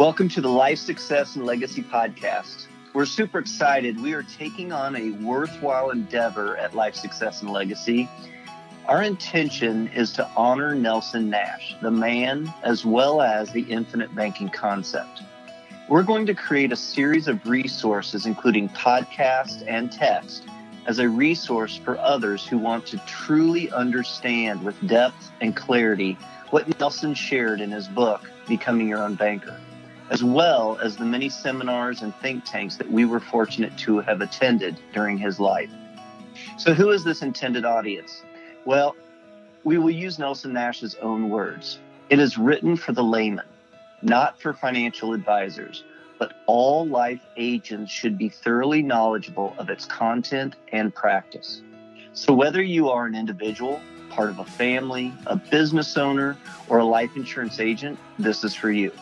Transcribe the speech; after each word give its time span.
Welcome 0.00 0.30
to 0.30 0.40
the 0.40 0.48
Life 0.48 0.78
Success 0.78 1.36
and 1.36 1.44
Legacy 1.44 1.82
Podcast. 1.82 2.68
We're 2.94 3.04
super 3.04 3.38
excited. 3.38 4.00
We 4.00 4.14
are 4.14 4.22
taking 4.22 4.72
on 4.72 4.96
a 4.96 5.10
worthwhile 5.22 5.90
endeavor 5.90 6.56
at 6.56 6.74
Life 6.74 6.94
Success 6.94 7.42
and 7.42 7.50
Legacy. 7.50 8.08
Our 8.86 9.02
intention 9.02 9.88
is 9.88 10.10
to 10.12 10.26
honor 10.34 10.74
Nelson 10.74 11.28
Nash, 11.28 11.76
the 11.82 11.90
man, 11.90 12.50
as 12.62 12.82
well 12.82 13.20
as 13.20 13.52
the 13.52 13.60
infinite 13.64 14.14
banking 14.14 14.48
concept. 14.48 15.20
We're 15.86 16.02
going 16.02 16.24
to 16.24 16.34
create 16.34 16.72
a 16.72 16.76
series 16.76 17.28
of 17.28 17.46
resources, 17.46 18.24
including 18.24 18.70
podcast 18.70 19.62
and 19.68 19.92
text, 19.92 20.44
as 20.86 20.98
a 20.98 21.10
resource 21.10 21.76
for 21.76 21.98
others 21.98 22.46
who 22.46 22.56
want 22.56 22.86
to 22.86 22.96
truly 23.06 23.70
understand 23.70 24.64
with 24.64 24.80
depth 24.88 25.30
and 25.42 25.54
clarity 25.54 26.16
what 26.48 26.80
Nelson 26.80 27.12
shared 27.12 27.60
in 27.60 27.70
his 27.70 27.86
book, 27.86 28.30
Becoming 28.48 28.88
Your 28.88 29.02
Own 29.02 29.14
Banker, 29.14 29.60
as 30.10 30.24
well 30.24 30.76
as 30.82 30.96
the 30.96 31.04
many 31.04 31.28
seminars 31.28 32.02
and 32.02 32.14
think 32.16 32.44
tanks 32.44 32.76
that 32.76 32.90
we 32.90 33.04
were 33.04 33.20
fortunate 33.20 33.76
to 33.78 34.00
have 34.00 34.20
attended 34.20 34.76
during 34.92 35.16
his 35.16 35.38
life. 35.38 35.70
So, 36.58 36.74
who 36.74 36.90
is 36.90 37.04
this 37.04 37.22
intended 37.22 37.64
audience? 37.64 38.22
Well, 38.64 38.96
we 39.64 39.78
will 39.78 39.90
use 39.90 40.18
Nelson 40.18 40.52
Nash's 40.52 40.96
own 40.96 41.30
words. 41.30 41.78
It 42.08 42.18
is 42.18 42.36
written 42.36 42.76
for 42.76 42.92
the 42.92 43.04
layman, 43.04 43.46
not 44.02 44.40
for 44.40 44.52
financial 44.52 45.12
advisors, 45.12 45.84
but 46.18 46.34
all 46.46 46.86
life 46.86 47.20
agents 47.36 47.90
should 47.90 48.18
be 48.18 48.28
thoroughly 48.28 48.82
knowledgeable 48.82 49.54
of 49.58 49.70
its 49.70 49.84
content 49.84 50.56
and 50.72 50.94
practice. 50.94 51.62
So, 52.12 52.32
whether 52.32 52.62
you 52.62 52.90
are 52.90 53.06
an 53.06 53.14
individual, 53.14 53.80
part 54.10 54.30
of 54.30 54.40
a 54.40 54.44
family, 54.44 55.12
a 55.26 55.36
business 55.36 55.96
owner, 55.96 56.36
or 56.68 56.78
a 56.78 56.84
life 56.84 57.14
insurance 57.14 57.60
agent, 57.60 57.98
this 58.18 58.42
is 58.42 58.54
for 58.54 58.72
you. 58.72 58.92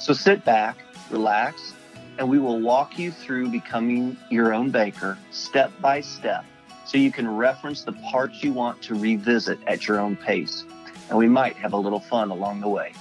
So, 0.00 0.12
sit 0.12 0.44
back, 0.44 0.76
relax, 1.10 1.74
and 2.18 2.30
we 2.30 2.38
will 2.38 2.60
walk 2.60 3.00
you 3.00 3.10
through 3.10 3.50
becoming 3.50 4.16
your 4.30 4.54
own 4.54 4.70
banker 4.70 5.18
step 5.32 5.72
by 5.80 6.00
step 6.02 6.44
so 6.84 6.98
you 6.98 7.10
can 7.10 7.28
reference 7.28 7.82
the 7.82 7.92
parts 7.92 8.44
you 8.44 8.52
want 8.52 8.80
to 8.82 8.94
revisit 8.94 9.58
at 9.66 9.88
your 9.88 9.98
own 9.98 10.14
pace. 10.14 10.64
And 11.08 11.18
we 11.18 11.28
might 11.28 11.56
have 11.56 11.72
a 11.72 11.76
little 11.76 11.98
fun 11.98 12.30
along 12.30 12.60
the 12.60 12.68
way. 12.68 12.92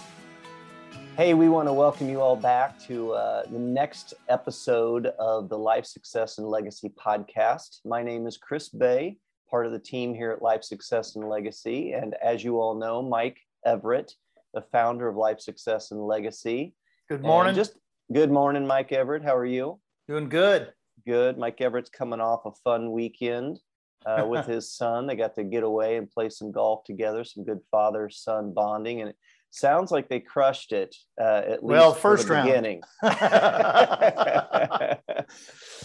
Hey, 1.16 1.36
we 1.36 1.50
want 1.50 1.68
to 1.68 1.74
welcome 1.74 2.10
you 2.10 2.20
all 2.20 2.36
back 2.36 2.80
to 2.88 3.12
uh, 3.14 3.44
the 3.46 3.60
next 3.60 4.16
episode 4.28 5.06
of 5.20 5.50
the 5.50 5.58
Life 5.58 5.86
Success 5.86 6.40
and 6.40 6.48
Legacy 6.48 6.90
podcast. 6.90 7.78
My 7.86 8.02
name 8.02 8.26
is 8.26 8.38
Chris 8.38 8.70
Bay, 8.70 9.18
part 9.52 9.68
of 9.68 9.72
the 9.72 9.80
team 9.80 10.16
here 10.16 10.32
at 10.32 10.42
Life 10.42 10.64
Success 10.64 11.16
and 11.16 11.30
Legacy. 11.30 11.94
And 11.94 12.16
as 12.24 12.44
you 12.44 12.60
all 12.60 12.74
know, 12.74 13.04
Mike 13.04 13.38
Everett, 13.66 14.14
the 14.56 14.62
founder 14.72 15.08
of 15.08 15.16
Life 15.16 15.40
Success 15.40 15.92
and 15.92 16.02
Legacy. 16.02 16.74
Good 17.10 17.22
morning. 17.22 17.52
And 17.52 17.56
just 17.56 17.78
good 18.12 18.30
morning, 18.30 18.68
Mike 18.68 18.92
Everett. 18.92 19.24
How 19.24 19.34
are 19.34 19.46
you? 19.46 19.80
Doing 20.10 20.28
good. 20.28 20.74
Good. 21.06 21.38
Mike 21.38 21.62
Everett's 21.62 21.90
coming 21.90 22.20
off 22.20 22.42
a 22.46 22.52
fun 22.66 22.92
weekend 22.92 23.62
uh, 24.06 24.26
with 24.28 24.46
his 24.46 24.74
son. 24.74 25.08
They 25.08 25.16
got 25.16 25.34
to 25.36 25.46
get 25.46 25.64
away 25.64 25.96
and 25.96 26.12
play 26.12 26.28
some 26.28 26.52
golf 26.52 26.84
together, 26.84 27.24
some 27.24 27.46
good 27.46 27.62
father 27.72 28.10
son 28.10 28.54
bonding. 28.54 29.00
And 29.00 29.12
it 29.12 29.16
sounds 29.52 29.90
like 29.90 30.10
they 30.10 30.20
crushed 30.20 30.74
it 30.74 30.94
uh, 31.18 31.44
at 31.46 31.64
least 31.64 31.80
well 31.80 31.94
first 31.94 32.28
the 32.28 32.34
round 32.34 32.48
beginning 32.48 32.82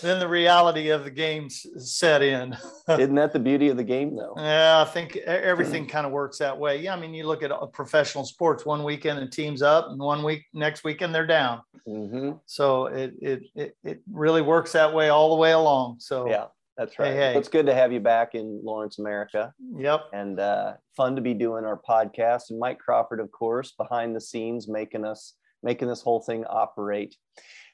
then 0.01 0.19
the 0.19 0.29
reality 0.29 0.89
of 0.89 1.05
the 1.05 1.11
game 1.11 1.49
set 1.51 2.23
in 2.23 2.57
isn't 2.89 3.15
that 3.15 3.33
the 3.33 3.39
beauty 3.39 3.69
of 3.69 3.77
the 3.77 3.85
game 3.85 4.17
though 4.17 4.35
yeah 4.37 4.85
i 4.87 4.91
think 4.91 5.17
everything 5.17 5.87
kind 5.87 6.07
of 6.07 6.13
works 6.13 6.39
that 6.39 6.57
way 6.57 6.81
yeah 6.81 6.95
i 6.95 6.99
mean 6.99 7.15
you 7.15 7.27
look 7.27 7.43
at 7.43 7.53
professional 7.73 8.25
sports 8.25 8.65
one 8.65 8.83
weekend 8.83 9.19
and 9.19 9.31
teams 9.31 9.63
up 9.63 9.89
and 9.89 9.99
one 9.99 10.23
week 10.23 10.45
next 10.53 10.85
weekend 10.85 11.15
they're 11.15 11.27
down 11.27 11.61
mm-hmm. 11.87 12.33
so 12.47 12.87
it, 12.87 13.15
it 13.21 13.43
it 13.55 13.77
it 13.85 14.03
really 14.11 14.43
works 14.43 14.73
that 14.73 14.93
way 14.93 15.09
all 15.09 15.31
the 15.31 15.41
way 15.41 15.53
along 15.53 15.97
so 15.99 16.29
yeah 16.29 16.47
that's 16.77 16.99
right. 16.99 17.13
Hey, 17.13 17.33
hey. 17.33 17.39
It's 17.39 17.49
good 17.49 17.67
to 17.67 17.75
have 17.75 17.93
you 17.93 18.01
back 18.01 18.35
in 18.35 18.61
Lawrence, 18.65 18.99
America. 18.99 19.53
Yep. 19.77 20.07
And 20.15 20.41
uh, 20.41 20.75
fun 20.97 21.17
to 21.17 21.23
be 21.23 21.35
doing 21.35 21.67
our 21.67 21.79
podcast. 21.79 22.51
And 22.51 22.59
Mike 22.59 22.79
Crawford, 22.79 23.21
of 23.21 23.31
course, 23.31 23.73
behind 23.73 24.17
the 24.17 24.21
scenes, 24.21 24.69
making 24.69 25.05
us 25.05 25.35
making 25.63 25.89
this 25.89 26.03
whole 26.03 26.21
thing 26.21 26.45
operate. 26.47 27.17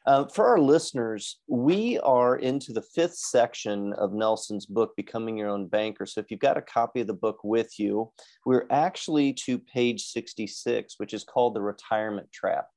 Uh, 0.08 0.26
for 0.26 0.46
our 0.46 0.58
listeners, 0.58 1.38
we 1.48 1.98
are 1.98 2.36
into 2.36 2.72
the 2.72 2.80
fifth 2.80 3.16
section 3.16 3.92
of 3.92 4.14
Nelson's 4.14 4.64
book, 4.64 4.96
Becoming 4.96 5.36
Your 5.36 5.50
Own 5.50 5.66
Banker. 5.66 6.06
So 6.06 6.18
if 6.18 6.30
you've 6.30 6.40
got 6.40 6.56
a 6.56 6.62
copy 6.62 7.02
of 7.02 7.06
the 7.06 7.12
book 7.12 7.40
with 7.44 7.78
you, 7.78 8.10
we're 8.46 8.64
actually 8.70 9.34
to 9.44 9.58
page 9.58 10.04
66, 10.04 10.94
which 10.96 11.12
is 11.12 11.24
called 11.24 11.54
The 11.54 11.60
Retirement 11.60 12.32
Trap. 12.32 12.68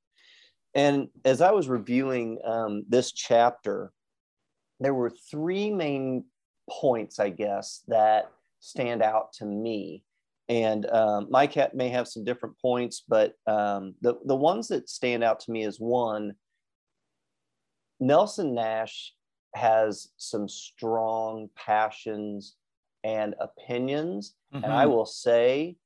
And 0.76 1.08
as 1.24 1.40
I 1.40 1.52
was 1.52 1.70
reviewing 1.70 2.38
um, 2.44 2.84
this 2.90 3.14
chapter, 3.14 3.94
there 4.82 4.94
were 4.94 5.14
three 5.32 5.72
main 5.72 6.26
points, 6.70 7.18
I 7.18 7.30
guess, 7.30 7.82
that 7.88 8.30
stand 8.60 9.02
out 9.02 9.32
to 9.36 9.46
me. 9.46 10.04
And 10.50 10.86
um, 10.88 11.30
cat 11.50 11.76
may 11.76 11.88
have 11.88 12.10
some 12.10 12.26
different 12.26 12.60
points, 12.62 13.04
but 13.08 13.36
um, 13.48 13.96
the, 14.02 14.16
the 14.26 14.36
ones 14.36 14.68
that 14.68 14.90
stand 14.90 15.24
out 15.24 15.40
to 15.42 15.52
me 15.52 15.64
is 15.64 15.80
one, 15.80 16.34
Nelson 18.02 18.54
Nash 18.54 19.14
has 19.56 20.10
some 20.18 20.50
strong 20.50 21.50
passions 21.56 22.56
and 23.04 23.36
opinions. 23.40 24.36
Mm-hmm. 24.54 24.66
And 24.66 24.74
I 24.74 24.84
mm-hmm. 24.84 24.94
will 24.94 25.06
say, 25.06 25.78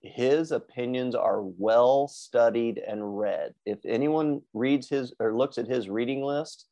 his 0.00 0.50
opinions 0.50 1.14
are 1.14 1.42
well 1.42 2.08
studied 2.08 2.78
and 2.78 3.18
read. 3.18 3.54
If 3.64 3.78
anyone 3.86 4.42
reads 4.52 4.88
his 4.88 5.14
or 5.18 5.36
looks 5.36 5.56
at 5.56 5.66
his 5.66 5.88
reading 5.88 6.22
list, 6.22 6.66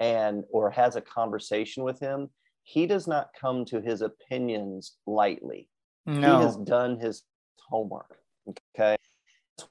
and 0.00 0.44
or 0.50 0.70
has 0.70 0.96
a 0.96 1.00
conversation 1.00 1.82
with 1.82 1.98
him, 1.98 2.30
he 2.62 2.86
does 2.86 3.06
not 3.06 3.30
come 3.38 3.64
to 3.66 3.80
his 3.80 4.02
opinions 4.02 4.96
lightly. 5.06 5.68
No. 6.06 6.38
He 6.38 6.44
has 6.44 6.56
done 6.56 6.98
his 6.98 7.22
homework. 7.68 8.18
Okay. 8.48 8.96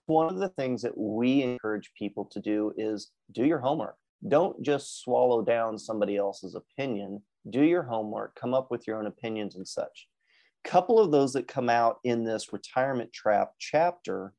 One 0.06 0.34
of 0.34 0.40
the 0.40 0.50
things 0.50 0.82
that 0.82 0.98
we 0.98 1.44
encourage 1.44 1.92
people 1.98 2.26
to 2.26 2.40
do 2.40 2.74
is 2.78 3.10
do 3.32 3.46
your 3.46 3.60
homework. 3.60 3.96
Don't 4.28 4.62
just 4.62 5.02
swallow 5.02 5.42
down 5.42 5.78
somebody 5.78 6.18
else's 6.18 6.56
opinion. 6.56 7.22
Do 7.50 7.62
your 7.62 7.84
homework, 7.84 8.36
come 8.36 8.54
up 8.54 8.72
with 8.72 8.88
your 8.88 8.98
own 8.98 9.08
opinions 9.08 9.56
and 9.56 9.68
such. 9.68 10.08
Couple 10.64 11.00
of 11.00 11.12
those 11.12 11.34
that 11.34 11.48
come 11.48 11.70
out 11.70 12.00
in 12.04 12.24
this 12.24 12.52
retirement 12.52 13.14
trap 13.14 13.52
chapter. 13.60 14.34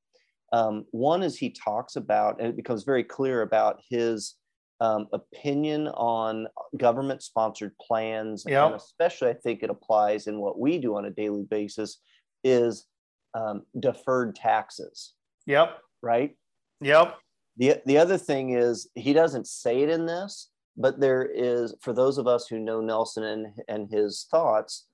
Um, 0.53 0.85
one 0.91 1.23
is 1.23 1.37
he 1.37 1.51
talks 1.51 1.97
about, 1.97 2.41
and 2.41 2.49
it 2.49 2.57
becomes 2.57 2.85
very 2.85 3.05
clear 3.05 3.43
about 3.43 3.81
his 3.89 4.35
um, 4.81 5.07
opinion 5.13 5.89
on 5.89 6.47
government 6.77 7.23
sponsored 7.23 7.73
plans, 7.79 8.45
yep. 8.47 8.67
and 8.67 8.75
especially 8.75 9.29
I 9.29 9.35
think 9.35 9.63
it 9.63 9.71
applies 9.71 10.27
in 10.27 10.39
what 10.39 10.59
we 10.59 10.79
do 10.79 10.97
on 10.97 11.05
a 11.05 11.11
daily 11.11 11.45
basis, 11.49 12.01
is 12.45 12.87
um, 13.35 13.63
deferred 13.79 14.35
taxes. 14.35 15.15
Yep. 15.47 15.79
Right? 16.03 16.37
Yep. 16.81 17.17
The, 17.59 17.83
the 17.87 17.99
other 17.99 18.17
thing 18.19 18.51
is, 18.51 18.89
he 18.95 19.13
doesn't 19.13 19.47
say 19.47 19.83
it 19.83 19.91
in 19.91 20.07
this, 20.07 20.51
but 20.77 21.01
there 21.01 21.25
is, 21.25 21.75
for 21.81 21.93
those 21.93 22.17
of 22.17 22.27
us 22.27 22.47
who 22.47 22.59
know 22.59 22.81
Nelson 22.81 23.25
and, 23.25 23.47
and 23.69 23.91
his 23.91 24.27
thoughts, 24.31 24.87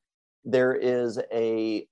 there 0.44 0.74
is 0.74 1.20
a 1.32 1.86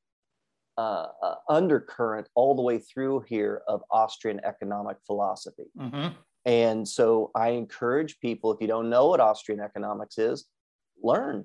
uh, 0.79 1.07
uh, 1.23 1.35
undercurrent 1.51 2.29
all 2.35 2.55
the 2.55 2.63
way 2.63 2.79
through 2.79 3.25
here 3.29 3.63
of 3.69 3.83
Austrian 3.91 4.41
economic 4.45 4.97
philosophy. 5.07 5.71
Mm-hmm. 5.79 6.15
And 6.47 6.89
so 6.89 7.31
I 7.35 7.51
encourage 7.51 8.19
people, 8.21 8.51
if 8.53 8.61
you 8.61 8.67
don't 8.67 8.91
know 8.91 9.09
what 9.09 9.21
Austrian 9.21 9.61
economics 9.61 10.17
is, 10.19 10.47
learn. 11.03 11.45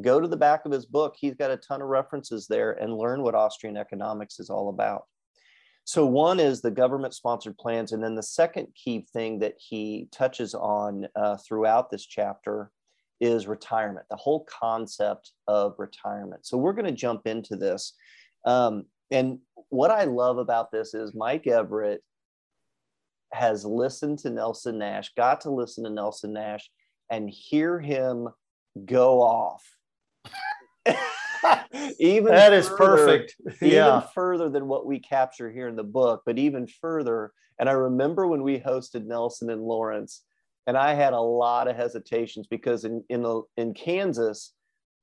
Go 0.00 0.20
to 0.20 0.28
the 0.28 0.36
back 0.36 0.64
of 0.64 0.72
his 0.72 0.86
book. 0.86 1.16
He's 1.18 1.34
got 1.34 1.50
a 1.50 1.56
ton 1.56 1.82
of 1.82 1.88
references 1.88 2.46
there 2.46 2.72
and 2.72 2.96
learn 2.96 3.22
what 3.22 3.34
Austrian 3.34 3.76
economics 3.76 4.38
is 4.38 4.50
all 4.50 4.68
about. 4.68 5.04
So, 5.88 6.04
one 6.04 6.38
is 6.38 6.60
the 6.60 6.70
government 6.70 7.14
sponsored 7.14 7.56
plans. 7.56 7.92
And 7.92 8.04
then 8.04 8.14
the 8.14 8.22
second 8.22 8.68
key 8.74 9.06
thing 9.10 9.38
that 9.38 9.54
he 9.56 10.06
touches 10.12 10.54
on 10.54 11.08
uh, 11.16 11.38
throughout 11.38 11.90
this 11.90 12.04
chapter 12.04 12.70
is 13.22 13.46
retirement, 13.46 14.04
the 14.10 14.16
whole 14.16 14.46
concept 14.50 15.32
of 15.46 15.76
retirement. 15.78 16.44
So, 16.44 16.58
we're 16.58 16.74
going 16.74 16.84
to 16.84 16.92
jump 16.92 17.26
into 17.26 17.56
this. 17.56 17.94
Um, 18.44 18.84
and 19.10 19.38
what 19.70 19.90
I 19.90 20.04
love 20.04 20.36
about 20.36 20.70
this 20.70 20.92
is 20.92 21.14
Mike 21.14 21.46
Everett 21.46 22.02
has 23.32 23.64
listened 23.64 24.18
to 24.18 24.28
Nelson 24.28 24.76
Nash, 24.76 25.14
got 25.16 25.40
to 25.40 25.50
listen 25.50 25.84
to 25.84 25.90
Nelson 25.90 26.34
Nash 26.34 26.68
and 27.10 27.30
hear 27.30 27.80
him 27.80 28.28
go 28.84 29.22
off. 29.22 29.64
even 31.98 32.32
that 32.32 32.52
is 32.52 32.68
further, 32.68 33.18
perfect. 33.18 33.34
even 33.62 33.76
yeah. 33.76 34.00
further 34.14 34.48
than 34.48 34.68
what 34.68 34.86
we 34.86 34.98
capture 34.98 35.50
here 35.50 35.68
in 35.68 35.76
the 35.76 35.84
book, 35.84 36.22
but 36.26 36.38
even 36.38 36.66
further. 36.66 37.32
And 37.58 37.68
I 37.68 37.72
remember 37.72 38.26
when 38.26 38.42
we 38.42 38.58
hosted 38.58 39.06
Nelson 39.06 39.50
and 39.50 39.62
Lawrence, 39.62 40.22
and 40.66 40.76
I 40.76 40.94
had 40.94 41.12
a 41.12 41.20
lot 41.20 41.68
of 41.68 41.76
hesitations 41.76 42.46
because 42.46 42.84
in 42.84 43.04
in 43.08 43.22
the 43.22 43.42
in 43.56 43.74
Kansas, 43.74 44.52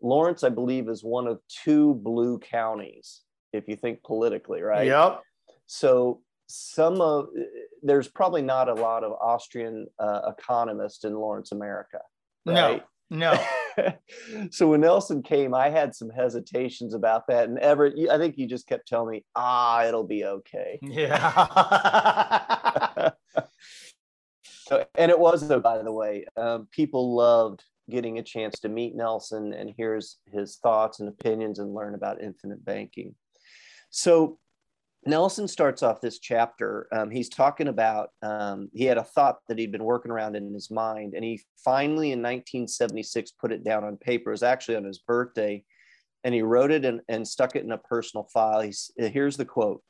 Lawrence, 0.02 0.44
I 0.44 0.50
believe, 0.50 0.90
is 0.90 1.04
one 1.04 1.28
of 1.28 1.40
two 1.48 1.96
blue 1.96 2.40
counties, 2.40 3.22
if 3.54 3.68
you 3.68 3.76
think 3.76 4.04
politically, 4.04 4.62
right? 4.62 4.88
Yep. 4.88 5.22
So 5.66 6.22
some 6.48 7.02
of 7.02 7.28
there's 7.81 8.08
probably 8.08 8.42
not 8.42 8.70
a 8.70 8.74
lot 8.74 9.04
of 9.04 9.14
Austrian 9.14 9.88
uh, 10.00 10.31
economists 10.38 11.04
in 11.04 11.14
Lawrence, 11.14 11.52
America. 11.52 12.00
Right? 12.46 12.84
No, 13.10 13.31
no. 13.34 13.46
so 14.51 14.68
when 14.69 14.81
Nelson 14.81 15.22
came, 15.22 15.54
I 15.54 15.69
had 15.69 15.95
some 15.95 16.10
hesitations 16.10 16.94
about 16.94 17.27
that, 17.27 17.48
and 17.50 17.60
Everett, 17.60 18.10
I 18.10 18.18
think 18.18 18.38
you 18.38 18.48
just 18.48 18.68
kept 18.68 18.88
telling 18.88 19.12
me, 19.12 19.25
"Ah, 19.36 19.86
it'll 19.86 20.07
be 20.07 20.25
okay." 20.25 20.80
Yeah. 20.95 21.12
so, 24.44 24.86
and 24.95 25.12
it 25.12 25.19
was 25.19 25.48
though, 25.48 25.60
by 25.60 25.80
the 25.81 25.92
way. 25.92 26.25
Um, 26.38 26.68
people 26.72 27.16
loved 27.16 27.63
getting 27.89 28.18
a 28.18 28.24
chance 28.24 28.60
to 28.60 28.69
meet 28.69 28.95
Nelson 28.95 29.54
and 29.54 29.69
hear 29.75 29.95
his, 29.95 30.18
his 30.31 30.57
thoughts 30.57 31.00
and 31.00 31.10
opinions 31.10 31.60
and 31.60 31.74
learn 31.74 31.94
about 31.95 32.21
infinite 32.21 32.63
banking. 32.66 33.13
So 33.89 34.39
Nelson 35.07 35.48
starts 35.48 35.84
off 35.84 36.02
this 36.02 36.19
chapter. 36.19 36.88
Um, 36.92 37.12
he's 37.12 37.30
talking 37.30 37.68
about 37.68 38.10
um, 38.24 38.69
he 38.74 38.86
had 38.86 38.98
a 38.98 39.04
thought 39.04 39.38
that 39.48 39.60
he'd 39.60 39.72
been 39.72 39.84
working 39.84 40.12
around 40.12 40.36
in 40.36 40.52
his 40.54 40.72
mind, 40.72 41.13
and 41.13 41.24
he 41.24 41.42
finally 41.63 42.12
in 42.12 42.19
1976 42.19 43.31
put 43.31 43.52
it 43.52 43.63
down 43.63 43.84
on 43.84 43.98
paper. 43.98 44.31
It 44.31 44.34
was 44.34 44.44
actually 44.44 44.78
on 44.78 44.84
his 44.84 45.00
birthday, 45.00 45.63
and 46.24 46.34
he 46.34 46.42
wrote 46.42 46.72
it 46.72 46.86
and, 46.86 47.02
and 47.07 47.28
stuck 47.28 47.56
it 47.56 47.63
in 47.63 47.72
a 47.72 47.78
personal 47.78 48.28
file. 48.34 48.62
He's, 48.62 48.90
here's 48.98 49.38
the 49.38 49.46
quote: 49.46 49.84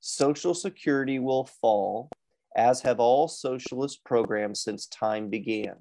"Social 0.00 0.54
Security 0.54 1.20
will 1.20 1.44
fall, 1.60 2.10
as 2.56 2.80
have 2.82 2.98
all 2.98 3.28
socialist 3.28 4.04
programs 4.04 4.62
since 4.62 4.86
time 4.86 5.30
began. 5.30 5.76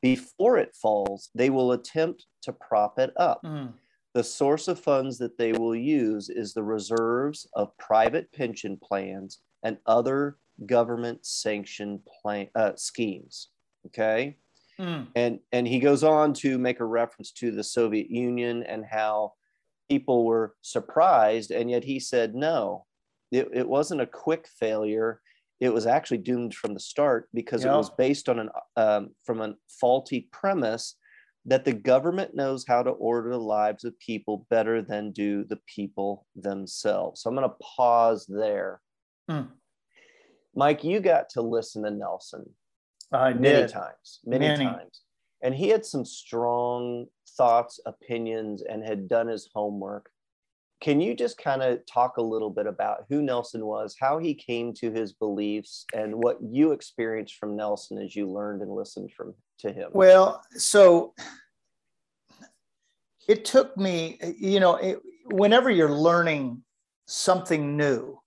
Before 0.00 0.58
it 0.58 0.76
falls, 0.80 1.30
they 1.34 1.50
will 1.50 1.72
attempt 1.72 2.26
to 2.42 2.52
prop 2.52 3.00
it 3.00 3.12
up." 3.16 3.42
Mm 3.44 3.72
the 4.14 4.24
source 4.24 4.68
of 4.68 4.78
funds 4.78 5.18
that 5.18 5.36
they 5.36 5.52
will 5.52 5.74
use 5.74 6.30
is 6.30 6.54
the 6.54 6.62
reserves 6.62 7.48
of 7.54 7.76
private 7.78 8.32
pension 8.32 8.78
plans 8.80 9.40
and 9.64 9.76
other 9.86 10.38
government 10.66 11.26
sanctioned 11.26 12.00
plan, 12.22 12.48
uh, 12.54 12.72
schemes. 12.76 13.48
Okay. 13.86 14.36
Mm. 14.78 15.08
And, 15.16 15.40
and 15.52 15.66
he 15.66 15.80
goes 15.80 16.04
on 16.04 16.32
to 16.34 16.58
make 16.58 16.80
a 16.80 16.84
reference 16.84 17.32
to 17.32 17.50
the 17.50 17.64
Soviet 17.64 18.08
Union 18.08 18.62
and 18.62 18.84
how 18.84 19.32
people 19.90 20.24
were 20.24 20.54
surprised. 20.62 21.50
And 21.50 21.70
yet 21.70 21.84
he 21.84 21.98
said, 21.98 22.34
no, 22.34 22.86
it, 23.32 23.48
it 23.52 23.68
wasn't 23.68 24.00
a 24.00 24.06
quick 24.06 24.46
failure. 24.60 25.20
It 25.60 25.72
was 25.72 25.86
actually 25.86 26.18
doomed 26.18 26.54
from 26.54 26.74
the 26.74 26.80
start 26.80 27.28
because 27.34 27.64
yeah. 27.64 27.74
it 27.74 27.76
was 27.76 27.90
based 27.90 28.28
on 28.28 28.38
an 28.38 28.50
um, 28.76 29.10
from 29.24 29.40
a 29.40 29.54
faulty 29.68 30.28
premise 30.32 30.96
that 31.46 31.64
the 31.64 31.72
government 31.72 32.34
knows 32.34 32.64
how 32.66 32.82
to 32.82 32.90
order 32.90 33.30
the 33.30 33.38
lives 33.38 33.84
of 33.84 33.98
people 33.98 34.46
better 34.48 34.80
than 34.80 35.12
do 35.12 35.44
the 35.44 35.58
people 35.66 36.26
themselves. 36.34 37.20
So 37.20 37.28
I'm 37.28 37.36
going 37.36 37.48
to 37.48 37.56
pause 37.76 38.26
there. 38.26 38.80
Hmm. 39.28 39.42
Mike, 40.54 40.84
you 40.84 41.00
got 41.00 41.28
to 41.30 41.42
listen 41.42 41.82
to 41.82 41.90
Nelson 41.90 42.48
I 43.12 43.32
many 43.32 43.62
did. 43.62 43.68
times, 43.70 44.20
many, 44.24 44.48
many 44.48 44.64
times. 44.64 45.02
And 45.42 45.54
he 45.54 45.68
had 45.68 45.84
some 45.84 46.04
strong 46.04 47.06
thoughts, 47.36 47.78
opinions, 47.84 48.62
and 48.62 48.82
had 48.82 49.08
done 49.08 49.28
his 49.28 49.50
homework. 49.54 50.08
Can 50.80 51.00
you 51.00 51.14
just 51.14 51.38
kind 51.38 51.62
of 51.62 51.84
talk 51.86 52.16
a 52.16 52.22
little 52.22 52.50
bit 52.50 52.66
about 52.66 53.04
who 53.08 53.22
Nelson 53.22 53.64
was, 53.66 53.96
how 53.98 54.18
he 54.18 54.34
came 54.34 54.72
to 54.74 54.90
his 54.90 55.12
beliefs, 55.12 55.84
and 55.94 56.14
what 56.14 56.38
you 56.42 56.72
experienced 56.72 57.36
from 57.36 57.56
Nelson 57.56 57.98
as 57.98 58.16
you 58.16 58.30
learned 58.30 58.62
and 58.62 58.74
listened 58.74 59.12
from 59.12 59.34
to 59.64 59.72
him? 59.72 59.90
Well, 59.92 60.42
so 60.52 61.14
it 63.26 63.44
took 63.44 63.76
me, 63.76 64.18
you 64.38 64.60
know, 64.60 64.76
it, 64.76 64.98
whenever 65.24 65.70
you're 65.70 65.92
learning 65.92 66.62
something 67.06 67.76
new, 67.76 68.20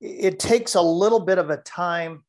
it 0.00 0.38
takes 0.38 0.74
a 0.74 0.82
little 0.82 1.20
bit 1.20 1.38
of 1.38 1.50
a 1.50 1.56
time 1.58 2.24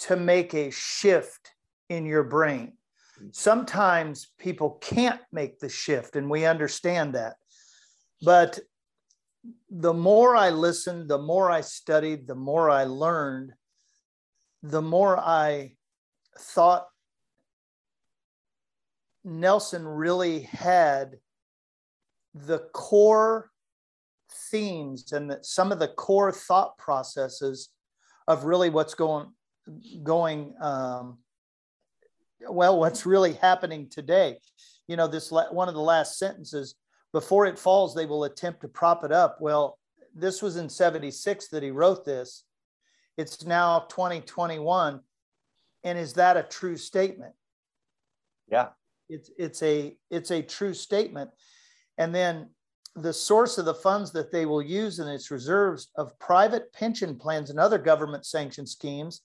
to 0.00 0.16
make 0.16 0.54
a 0.54 0.70
shift 0.70 1.52
in 1.88 2.06
your 2.06 2.22
brain. 2.22 2.74
Mm-hmm. 3.18 3.28
Sometimes 3.32 4.28
people 4.38 4.78
can't 4.80 5.20
make 5.32 5.58
the 5.58 5.68
shift, 5.68 6.16
and 6.16 6.30
we 6.30 6.44
understand 6.44 7.14
that. 7.14 7.36
But 8.22 8.58
the 9.70 9.94
more 9.94 10.36
I 10.36 10.50
listened, 10.50 11.08
the 11.08 11.18
more 11.18 11.50
I 11.50 11.62
studied, 11.62 12.26
the 12.26 12.34
more 12.34 12.68
I 12.68 12.84
learned, 12.84 13.52
the 14.62 14.82
more 14.82 15.18
I 15.18 15.77
thought 16.38 16.88
Nelson 19.24 19.86
really 19.86 20.40
had 20.40 21.18
the 22.34 22.60
core 22.72 23.50
themes 24.50 25.12
and 25.12 25.36
some 25.42 25.72
of 25.72 25.78
the 25.78 25.88
core 25.88 26.32
thought 26.32 26.76
processes 26.78 27.70
of 28.26 28.44
really 28.44 28.70
what's 28.70 28.94
going 28.94 29.26
going 30.02 30.54
um, 30.60 31.18
well 32.48 32.78
what's 32.78 33.06
really 33.06 33.34
happening 33.34 33.88
today. 33.88 34.38
You 34.86 34.96
know 34.96 35.06
this 35.08 35.30
one 35.30 35.68
of 35.68 35.74
the 35.74 35.80
last 35.80 36.18
sentences 36.18 36.74
before 37.12 37.46
it 37.46 37.58
falls 37.58 37.94
they 37.94 38.06
will 38.06 38.24
attempt 38.24 38.60
to 38.62 38.68
prop 38.68 39.04
it 39.04 39.12
up. 39.12 39.38
Well 39.40 39.78
this 40.14 40.42
was 40.42 40.56
in 40.56 40.68
76 40.68 41.48
that 41.48 41.62
he 41.62 41.70
wrote 41.70 42.04
this. 42.04 42.44
It's 43.16 43.44
now 43.44 43.80
2021 43.90 45.00
and 45.88 45.98
is 45.98 46.12
that 46.14 46.36
a 46.36 46.42
true 46.42 46.76
statement? 46.76 47.32
Yeah. 48.46 48.68
It's 49.08 49.30
it's 49.38 49.62
a 49.62 49.96
it's 50.10 50.30
a 50.30 50.42
true 50.42 50.74
statement. 50.74 51.30
And 51.96 52.14
then 52.14 52.50
the 52.94 53.12
source 53.12 53.58
of 53.58 53.64
the 53.64 53.74
funds 53.74 54.12
that 54.12 54.30
they 54.30 54.44
will 54.44 54.62
use 54.62 54.98
in 54.98 55.08
its 55.08 55.30
reserves 55.30 55.88
of 55.96 56.18
private 56.18 56.72
pension 56.72 57.16
plans 57.16 57.50
and 57.50 57.58
other 57.58 57.78
government 57.78 58.26
sanctioned 58.26 58.68
schemes 58.68 59.22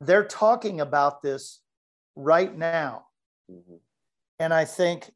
they're 0.00 0.26
talking 0.26 0.80
about 0.80 1.22
this 1.22 1.60
right 2.16 2.56
now. 2.56 3.06
Mm-hmm. 3.50 3.74
and 4.38 4.54
i 4.54 4.64
think 4.64 5.10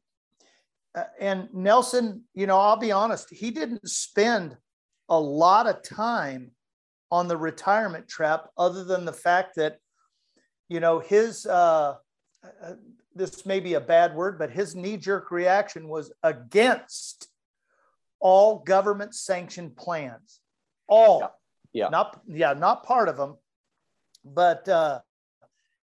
uh, 0.93 1.05
and 1.19 1.49
nelson 1.51 2.25
you 2.35 2.45
know 2.45 2.59
i'll 2.59 2.77
be 2.77 2.91
honest 2.91 3.27
he 3.31 3.49
didn't 3.49 3.89
spend 3.89 4.55
a 5.09 5.19
lot 5.19 5.65
of 5.65 5.81
time 5.81 6.51
on 7.09 7.27
the 7.27 7.35
retirement 7.35 8.07
trap 8.07 8.49
other 8.55 8.83
than 8.83 9.03
the 9.03 9.13
fact 9.13 9.55
that 9.55 9.79
you 10.69 10.79
know 10.79 10.99
his 10.99 11.45
uh, 11.45 11.95
uh 12.63 12.73
this 13.15 13.45
may 13.45 13.59
be 13.59 13.73
a 13.73 13.81
bad 13.81 14.15
word, 14.15 14.39
but 14.39 14.49
his 14.49 14.75
knee 14.75 14.97
jerk 14.97 15.29
reaction 15.31 15.89
was 15.89 16.11
against 16.23 17.27
all 18.19 18.59
government 18.59 19.13
sanctioned 19.13 19.75
plans. 19.75 20.39
All. 20.87 21.19
Yeah. 21.73 21.85
yeah. 21.85 21.89
Not, 21.89 22.21
yeah, 22.27 22.53
not 22.53 22.83
part 22.83 23.09
of 23.09 23.17
them. 23.17 23.37
But 24.25 24.67
uh, 24.67 24.99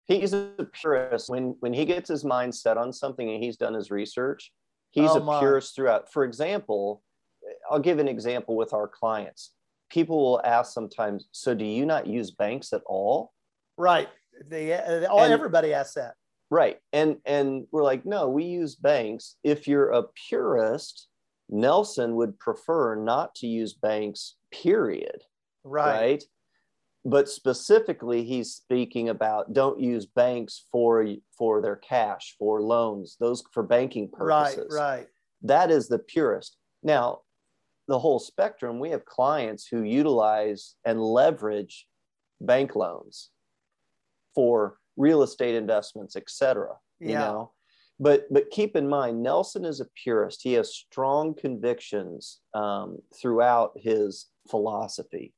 he's 0.06 0.32
a 0.32 0.68
purist. 0.72 1.28
When, 1.28 1.56
when 1.60 1.72
he 1.72 1.84
gets 1.84 2.08
his 2.08 2.24
mind 2.24 2.54
set 2.54 2.76
on 2.76 2.92
something 2.92 3.28
and 3.28 3.42
he's 3.42 3.56
done 3.56 3.74
his 3.74 3.90
research, 3.90 4.52
he's 4.90 5.10
oh, 5.10 5.26
a 5.26 5.40
purist 5.40 5.74
throughout. 5.74 6.12
For 6.12 6.24
example, 6.24 7.02
I'll 7.70 7.80
give 7.80 7.98
an 7.98 8.08
example 8.08 8.56
with 8.56 8.72
our 8.72 8.88
clients. 8.88 9.52
People 9.90 10.18
will 10.18 10.40
ask 10.44 10.72
sometimes, 10.72 11.28
so 11.32 11.54
do 11.54 11.64
you 11.64 11.84
not 11.84 12.06
use 12.06 12.30
banks 12.30 12.72
at 12.72 12.82
all? 12.86 13.32
Right. 13.76 14.08
Uh, 14.40 14.44
they, 14.48 15.06
all, 15.06 15.22
and, 15.22 15.32
everybody 15.32 15.72
asks 15.74 15.94
that 15.94 16.14
Right. 16.50 16.78
And 16.92 17.18
and 17.24 17.66
we're 17.70 17.84
like, 17.84 18.04
no, 18.04 18.28
we 18.28 18.44
use 18.44 18.74
banks. 18.74 19.36
If 19.44 19.68
you're 19.68 19.90
a 19.90 20.04
purist, 20.28 21.08
Nelson 21.48 22.16
would 22.16 22.38
prefer 22.38 22.96
not 22.96 23.36
to 23.36 23.46
use 23.46 23.72
banks, 23.72 24.34
period. 24.50 25.22
Right. 25.62 26.00
Right. 26.00 26.24
But 27.04 27.30
specifically, 27.30 28.24
he's 28.24 28.52
speaking 28.52 29.08
about 29.08 29.54
don't 29.54 29.80
use 29.80 30.06
banks 30.06 30.66
for 30.72 31.06
for 31.38 31.62
their 31.62 31.76
cash, 31.76 32.34
for 32.38 32.60
loans, 32.60 33.16
those 33.20 33.42
for 33.52 33.62
banking 33.62 34.10
purposes. 34.10 34.72
Right, 34.72 34.98
right. 34.98 35.06
That 35.42 35.70
is 35.70 35.88
the 35.88 36.00
purist. 36.00 36.56
Now, 36.82 37.20
the 37.88 37.98
whole 37.98 38.18
spectrum, 38.18 38.80
we 38.80 38.90
have 38.90 39.04
clients 39.04 39.66
who 39.66 39.82
utilize 39.82 40.74
and 40.84 41.00
leverage 41.00 41.86
bank 42.40 42.74
loans 42.74 43.30
for 44.34 44.76
real 44.96 45.22
estate 45.22 45.54
investments, 45.54 46.16
etc. 46.16 46.76
You 47.00 47.14
know, 47.14 47.52
but 47.98 48.26
but 48.30 48.50
keep 48.50 48.76
in 48.76 48.88
mind, 48.88 49.22
Nelson 49.22 49.64
is 49.64 49.80
a 49.80 49.86
purist. 50.02 50.40
He 50.42 50.54
has 50.54 50.74
strong 50.74 51.34
convictions 51.34 52.40
um, 52.54 52.98
throughout 53.20 53.72
his 53.76 54.26
philosophy. 54.48 55.34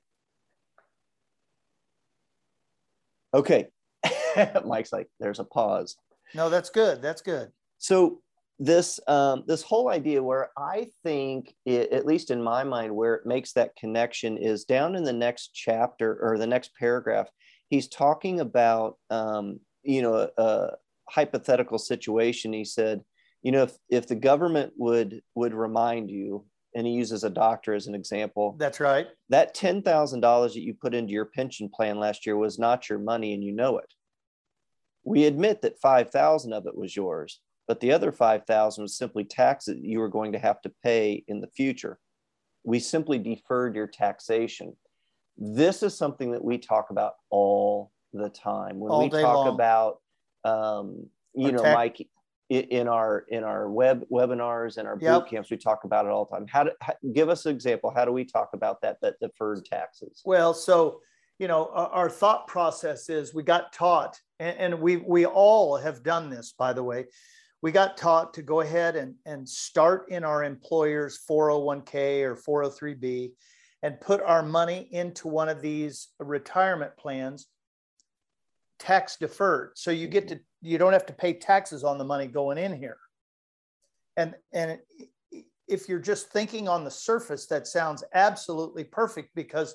Okay, 3.35 3.69
Mike's 4.65 4.93
like, 4.93 5.09
there's 5.21 5.41
a 5.41 5.45
pause. 5.45 5.97
No, 6.35 6.51
that's 6.51 6.71
good. 6.71 7.03
That's 7.03 7.23
good. 7.23 7.51
So 7.79 8.21
this 8.59 9.01
um, 9.09 9.43
this 9.47 9.63
whole 9.63 9.89
idea 9.89 10.23
where 10.23 10.51
I 10.57 10.87
think, 11.03 11.55
it, 11.67 11.93
at 11.93 12.07
least 12.07 12.31
in 12.31 12.43
my 12.43 12.63
mind, 12.63 12.95
where 12.95 13.15
it 13.15 13.27
makes 13.27 13.53
that 13.55 13.75
connection 13.77 14.37
is 14.39 14.65
down 14.65 14.95
in 14.95 15.05
the 15.05 15.13
next 15.13 15.51
chapter 15.53 16.19
or 16.23 16.39
the 16.39 16.47
next 16.47 16.71
paragraph 16.79 17.29
he's 17.73 17.89
talking 17.89 18.41
about 18.41 18.99
um, 19.09 19.59
you 19.83 20.03
know 20.03 20.15
a, 20.15 20.43
a, 20.43 20.71
hypothetical 21.09 21.79
situation 21.79 22.53
he 22.55 22.65
said 22.65 23.03
you 23.43 23.53
know 23.53 23.65
if, 23.65 23.77
if 23.91 24.07
the 24.07 24.15
government 24.15 24.73
would 24.77 25.21
would 25.35 25.53
remind 25.53 26.11
you 26.11 26.45
and 26.75 26.87
he 26.87 26.93
uses 26.93 27.23
a 27.23 27.29
doctor 27.29 27.75
as 27.75 27.87
an 27.87 27.95
example. 27.95 28.57
That's 28.59 28.81
right. 28.81 29.07
That 29.29 29.55
$10,000 29.55 29.83
that 30.55 30.61
you 30.61 30.73
put 30.73 30.95
into 30.95 31.13
your 31.13 31.27
pension 31.27 31.69
plan 31.69 31.99
last 31.99 32.25
year 32.25 32.35
was 32.35 32.59
not 32.59 32.89
your 32.89 32.99
money 32.99 33.35
and 33.35 33.45
you 33.45 33.53
know 33.53 33.77
it. 33.77 33.93
We 35.05 35.27
admit 35.27 35.61
that 35.63 35.79
5,000 35.81 36.53
of 36.55 36.67
it 36.67 36.75
was 36.75 36.97
yours, 36.97 37.41
but 37.69 37.81
the 37.81 37.93
other 37.93 38.11
5,000 38.11 38.83
was 38.83 38.97
simply 38.97 39.25
taxes 39.25 39.81
you 39.83 39.99
were 39.99 40.09
going 40.09 40.33
to 40.33 40.39
have 40.39 40.63
to 40.63 40.73
pay 40.83 41.23
in 41.29 41.43
the 41.43 41.49
future. 41.49 41.99
We 42.65 42.79
simply 42.79 43.19
deferred 43.19 43.77
your 43.77 43.89
taxation. 43.89 44.75
This 45.37 45.83
is 45.83 45.97
something 45.97 46.33
that 46.33 46.45
we 46.45 46.59
talk 46.59 46.91
about 46.91 47.15
all 47.31 47.91
the 48.13 48.29
time. 48.29 48.79
When 48.79 48.93
all 48.93 49.03
we 49.03 49.11
talk 49.11 49.47
long. 49.47 49.55
about 49.55 49.99
um, 50.45 51.07
you 51.35 51.53
know 51.53 51.63
mike 51.63 52.07
in 52.51 52.87
our 52.87 53.25
in 53.29 53.45
our 53.45 53.71
web 53.71 54.05
webinars 54.11 54.77
and 54.77 54.87
our 54.87 54.99
yep. 55.01 55.23
boot 55.23 55.31
camps 55.31 55.51
we 55.51 55.57
talk 55.57 55.85
about 55.85 56.05
it 56.05 56.11
all 56.11 56.27
the 56.27 56.37
time. 56.37 56.47
How 56.47 56.65
to 56.65 56.73
how, 56.81 56.95
give 57.15 57.29
us 57.29 57.47
an 57.47 57.55
example. 57.55 57.93
How 57.95 58.05
do 58.05 58.13
we 58.13 58.25
talk 58.25 58.51
about 58.53 58.83
that 58.83 58.99
that 59.01 59.15
deferred 59.21 59.65
taxes? 59.65 60.21
Well 60.25 60.53
so 60.53 61.01
you 61.39 61.49
know 61.49 61.69
our 61.69 62.11
thought 62.11 62.47
process 62.47 63.09
is 63.09 63.35
we 63.35 63.43
got 63.43 63.73
taught 63.73 64.21
and, 64.39 64.57
and 64.59 64.81
we 64.81 64.99
we 64.99 65.25
all 65.25 65.77
have 65.77 66.03
done 66.03 66.29
this 66.29 66.53
by 66.53 66.73
the 66.73 66.83
way. 66.83 67.07
We 67.63 67.71
got 67.71 67.97
taught 67.97 68.35
to 68.35 68.43
go 68.43 68.61
ahead 68.61 68.97
and, 68.97 69.15
and 69.25 69.49
start 69.49 70.07
in 70.09 70.25
our 70.25 70.43
employer's 70.43 71.21
401k 71.31 72.23
or 72.25 72.35
403b 72.37 73.31
and 73.83 74.01
put 74.01 74.23
our 74.23 74.43
money 74.43 74.89
into 74.91 75.29
one 75.29 75.49
of 75.49 75.61
these 75.61 76.09
retirement 76.19 76.97
plans 76.97 77.49
tax 78.79 79.17
deferred. 79.17 79.73
So 79.75 79.91
you 79.91 80.09
get 80.09 80.29
to 80.29 80.41
you 80.61 80.79
don't 80.79 80.93
have 80.93 81.07
to 81.07 81.13
pay 81.13 81.35
taxes 81.35 81.85
on 81.85 81.99
the 81.99 82.05
money 82.05 82.27
going 82.27 82.59
in 82.59 82.77
here. 82.77 82.99
And 84.17 84.35
and 84.53 84.79
if 85.69 85.89
you're 85.89 85.99
just 85.99 86.31
thinking 86.31 86.69
on 86.69 86.85
the 86.85 86.91
surface, 86.91 87.47
that 87.47 87.67
sounds 87.67 88.05
absolutely 88.13 88.85
perfect 88.85 89.31
because 89.35 89.75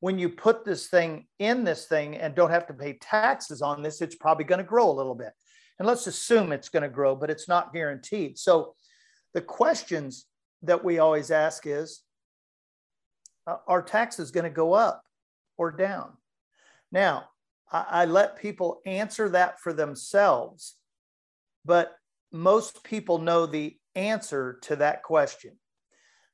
when 0.00 0.18
you 0.18 0.28
put 0.28 0.64
this 0.64 0.88
thing 0.88 1.26
in 1.38 1.62
this 1.62 1.86
thing 1.86 2.16
and 2.16 2.34
don't 2.34 2.50
have 2.50 2.66
to 2.66 2.74
pay 2.74 2.94
taxes 2.94 3.62
on 3.62 3.82
this, 3.82 4.02
it's 4.02 4.16
probably 4.16 4.44
going 4.44 4.58
to 4.58 4.64
grow 4.64 4.90
a 4.90 4.92
little 4.92 5.14
bit. 5.14 5.32
And 5.78 5.86
let's 5.86 6.08
assume 6.08 6.52
it's 6.52 6.68
going 6.68 6.82
to 6.82 6.88
grow, 6.88 7.14
but 7.14 7.30
it's 7.30 7.48
not 7.48 7.72
guaranteed. 7.72 8.36
So 8.36 8.74
the 9.32 9.40
questions 9.40 10.26
that 10.62 10.84
we 10.84 10.98
always 10.98 11.30
ask 11.30 11.66
is 11.66 12.02
uh, 13.46 13.56
are 13.66 13.82
taxes 13.82 14.30
going 14.30 14.44
to 14.44 14.50
go 14.50 14.72
up 14.72 15.02
or 15.56 15.70
down? 15.70 16.12
Now, 16.90 17.24
I, 17.70 17.86
I 17.88 18.04
let 18.04 18.40
people 18.40 18.80
answer 18.86 19.28
that 19.30 19.60
for 19.60 19.72
themselves, 19.72 20.76
but 21.64 21.92
most 22.32 22.84
people 22.84 23.18
know 23.18 23.46
the 23.46 23.76
answer 23.94 24.58
to 24.62 24.76
that 24.76 25.02
question. 25.02 25.58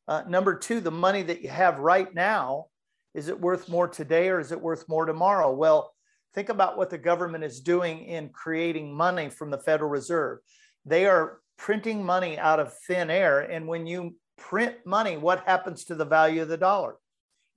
Uh, 0.06 0.22
number 0.26 0.54
two, 0.54 0.80
the 0.80 0.90
money 0.90 1.22
that 1.22 1.42
you 1.42 1.48
have 1.48 1.78
right 1.78 2.14
now, 2.14 2.66
is 3.14 3.28
it 3.28 3.40
worth 3.40 3.68
more 3.68 3.88
today 3.88 4.28
or 4.28 4.40
is 4.40 4.52
it 4.52 4.60
worth 4.60 4.88
more 4.88 5.04
tomorrow? 5.04 5.52
Well, 5.52 5.92
think 6.34 6.48
about 6.48 6.78
what 6.78 6.90
the 6.90 6.98
government 6.98 7.44
is 7.44 7.60
doing 7.60 8.04
in 8.04 8.30
creating 8.30 8.94
money 8.94 9.28
from 9.28 9.50
the 9.50 9.58
Federal 9.58 9.90
Reserve. 9.90 10.38
They 10.84 11.06
are 11.06 11.40
printing 11.58 12.04
money 12.04 12.38
out 12.38 12.60
of 12.60 12.72
thin 12.86 13.10
air. 13.10 13.40
And 13.40 13.66
when 13.66 13.86
you 13.86 14.14
print 14.38 14.76
money, 14.86 15.16
what 15.16 15.44
happens 15.46 15.84
to 15.84 15.94
the 15.94 16.04
value 16.04 16.42
of 16.42 16.48
the 16.48 16.56
dollar? 16.56 16.96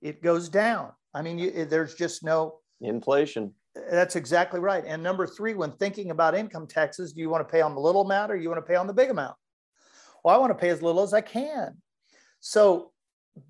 It 0.02 0.22
goes 0.22 0.48
down. 0.48 0.90
I 1.14 1.22
mean, 1.22 1.38
you, 1.38 1.64
there's 1.64 1.94
just 1.94 2.22
no 2.24 2.58
inflation. 2.80 3.54
That's 3.90 4.16
exactly 4.16 4.60
right. 4.60 4.84
And 4.86 5.02
number 5.02 5.26
three, 5.26 5.54
when 5.54 5.72
thinking 5.72 6.10
about 6.10 6.34
income 6.34 6.66
taxes, 6.66 7.12
do 7.12 7.20
you 7.20 7.30
want 7.30 7.46
to 7.46 7.50
pay 7.50 7.62
on 7.62 7.74
the 7.74 7.80
little 7.80 8.02
amount 8.02 8.30
or 8.30 8.36
you 8.36 8.50
want 8.50 8.58
to 8.58 8.68
pay 8.68 8.76
on 8.76 8.86
the 8.86 8.92
big 8.92 9.10
amount? 9.10 9.36
Well, 10.22 10.34
I 10.34 10.38
want 10.38 10.50
to 10.50 10.58
pay 10.58 10.68
as 10.68 10.82
little 10.82 11.02
as 11.02 11.14
I 11.14 11.20
can. 11.20 11.78
So 12.40 12.92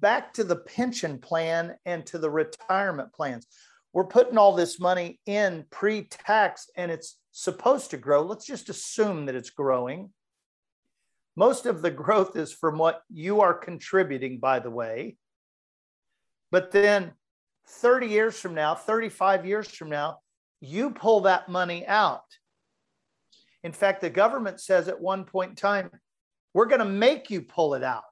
back 0.00 0.32
to 0.34 0.44
the 0.44 0.56
pension 0.56 1.18
plan 1.18 1.74
and 1.84 2.06
to 2.06 2.18
the 2.18 2.30
retirement 2.30 3.12
plans. 3.12 3.46
We're 3.92 4.04
putting 4.04 4.38
all 4.38 4.54
this 4.54 4.78
money 4.80 5.20
in 5.26 5.64
pre-tax 5.70 6.70
and 6.76 6.90
it's 6.90 7.18
supposed 7.32 7.90
to 7.90 7.96
grow. 7.96 8.22
Let's 8.22 8.46
just 8.46 8.68
assume 8.68 9.26
that 9.26 9.34
it's 9.34 9.50
growing. 9.50 10.10
Most 11.36 11.66
of 11.66 11.82
the 11.82 11.90
growth 11.90 12.36
is 12.36 12.52
from 12.52 12.78
what 12.78 13.02
you 13.10 13.40
are 13.40 13.54
contributing, 13.54 14.38
by 14.38 14.58
the 14.58 14.70
way. 14.70 15.16
But 16.50 16.70
then 16.70 17.12
30 17.68 18.08
years 18.08 18.38
from 18.38 18.54
now, 18.54 18.74
35 18.74 19.46
years 19.46 19.68
from 19.68 19.88
now, 19.88 20.18
you 20.60 20.90
pull 20.90 21.22
that 21.22 21.48
money 21.48 21.86
out. 21.86 22.24
In 23.64 23.72
fact, 23.72 24.00
the 24.00 24.10
government 24.10 24.60
says 24.60 24.88
at 24.88 25.00
one 25.00 25.24
point 25.24 25.50
in 25.50 25.56
time, 25.56 25.90
we're 26.52 26.66
going 26.66 26.80
to 26.80 26.84
make 26.84 27.30
you 27.30 27.42
pull 27.42 27.74
it 27.74 27.82
out. 27.82 28.02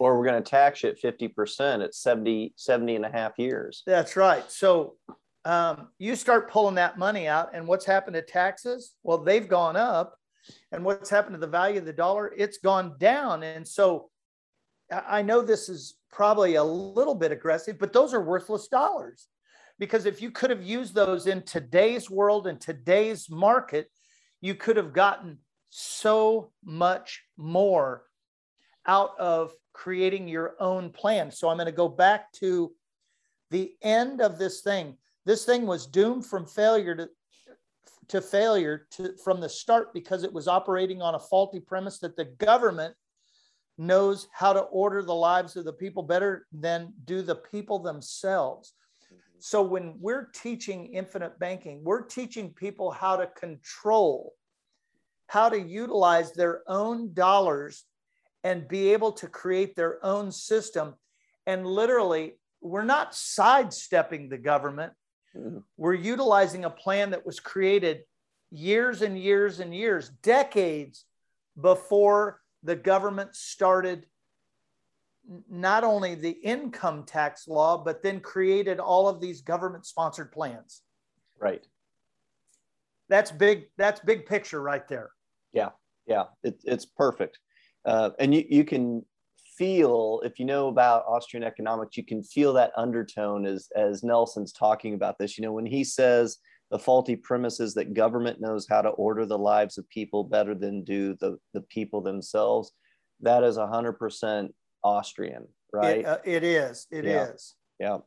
Or 0.00 0.18
we're 0.18 0.26
going 0.26 0.42
to 0.42 0.50
tax 0.50 0.82
you 0.82 0.90
at 0.90 1.00
50% 1.00 1.84
at 1.84 1.94
70, 1.94 2.54
70 2.56 2.96
and 2.96 3.04
a 3.04 3.10
half 3.10 3.38
years. 3.38 3.82
That's 3.86 4.16
right. 4.16 4.50
So 4.50 4.96
um, 5.44 5.88
you 5.98 6.16
start 6.16 6.50
pulling 6.50 6.74
that 6.76 6.98
money 6.98 7.28
out, 7.28 7.50
and 7.54 7.68
what's 7.68 7.84
happened 7.84 8.14
to 8.14 8.22
taxes? 8.22 8.94
Well, 9.02 9.18
they've 9.18 9.46
gone 9.46 9.76
up. 9.76 10.16
And 10.72 10.84
what's 10.84 11.10
happened 11.10 11.34
to 11.34 11.40
the 11.40 11.46
value 11.46 11.78
of 11.78 11.86
the 11.86 11.92
dollar? 11.92 12.32
It's 12.36 12.58
gone 12.58 12.96
down. 12.98 13.42
And 13.42 13.66
so 13.66 14.10
I 14.90 15.22
know 15.22 15.42
this 15.42 15.68
is 15.68 15.96
probably 16.10 16.54
a 16.54 16.64
little 16.64 17.14
bit 17.14 17.32
aggressive, 17.32 17.78
but 17.78 17.92
those 17.92 18.14
are 18.14 18.22
worthless 18.22 18.68
dollars. 18.68 19.28
Because 19.78 20.06
if 20.06 20.22
you 20.22 20.30
could 20.30 20.50
have 20.50 20.62
used 20.62 20.94
those 20.94 21.26
in 21.26 21.42
today's 21.42 22.08
world 22.08 22.46
and 22.46 22.60
today's 22.60 23.28
market, 23.28 23.90
you 24.40 24.54
could 24.54 24.76
have 24.76 24.92
gotten 24.92 25.38
so 25.70 26.52
much 26.64 27.24
more 27.36 28.04
out 28.86 29.18
of 29.18 29.52
creating 29.72 30.28
your 30.28 30.54
own 30.60 30.90
plan. 30.90 31.30
So 31.30 31.48
I'm 31.48 31.56
going 31.56 31.66
to 31.66 31.72
go 31.72 31.88
back 31.88 32.30
to 32.34 32.72
the 33.50 33.74
end 33.82 34.20
of 34.20 34.38
this 34.38 34.60
thing. 34.60 34.96
This 35.26 35.44
thing 35.44 35.66
was 35.66 35.86
doomed 35.86 36.26
from 36.26 36.46
failure 36.46 36.94
to, 36.94 37.08
to 38.08 38.20
failure 38.20 38.86
to, 38.92 39.14
from 39.22 39.40
the 39.40 39.48
start 39.48 39.92
because 39.92 40.24
it 40.24 40.32
was 40.32 40.48
operating 40.48 41.02
on 41.02 41.14
a 41.14 41.20
faulty 41.20 41.60
premise 41.60 41.98
that 42.00 42.16
the 42.16 42.24
government 42.24 42.94
knows 43.76 44.28
how 44.32 44.52
to 44.52 44.60
order 44.60 45.02
the 45.02 45.14
lives 45.14 45.56
of 45.56 45.64
the 45.64 45.72
people 45.72 46.02
better 46.02 46.46
than 46.52 46.92
do 47.04 47.22
the 47.22 47.34
people 47.34 47.78
themselves. 47.78 48.74
Mm-hmm. 49.06 49.38
So 49.40 49.62
when 49.62 49.94
we're 49.98 50.28
teaching 50.34 50.86
infinite 50.86 51.38
banking, 51.38 51.82
we're 51.82 52.02
teaching 52.02 52.50
people 52.50 52.90
how 52.90 53.16
to 53.16 53.26
control, 53.26 54.34
how 55.26 55.48
to 55.48 55.60
utilize 55.60 56.32
their 56.32 56.62
own 56.68 57.12
dollars 57.14 57.84
and 58.44 58.68
be 58.68 58.92
able 58.92 59.12
to 59.12 59.26
create 59.26 59.74
their 59.74 60.04
own 60.04 60.30
system. 60.30 60.94
And 61.46 61.66
literally, 61.66 62.34
we're 62.60 62.84
not 62.84 63.14
sidestepping 63.14 64.28
the 64.28 64.38
government. 64.38 64.92
We're 65.76 65.94
utilizing 65.94 66.64
a 66.64 66.70
plan 66.70 67.10
that 67.10 67.26
was 67.26 67.40
created 67.40 68.02
years 68.50 69.02
and 69.02 69.18
years 69.18 69.60
and 69.60 69.74
years, 69.74 70.10
decades 70.22 71.04
before 71.60 72.40
the 72.62 72.76
government 72.76 73.34
started 73.34 74.06
not 75.50 75.84
only 75.84 76.14
the 76.14 76.30
income 76.30 77.04
tax 77.04 77.48
law, 77.48 77.82
but 77.82 78.02
then 78.02 78.20
created 78.20 78.78
all 78.78 79.08
of 79.08 79.20
these 79.20 79.40
government 79.40 79.86
sponsored 79.86 80.30
plans. 80.30 80.82
Right. 81.38 81.66
That's 83.08 83.30
big. 83.30 83.64
That's 83.76 84.00
big 84.00 84.26
picture 84.26 84.60
right 84.60 84.86
there. 84.88 85.10
Yeah. 85.52 85.70
Yeah. 86.06 86.24
It, 86.42 86.60
it's 86.64 86.84
perfect. 86.84 87.38
Uh, 87.84 88.10
and 88.18 88.34
you, 88.34 88.44
you 88.48 88.64
can 88.64 89.04
feel, 89.56 90.20
if 90.24 90.38
you 90.38 90.44
know 90.44 90.68
about 90.68 91.04
Austrian 91.06 91.44
economics, 91.44 91.96
you 91.96 92.04
can 92.04 92.22
feel 92.22 92.52
that 92.54 92.72
undertone 92.76 93.46
as, 93.46 93.68
as 93.76 94.02
Nelson's 94.02 94.52
talking 94.52 94.94
about 94.94 95.18
this. 95.18 95.38
You 95.38 95.42
know, 95.42 95.52
when 95.52 95.66
he 95.66 95.84
says, 95.84 96.38
the 96.70 96.78
faulty 96.78 97.14
premises 97.14 97.74
that 97.74 97.94
government 97.94 98.40
knows 98.40 98.66
how 98.68 98.82
to 98.82 98.88
order 98.88 99.26
the 99.26 99.38
lives 99.38 99.78
of 99.78 99.88
people 99.90 100.24
better 100.24 100.54
than 100.54 100.82
do 100.82 101.14
the, 101.20 101.38
the 101.52 101.60
people 101.62 102.00
themselves. 102.00 102.72
That 103.20 103.44
is 103.44 103.56
100% 103.56 104.48
Austrian, 104.82 105.46
right? 105.72 105.98
It, 105.98 106.06
uh, 106.06 106.18
it 106.24 106.42
is. 106.42 106.86
It 106.90 107.04
yeah. 107.04 107.24
is. 107.26 107.54
yeah. 107.78 107.98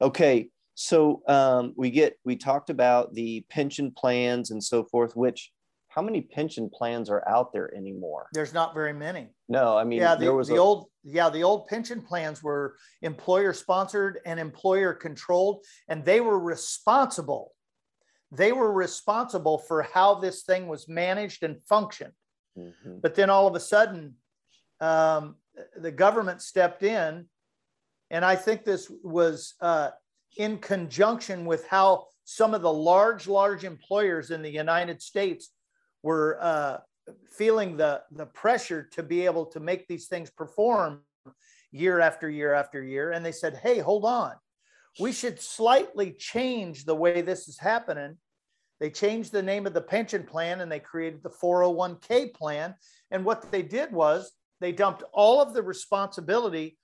Okay. 0.00 0.50
So 0.74 1.22
um, 1.26 1.72
we 1.76 1.90
get, 1.90 2.16
we 2.24 2.36
talked 2.36 2.70
about 2.70 3.14
the 3.14 3.44
pension 3.48 3.90
plans 3.90 4.50
and 4.50 4.62
so 4.62 4.84
forth, 4.84 5.16
which 5.16 5.50
how 5.96 6.02
many 6.02 6.20
pension 6.20 6.70
plans 6.70 7.10
are 7.10 7.26
out 7.28 7.52
there 7.52 7.74
anymore? 7.74 8.28
There's 8.32 8.54
not 8.54 8.74
very 8.74 8.92
many. 8.92 9.30
No, 9.48 9.76
I 9.76 9.82
mean, 9.82 9.98
yeah, 9.98 10.14
the, 10.14 10.26
there 10.26 10.34
was 10.34 10.46
the 10.46 10.56
a... 10.56 10.60
old, 10.60 10.86
yeah, 11.02 11.30
the 11.30 11.42
old 11.42 11.66
pension 11.66 12.02
plans 12.02 12.42
were 12.42 12.76
employer 13.02 13.52
sponsored 13.52 14.20
and 14.26 14.38
employer 14.38 14.92
controlled, 14.92 15.64
and 15.88 16.04
they 16.04 16.20
were 16.20 16.38
responsible 16.38 17.52
they 18.32 18.52
were 18.52 18.72
responsible 18.72 19.58
for 19.58 19.82
how 19.82 20.14
this 20.14 20.42
thing 20.42 20.66
was 20.66 20.88
managed 20.88 21.42
and 21.42 21.62
functioned. 21.62 22.12
Mm-hmm. 22.58 22.98
But 23.00 23.14
then 23.14 23.30
all 23.30 23.46
of 23.46 23.54
a 23.54 23.60
sudden, 23.60 24.14
um, 24.80 25.36
the 25.76 25.92
government 25.92 26.42
stepped 26.42 26.82
in. 26.82 27.26
And 28.10 28.24
I 28.24 28.36
think 28.36 28.64
this 28.64 28.90
was 29.02 29.54
uh, 29.60 29.90
in 30.36 30.58
conjunction 30.58 31.44
with 31.44 31.66
how 31.68 32.06
some 32.24 32.54
of 32.54 32.62
the 32.62 32.72
large, 32.72 33.28
large 33.28 33.64
employers 33.64 34.30
in 34.30 34.42
the 34.42 34.50
United 34.50 35.00
States 35.00 35.50
were 36.06 36.38
uh, 36.40 36.78
feeling 37.36 37.76
the, 37.76 38.00
the 38.12 38.26
pressure 38.26 38.88
to 38.92 39.02
be 39.02 39.24
able 39.24 39.44
to 39.44 39.58
make 39.58 39.88
these 39.88 40.06
things 40.06 40.30
perform. 40.30 41.02
year 41.72 41.98
after 42.00 42.30
year 42.30 42.54
after 42.54 42.80
year. 42.82 43.10
And 43.10 43.26
they 43.26 43.32
said, 43.32 43.58
hey, 43.60 43.80
hold 43.80 44.04
on. 44.04 44.34
We 45.00 45.10
should 45.12 45.38
slightly 45.40 46.12
change 46.12 46.84
the 46.84 46.94
way 46.94 47.22
this 47.22 47.48
is 47.48 47.58
happening. 47.58 48.16
They 48.78 48.90
changed 48.90 49.32
the 49.32 49.42
name 49.42 49.66
of 49.66 49.74
the 49.74 49.80
pension 49.80 50.22
plan 50.22 50.60
and 50.60 50.70
they 50.70 50.78
created 50.78 51.22
the 51.22 51.36
401k 51.42 52.32
plan. 52.32 52.76
And 53.10 53.24
what 53.24 53.50
they 53.50 53.62
did 53.62 53.92
was 53.92 54.30
they 54.60 54.72
dumped 54.72 55.02
all 55.12 55.42
of 55.42 55.54
the 55.54 55.62
responsibility 55.62 56.78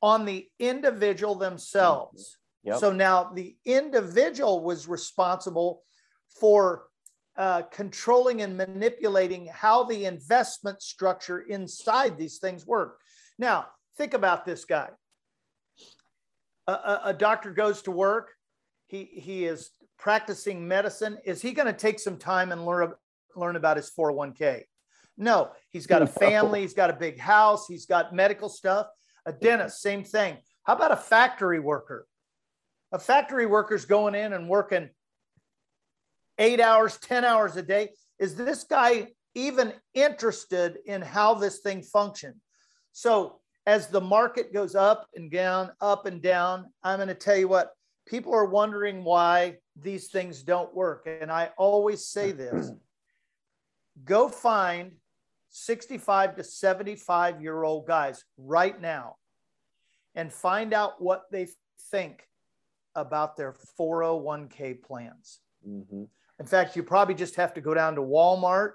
on 0.00 0.24
the 0.24 0.46
individual 0.60 1.34
themselves. 1.34 2.38
Yep. 2.62 2.78
So 2.78 2.92
now 2.92 3.32
the 3.34 3.56
individual 3.64 4.62
was 4.62 4.86
responsible 4.86 5.82
for 6.40 6.87
uh, 7.38 7.62
controlling 7.70 8.42
and 8.42 8.56
manipulating 8.56 9.46
how 9.46 9.84
the 9.84 10.06
investment 10.06 10.82
structure 10.82 11.40
inside 11.40 12.18
these 12.18 12.38
things 12.38 12.66
work. 12.66 12.98
Now, 13.38 13.66
think 13.96 14.12
about 14.12 14.44
this 14.44 14.64
guy. 14.64 14.88
A, 16.66 16.72
a, 16.72 17.00
a 17.04 17.14
doctor 17.14 17.52
goes 17.52 17.80
to 17.82 17.92
work. 17.92 18.32
He, 18.88 19.04
he 19.04 19.44
is 19.44 19.70
practicing 19.98 20.66
medicine. 20.66 21.18
Is 21.24 21.40
he 21.40 21.52
going 21.52 21.66
to 21.66 21.72
take 21.72 22.00
some 22.00 22.16
time 22.16 22.50
and 22.50 22.66
learn, 22.66 22.92
learn 23.36 23.54
about 23.54 23.76
his 23.76 23.90
401k? 23.96 24.64
No, 25.16 25.50
he's 25.70 25.86
got 25.86 26.02
a 26.02 26.06
family, 26.06 26.62
he's 26.62 26.74
got 26.74 26.90
a 26.90 26.94
big 26.94 27.18
house, 27.18 27.66
he's 27.66 27.86
got 27.86 28.14
medical 28.14 28.48
stuff. 28.48 28.88
A 29.26 29.32
dentist, 29.32 29.80
same 29.80 30.02
thing. 30.02 30.38
How 30.64 30.74
about 30.74 30.92
a 30.92 30.96
factory 30.96 31.60
worker? 31.60 32.06
A 32.92 32.98
factory 32.98 33.46
worker's 33.46 33.84
going 33.84 34.14
in 34.14 34.32
and 34.32 34.48
working 34.48 34.90
eight 36.38 36.60
hours, 36.60 36.98
10 36.98 37.24
hours 37.24 37.56
a 37.56 37.62
day. 37.62 37.90
Is 38.18 38.34
this 38.34 38.64
guy 38.64 39.08
even 39.34 39.72
interested 39.94 40.78
in 40.86 41.02
how 41.02 41.34
this 41.34 41.58
thing 41.58 41.82
functions? 41.82 42.36
So, 42.92 43.40
as 43.66 43.88
the 43.88 44.00
market 44.00 44.52
goes 44.52 44.74
up 44.74 45.06
and 45.14 45.30
down, 45.30 45.70
up 45.82 46.06
and 46.06 46.22
down, 46.22 46.72
I'm 46.82 46.96
going 46.96 47.08
to 47.08 47.14
tell 47.14 47.36
you 47.36 47.48
what 47.48 47.72
people 48.06 48.34
are 48.34 48.46
wondering 48.46 49.04
why 49.04 49.58
these 49.76 50.08
things 50.08 50.42
don't 50.42 50.74
work. 50.74 51.06
And 51.06 51.30
I 51.30 51.50
always 51.58 52.06
say 52.06 52.32
this 52.32 52.70
go 54.04 54.28
find 54.28 54.92
65 55.50 56.36
to 56.36 56.44
75 56.44 57.42
year 57.42 57.62
old 57.62 57.86
guys 57.86 58.24
right 58.36 58.80
now 58.80 59.16
and 60.14 60.32
find 60.32 60.72
out 60.72 61.00
what 61.00 61.24
they 61.30 61.48
think 61.90 62.26
about 62.94 63.36
their 63.36 63.54
401k 63.78 64.82
plans. 64.82 65.40
Mm-hmm. 65.66 66.04
In 66.40 66.46
fact, 66.46 66.76
you 66.76 66.82
probably 66.82 67.14
just 67.14 67.36
have 67.36 67.54
to 67.54 67.60
go 67.60 67.74
down 67.74 67.94
to 67.96 68.02
Walmart 68.02 68.74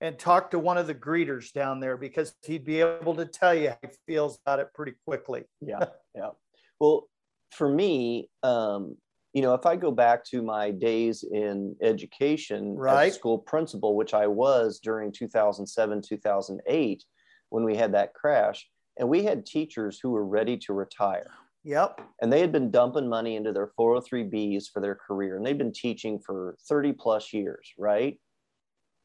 and 0.00 0.18
talk 0.18 0.50
to 0.50 0.58
one 0.58 0.78
of 0.78 0.86
the 0.86 0.94
greeters 0.94 1.52
down 1.52 1.80
there 1.80 1.96
because 1.96 2.34
he'd 2.44 2.64
be 2.64 2.80
able 2.80 3.14
to 3.14 3.24
tell 3.24 3.54
you 3.54 3.70
how 3.70 3.78
he 3.82 3.88
feels 4.06 4.38
about 4.44 4.60
it 4.60 4.68
pretty 4.74 4.94
quickly. 5.06 5.44
yeah. 5.60 5.84
Yeah. 6.14 6.30
Well, 6.78 7.08
for 7.50 7.68
me, 7.68 8.30
um, 8.44 8.96
you 9.32 9.42
know, 9.42 9.54
if 9.54 9.66
I 9.66 9.74
go 9.74 9.90
back 9.90 10.24
to 10.26 10.42
my 10.42 10.70
days 10.70 11.24
in 11.24 11.74
education 11.82 12.76
right. 12.76 13.08
as 13.08 13.14
school 13.14 13.38
principal, 13.38 13.96
which 13.96 14.14
I 14.14 14.28
was 14.28 14.78
during 14.78 15.10
2007, 15.10 16.02
2008, 16.02 17.04
when 17.50 17.64
we 17.64 17.74
had 17.74 17.94
that 17.94 18.14
crash, 18.14 18.68
and 18.96 19.08
we 19.08 19.24
had 19.24 19.44
teachers 19.44 19.98
who 20.00 20.10
were 20.10 20.24
ready 20.24 20.56
to 20.58 20.72
retire. 20.72 21.32
Yep. 21.64 22.00
And 22.20 22.32
they 22.32 22.40
had 22.40 22.52
been 22.52 22.70
dumping 22.70 23.08
money 23.08 23.36
into 23.36 23.52
their 23.52 23.72
403Bs 23.78 24.70
for 24.70 24.80
their 24.80 24.94
career, 24.94 25.36
and 25.36 25.44
they'd 25.44 25.58
been 25.58 25.72
teaching 25.72 26.18
for 26.18 26.56
30 26.68 26.92
plus 26.92 27.32
years, 27.32 27.72
right? 27.78 28.18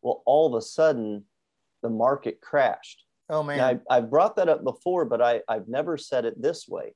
Well, 0.02 0.22
all 0.26 0.48
of 0.48 0.54
a 0.54 0.62
sudden, 0.62 1.24
the 1.82 1.90
market 1.90 2.42
crashed. 2.42 3.06
Oh, 3.30 3.44
man. 3.44 3.58
Now, 3.58 3.80
I, 3.90 3.96
have 3.96 4.10
brought 4.10 4.36
that 4.36 4.50
up 4.50 4.64
before, 4.64 5.06
but 5.06 5.22
I, 5.22 5.42
I've 5.48 5.68
never 5.68 5.98
said 5.98 6.26
it 6.26 6.42
this 6.42 6.68
way. 6.68 6.96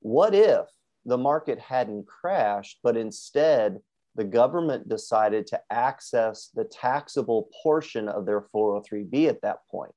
What 0.00 0.34
if 0.34 0.66
the 1.04 1.18
market 1.18 1.58
hadn't 1.60 2.06
crashed, 2.06 2.80
but 2.82 2.96
instead 2.96 3.78
the 4.16 4.24
government 4.24 4.88
decided 4.88 5.46
to 5.48 5.60
access 5.70 6.50
the 6.52 6.64
taxable 6.64 7.48
portion 7.62 8.08
of 8.08 8.26
their 8.26 8.42
403b 8.54 9.28
at 9.28 9.42
that 9.42 9.58
point? 9.70 9.94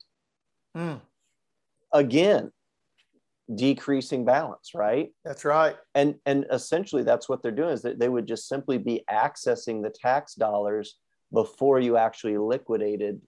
Mm. 0.77 1.01
Again, 1.91 2.51
decreasing 3.53 4.25
balance, 4.25 4.71
right? 4.73 5.09
That's 5.25 5.45
right. 5.45 5.75
And 5.95 6.15
and 6.25 6.45
essentially 6.51 7.03
that's 7.03 7.27
what 7.27 7.41
they're 7.41 7.51
doing 7.51 7.69
is 7.69 7.81
that 7.81 7.99
they 7.99 8.09
would 8.09 8.27
just 8.27 8.47
simply 8.47 8.77
be 8.77 9.03
accessing 9.09 9.83
the 9.83 9.89
tax 9.89 10.35
dollars 10.35 10.97
before 11.31 11.79
you 11.79 11.97
actually 11.97 12.37
liquidated 12.37 13.21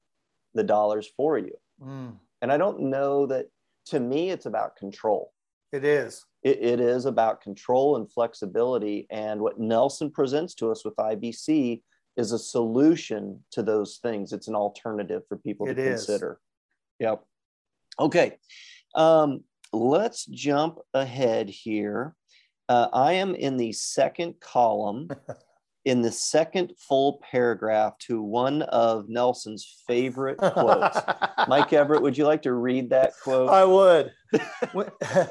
the 0.54 0.64
dollars 0.64 1.10
for 1.18 1.38
you. 1.38 1.54
Mm. 1.82 2.16
And 2.42 2.52
I 2.52 2.58
don't 2.58 2.82
know 2.82 3.26
that 3.28 3.48
to 3.88 4.00
me 4.00 4.30
it's 4.30 4.46
about 4.46 4.78
control. 4.78 5.34
It 5.72 5.84
is 5.84 6.26
it, 6.46 6.62
it 6.62 6.80
is 6.80 7.06
about 7.06 7.42
control 7.42 7.98
and 7.98 8.10
flexibility. 8.10 9.08
And 9.10 9.42
what 9.42 9.60
Nelson 9.60 10.12
presents 10.12 10.54
to 10.56 10.72
us 10.72 10.86
with 10.86 10.96
IBC 10.96 11.82
is 12.16 12.32
a 12.32 12.40
solution 12.40 13.44
to 13.52 13.64
those 13.64 13.98
things. 14.02 14.32
It's 14.32 14.48
an 14.48 14.56
alternative 14.56 15.24
for 15.28 15.38
people 15.38 15.68
it 15.68 15.74
to 15.74 15.82
is. 15.82 16.06
consider. 16.06 16.40
Yep. 17.00 17.24
Okay. 18.00 18.38
Um, 18.94 19.44
let's 19.74 20.26
jump 20.26 20.80
ahead 20.94 21.50
here. 21.50 22.16
Uh, 22.68 22.88
I 22.94 23.14
am 23.14 23.36
in 23.36 23.58
the 23.58 23.72
second 23.74 24.40
column, 24.40 25.10
in 25.86 26.02
the 26.02 26.12
second 26.12 26.74
full 26.78 27.22
paragraph 27.30 27.98
to 28.00 28.22
one 28.22 28.64
of 28.64 29.08
Nelson's 29.08 29.84
favorite 29.88 30.38
quotes. 30.38 30.98
Mike 31.48 31.74
Everett, 31.74 32.02
would 32.02 32.18
you 32.18 32.26
like 32.26 32.42
to 32.44 32.54
read 32.54 32.90
that 32.90 33.14
quote? 33.22 33.50
I 33.50 33.66
would. 33.66 34.12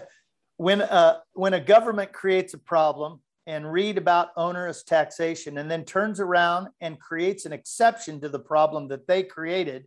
when 0.57 0.81
a, 0.81 1.23
when 1.33 1.55
a 1.55 1.61
government 1.61 2.13
creates 2.13 2.55
a 2.55 2.59
problem 2.59 3.21
and 3.47 3.71
read 3.71 3.99
about 3.99 4.31
onerous 4.37 4.85
taxation 4.85 5.59
and 5.59 5.71
then 5.71 5.85
turns 5.85 6.21
around 6.21 6.69
and 6.81 7.01
creates 7.01 7.47
an 7.47 7.53
exception 7.53 8.21
to 8.21 8.29
the 8.29 8.39
problem 8.39 8.89
that 8.89 9.07
they 9.09 9.25
created, 9.25 9.87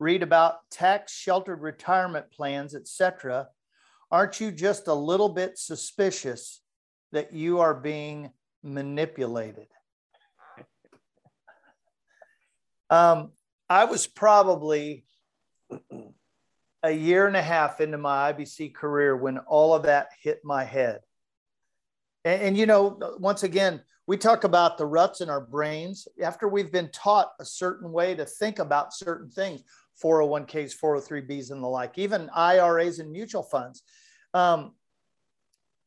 read 0.00 0.22
about 0.22 0.68
tax 0.68 1.12
sheltered 1.12 1.60
retirement 1.60 2.30
plans, 2.32 2.74
etc., 2.74 3.46
aren't 4.12 4.38
you 4.40 4.52
just 4.52 4.86
a 4.86 4.94
little 4.94 5.30
bit 5.30 5.58
suspicious 5.58 6.60
that 7.10 7.32
you 7.32 7.60
are 7.60 7.74
being 7.74 8.30
manipulated? 8.62 9.66
Um, 12.90 13.32
I 13.70 13.86
was 13.86 14.06
probably 14.06 15.06
a 16.82 16.90
year 16.90 17.26
and 17.26 17.34
a 17.34 17.40
half 17.40 17.80
into 17.80 17.96
my 17.96 18.30
IBC 18.30 18.74
career 18.74 19.16
when 19.16 19.38
all 19.38 19.72
of 19.72 19.84
that 19.84 20.08
hit 20.20 20.40
my 20.44 20.62
head. 20.62 21.00
And, 22.26 22.42
and, 22.42 22.56
you 22.58 22.66
know, 22.66 22.98
once 23.18 23.44
again, 23.44 23.80
we 24.06 24.18
talk 24.18 24.44
about 24.44 24.76
the 24.76 24.84
ruts 24.84 25.22
in 25.22 25.30
our 25.30 25.40
brains 25.40 26.06
after 26.22 26.48
we've 26.48 26.70
been 26.70 26.90
taught 26.90 27.32
a 27.40 27.46
certain 27.46 27.92
way 27.92 28.14
to 28.14 28.26
think 28.26 28.58
about 28.58 28.92
certain 28.92 29.30
things 29.30 29.62
401ks, 30.02 30.78
403bs, 30.78 31.50
and 31.50 31.62
the 31.62 31.68
like, 31.68 31.96
even 31.96 32.28
IRAs 32.34 32.98
and 32.98 33.10
mutual 33.10 33.42
funds. 33.42 33.82
Um, 34.34 34.72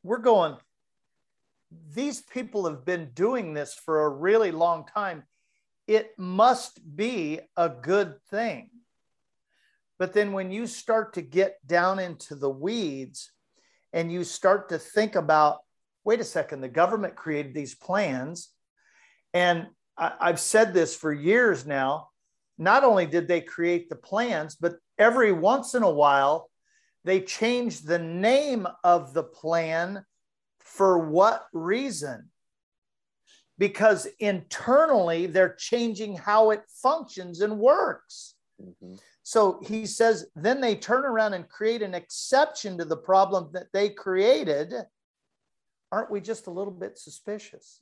we're 0.02 0.18
going, 0.18 0.56
these 1.92 2.20
people 2.20 2.68
have 2.68 2.84
been 2.84 3.10
doing 3.12 3.54
this 3.54 3.74
for 3.74 4.04
a 4.04 4.08
really 4.08 4.52
long 4.52 4.86
time. 4.86 5.24
It 5.86 6.12
must 6.18 6.80
be 6.96 7.40
a 7.56 7.68
good 7.68 8.20
thing. 8.30 8.70
But 9.98 10.12
then 10.12 10.32
when 10.32 10.50
you 10.50 10.66
start 10.66 11.14
to 11.14 11.22
get 11.22 11.58
down 11.66 11.98
into 11.98 12.34
the 12.34 12.50
weeds 12.50 13.30
and 13.92 14.12
you 14.12 14.24
start 14.24 14.68
to 14.68 14.78
think 14.78 15.14
about, 15.14 15.58
wait 16.04 16.20
a 16.20 16.24
second, 16.24 16.60
the 16.60 16.68
government 16.68 17.16
created 17.16 17.54
these 17.54 17.74
plans. 17.74 18.50
And 19.32 19.68
I, 19.96 20.12
I've 20.20 20.40
said 20.40 20.74
this 20.74 20.94
for 20.94 21.12
years 21.12 21.66
now. 21.66 22.08
Not 22.58 22.84
only 22.84 23.06
did 23.06 23.26
they 23.26 23.40
create 23.40 23.88
the 23.88 23.96
plans, 23.96 24.54
but 24.54 24.76
every 24.98 25.32
once 25.32 25.74
in 25.74 25.82
a 25.82 25.90
while, 25.90 26.50
they 27.06 27.20
change 27.20 27.82
the 27.82 28.00
name 28.00 28.66
of 28.82 29.14
the 29.14 29.22
plan 29.22 30.04
for 30.58 30.98
what 30.98 31.46
reason? 31.52 32.30
Because 33.58 34.08
internally, 34.18 35.26
they're 35.26 35.54
changing 35.54 36.16
how 36.16 36.50
it 36.50 36.62
functions 36.82 37.42
and 37.42 37.60
works. 37.60 38.34
Mm-hmm. 38.60 38.96
So 39.22 39.60
he 39.64 39.86
says, 39.86 40.26
then 40.34 40.60
they 40.60 40.74
turn 40.74 41.04
around 41.04 41.34
and 41.34 41.48
create 41.48 41.80
an 41.80 41.94
exception 41.94 42.76
to 42.78 42.84
the 42.84 42.96
problem 42.96 43.50
that 43.52 43.68
they 43.72 43.88
created. 43.88 44.74
Aren't 45.92 46.10
we 46.10 46.20
just 46.20 46.48
a 46.48 46.50
little 46.50 46.72
bit 46.72 46.98
suspicious? 46.98 47.80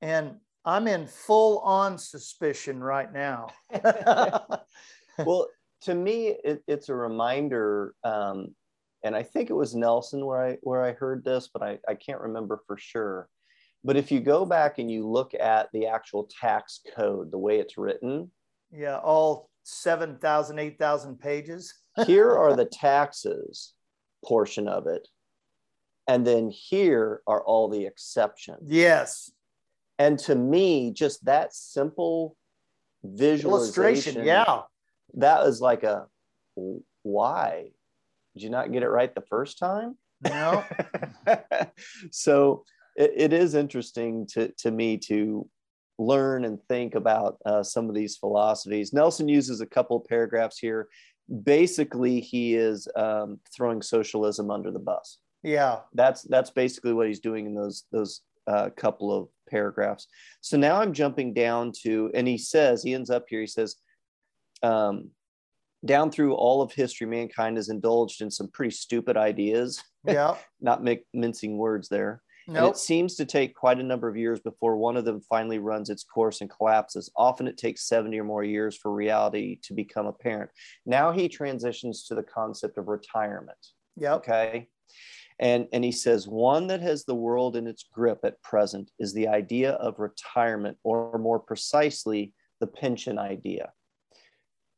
And 0.00 0.36
I'm 0.64 0.88
in 0.88 1.06
full 1.06 1.58
on 1.58 1.98
suspicion 1.98 2.82
right 2.82 3.12
now. 3.12 3.48
well, 5.18 5.48
to 5.82 5.94
me, 5.94 6.28
it, 6.42 6.62
it's 6.66 6.88
a 6.88 6.94
reminder, 6.94 7.94
um, 8.04 8.54
and 9.04 9.14
I 9.14 9.22
think 9.22 9.50
it 9.50 9.54
was 9.54 9.74
Nelson 9.74 10.24
where 10.24 10.44
I 10.44 10.56
where 10.62 10.82
I 10.84 10.92
heard 10.92 11.24
this, 11.24 11.48
but 11.52 11.62
I, 11.62 11.78
I 11.88 11.94
can't 11.94 12.20
remember 12.20 12.60
for 12.66 12.76
sure. 12.76 13.28
But 13.84 13.96
if 13.96 14.10
you 14.10 14.20
go 14.20 14.44
back 14.44 14.78
and 14.78 14.90
you 14.90 15.06
look 15.06 15.32
at 15.34 15.68
the 15.72 15.86
actual 15.86 16.28
tax 16.40 16.80
code, 16.96 17.30
the 17.30 17.38
way 17.38 17.60
it's 17.60 17.78
written, 17.78 18.30
Yeah, 18.72 18.98
all 18.98 19.48
7,000, 19.62 20.58
8,000 20.58 21.18
pages. 21.20 21.72
here 22.06 22.32
are 22.36 22.56
the 22.56 22.64
taxes 22.72 23.74
portion 24.24 24.66
of 24.66 24.86
it. 24.86 25.06
And 26.08 26.26
then 26.26 26.50
here 26.50 27.22
are 27.26 27.42
all 27.42 27.68
the 27.68 27.84
exceptions. 27.86 28.62
Yes. 28.66 29.30
And 29.98 30.18
to 30.20 30.34
me, 30.34 30.92
just 30.92 31.24
that 31.24 31.54
simple 31.54 32.36
visualization. 33.04 34.16
Illustration. 34.16 34.24
Yeah. 34.24 34.62
That 35.16 35.44
was 35.44 35.60
like 35.60 35.82
a 35.82 36.06
why? 37.02 37.70
Did 38.34 38.42
you 38.42 38.50
not 38.50 38.72
get 38.72 38.82
it 38.82 38.88
right 38.88 39.14
the 39.14 39.22
first 39.22 39.58
time? 39.58 39.96
No. 40.22 40.64
so 42.10 42.64
it, 42.96 43.12
it 43.16 43.32
is 43.32 43.54
interesting 43.54 44.26
to, 44.32 44.52
to 44.58 44.70
me 44.70 44.98
to 44.98 45.48
learn 45.98 46.44
and 46.44 46.62
think 46.68 46.94
about 46.94 47.38
uh, 47.46 47.62
some 47.62 47.88
of 47.88 47.94
these 47.94 48.16
philosophies. 48.16 48.92
Nelson 48.92 49.28
uses 49.28 49.60
a 49.60 49.66
couple 49.66 49.96
of 49.96 50.04
paragraphs 50.04 50.58
here. 50.58 50.88
Basically, 51.42 52.20
he 52.20 52.54
is 52.54 52.86
um, 52.96 53.40
throwing 53.54 53.82
socialism 53.82 54.50
under 54.50 54.70
the 54.70 54.78
bus. 54.78 55.18
Yeah, 55.42 55.80
that's 55.94 56.22
that's 56.22 56.50
basically 56.50 56.92
what 56.92 57.06
he's 57.06 57.20
doing 57.20 57.46
in 57.46 57.54
those 57.54 57.84
those 57.92 58.22
uh, 58.46 58.70
couple 58.76 59.12
of 59.12 59.28
paragraphs. 59.48 60.06
So 60.40 60.56
now 60.56 60.80
I'm 60.80 60.92
jumping 60.92 61.34
down 61.34 61.72
to, 61.82 62.10
and 62.14 62.28
he 62.28 62.38
says 62.38 62.82
he 62.82 62.94
ends 62.94 63.10
up 63.10 63.26
here. 63.28 63.40
He 63.40 63.46
says, 63.46 63.76
um, 64.62 65.10
down 65.84 66.10
through 66.10 66.34
all 66.34 66.62
of 66.62 66.72
history, 66.72 67.06
mankind 67.06 67.56
has 67.56 67.68
indulged 67.68 68.22
in 68.22 68.30
some 68.30 68.48
pretty 68.48 68.74
stupid 68.74 69.16
ideas. 69.16 69.82
Yeah, 70.08 70.36
not 70.60 70.84
make, 70.84 71.02
mincing 71.12 71.58
words 71.58 71.88
there. 71.88 72.22
Nope. 72.46 72.56
And 72.56 72.66
it 72.68 72.76
seems 72.76 73.16
to 73.16 73.24
take 73.24 73.56
quite 73.56 73.80
a 73.80 73.82
number 73.82 74.08
of 74.08 74.16
years 74.16 74.38
before 74.38 74.76
one 74.76 74.96
of 74.96 75.04
them 75.04 75.20
finally 75.20 75.58
runs 75.58 75.90
its 75.90 76.04
course 76.04 76.40
and 76.40 76.48
collapses. 76.48 77.10
Often 77.16 77.48
it 77.48 77.58
takes 77.58 77.88
70 77.88 78.20
or 78.20 78.24
more 78.24 78.44
years 78.44 78.76
for 78.76 78.92
reality 78.92 79.58
to 79.64 79.74
become 79.74 80.06
apparent. 80.06 80.50
Now 80.84 81.10
he 81.10 81.28
transitions 81.28 82.04
to 82.04 82.14
the 82.14 82.22
concept 82.22 82.78
of 82.78 82.86
retirement. 82.86 83.58
Yeah. 83.96 84.14
Okay. 84.14 84.68
And, 85.40 85.66
and 85.72 85.82
he 85.82 85.92
says, 85.92 86.28
one 86.28 86.68
that 86.68 86.80
has 86.80 87.04
the 87.04 87.16
world 87.16 87.56
in 87.56 87.66
its 87.66 87.84
grip 87.92 88.20
at 88.22 88.40
present 88.42 88.90
is 89.00 89.12
the 89.12 89.26
idea 89.26 89.72
of 89.72 89.98
retirement, 89.98 90.78
or 90.84 91.18
more 91.18 91.40
precisely, 91.40 92.32
the 92.60 92.66
pension 92.68 93.18
idea. 93.18 93.72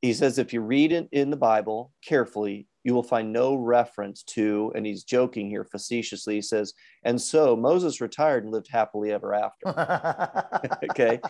He 0.01 0.13
says, 0.13 0.39
if 0.39 0.53
you 0.53 0.61
read 0.61 0.93
it 0.93 1.09
in 1.11 1.31
the 1.31 1.37
Bible 1.37 1.93
carefully, 2.05 2.69
you 2.85 2.95
will 2.95 3.03
find 3.03 3.33
no 3.33 3.55
reference 3.57 4.23
to, 4.23 4.73
and 4.75 4.87
he's 4.87 5.05
joking 5.05 5.51
here 5.51 5.65
facetiously, 5.65 6.37
he 6.37 6.43
says, 6.43 6.73
and 7.05 7.21
so 7.21 7.57
Moses 7.57 8.01
retired 8.01 8.45
and 8.45 8.53
lived 8.53 8.69
happily 8.71 9.13
ever 9.13 9.35
after. 9.35 10.79
okay. 10.91 11.21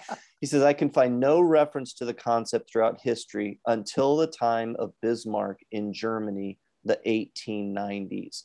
He 0.40 0.46
says, 0.46 0.62
I 0.62 0.74
can 0.74 0.90
find 0.90 1.18
no 1.18 1.40
reference 1.40 1.94
to 1.94 2.04
the 2.04 2.14
concept 2.14 2.70
throughout 2.70 3.00
history 3.02 3.58
until 3.66 4.16
the 4.16 4.26
time 4.26 4.76
of 4.78 4.92
Bismarck 5.02 5.58
in 5.72 5.92
Germany, 5.92 6.58
the 6.84 7.00
1890s. 7.06 8.44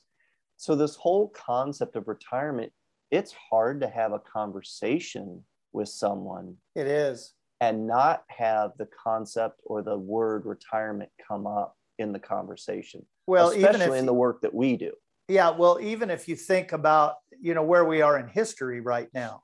So, 0.58 0.76
this 0.76 0.96
whole 0.96 1.28
concept 1.30 1.96
of 1.96 2.08
retirement, 2.08 2.72
it's 3.12 3.34
hard 3.34 3.82
to 3.82 3.88
have 3.90 4.14
a 4.14 4.20
conversation 4.20 5.44
with 5.74 5.90
someone. 5.90 6.56
It 6.74 6.88
is. 6.88 7.34
And 7.64 7.88
not 7.88 8.24
have 8.28 8.72
the 8.78 8.88
concept 8.88 9.62
or 9.64 9.82
the 9.82 9.98
word 9.98 10.46
retirement 10.46 11.10
come 11.26 11.48
up 11.48 11.78
in 11.98 12.12
the 12.12 12.20
conversation. 12.20 13.06
Well, 13.26 13.52
especially 13.52 13.86
even 13.86 14.00
in 14.00 14.06
the 14.06 14.14
work 14.14 14.42
that 14.42 14.54
we 14.54 14.76
do. 14.76 14.92
Yeah, 15.30 15.52
well, 15.52 15.80
even 15.82 16.10
if 16.10 16.28
you 16.28 16.36
think 16.36 16.74
about 16.74 17.16
you 17.40 17.54
know 17.54 17.64
where 17.64 17.86
we 17.86 18.02
are 18.02 18.20
in 18.20 18.28
history 18.28 18.82
right 18.82 19.08
now, 19.14 19.44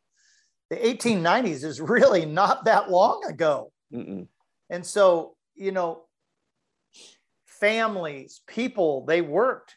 the 0.69 0.75
1890s 0.75 1.63
is 1.63 1.79
really 1.79 2.25
not 2.25 2.65
that 2.65 2.91
long 2.91 3.23
ago, 3.25 3.71
Mm-mm. 3.93 4.27
and 4.69 4.85
so 4.85 5.37
you 5.55 5.71
know, 5.71 6.03
families, 7.45 8.41
people, 8.47 9.05
they 9.05 9.21
worked 9.21 9.75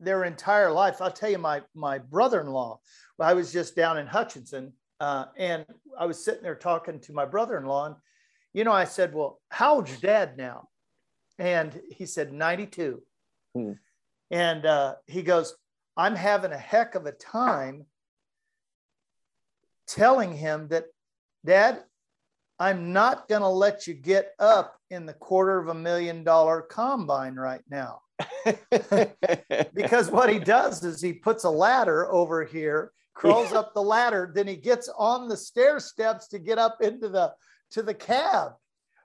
their 0.00 0.24
entire 0.24 0.70
life. 0.70 1.00
I'll 1.00 1.10
tell 1.10 1.30
you, 1.30 1.38
my 1.38 1.62
my 1.74 1.96
brother-in-law. 1.96 2.78
I 3.18 3.34
was 3.34 3.52
just 3.52 3.76
down 3.76 3.98
in 3.98 4.06
Hutchinson, 4.06 4.74
uh, 5.00 5.26
and 5.36 5.64
I 5.98 6.06
was 6.06 6.22
sitting 6.24 6.42
there 6.42 6.54
talking 6.54 7.00
to 7.00 7.12
my 7.12 7.24
brother-in-law, 7.24 7.86
and 7.86 7.94
you 8.52 8.64
know, 8.64 8.72
I 8.72 8.84
said, 8.84 9.14
"Well, 9.14 9.40
how 9.50 9.76
old's 9.76 9.90
your 9.90 10.00
dad 10.00 10.36
now?" 10.36 10.68
And 11.40 11.80
he 11.90 12.04
said, 12.04 12.34
92. 12.34 13.02
Hmm. 13.54 13.72
And 14.30 14.66
uh, 14.66 14.96
he 15.06 15.22
goes, 15.22 15.56
I'm 15.96 16.14
having 16.14 16.52
a 16.52 16.58
heck 16.58 16.94
of 16.94 17.06
a 17.06 17.12
time 17.12 17.86
telling 19.88 20.36
him 20.36 20.68
that, 20.68 20.84
Dad, 21.44 21.82
I'm 22.58 22.92
not 22.92 23.26
going 23.26 23.40
to 23.40 23.48
let 23.48 23.86
you 23.86 23.94
get 23.94 24.32
up 24.38 24.76
in 24.90 25.06
the 25.06 25.14
quarter 25.14 25.58
of 25.58 25.68
a 25.68 25.74
million 25.74 26.22
dollar 26.22 26.60
combine 26.60 27.36
right 27.36 27.62
now. 27.70 28.02
because 29.74 30.10
what 30.10 30.30
he 30.30 30.38
does 30.38 30.84
is 30.84 31.00
he 31.00 31.14
puts 31.14 31.44
a 31.44 31.50
ladder 31.50 32.12
over 32.12 32.44
here, 32.44 32.92
crawls 33.20 33.52
up 33.52 33.74
the 33.74 33.82
ladder, 33.82 34.32
then 34.34 34.46
he 34.46 34.56
gets 34.56 34.88
on 34.96 35.28
the 35.28 35.36
stair 35.36 35.78
steps 35.78 36.26
to 36.28 36.38
get 36.38 36.58
up 36.58 36.78
into 36.80 37.08
the 37.08 37.32
to 37.72 37.82
the 37.82 37.92
cab. 37.92 38.52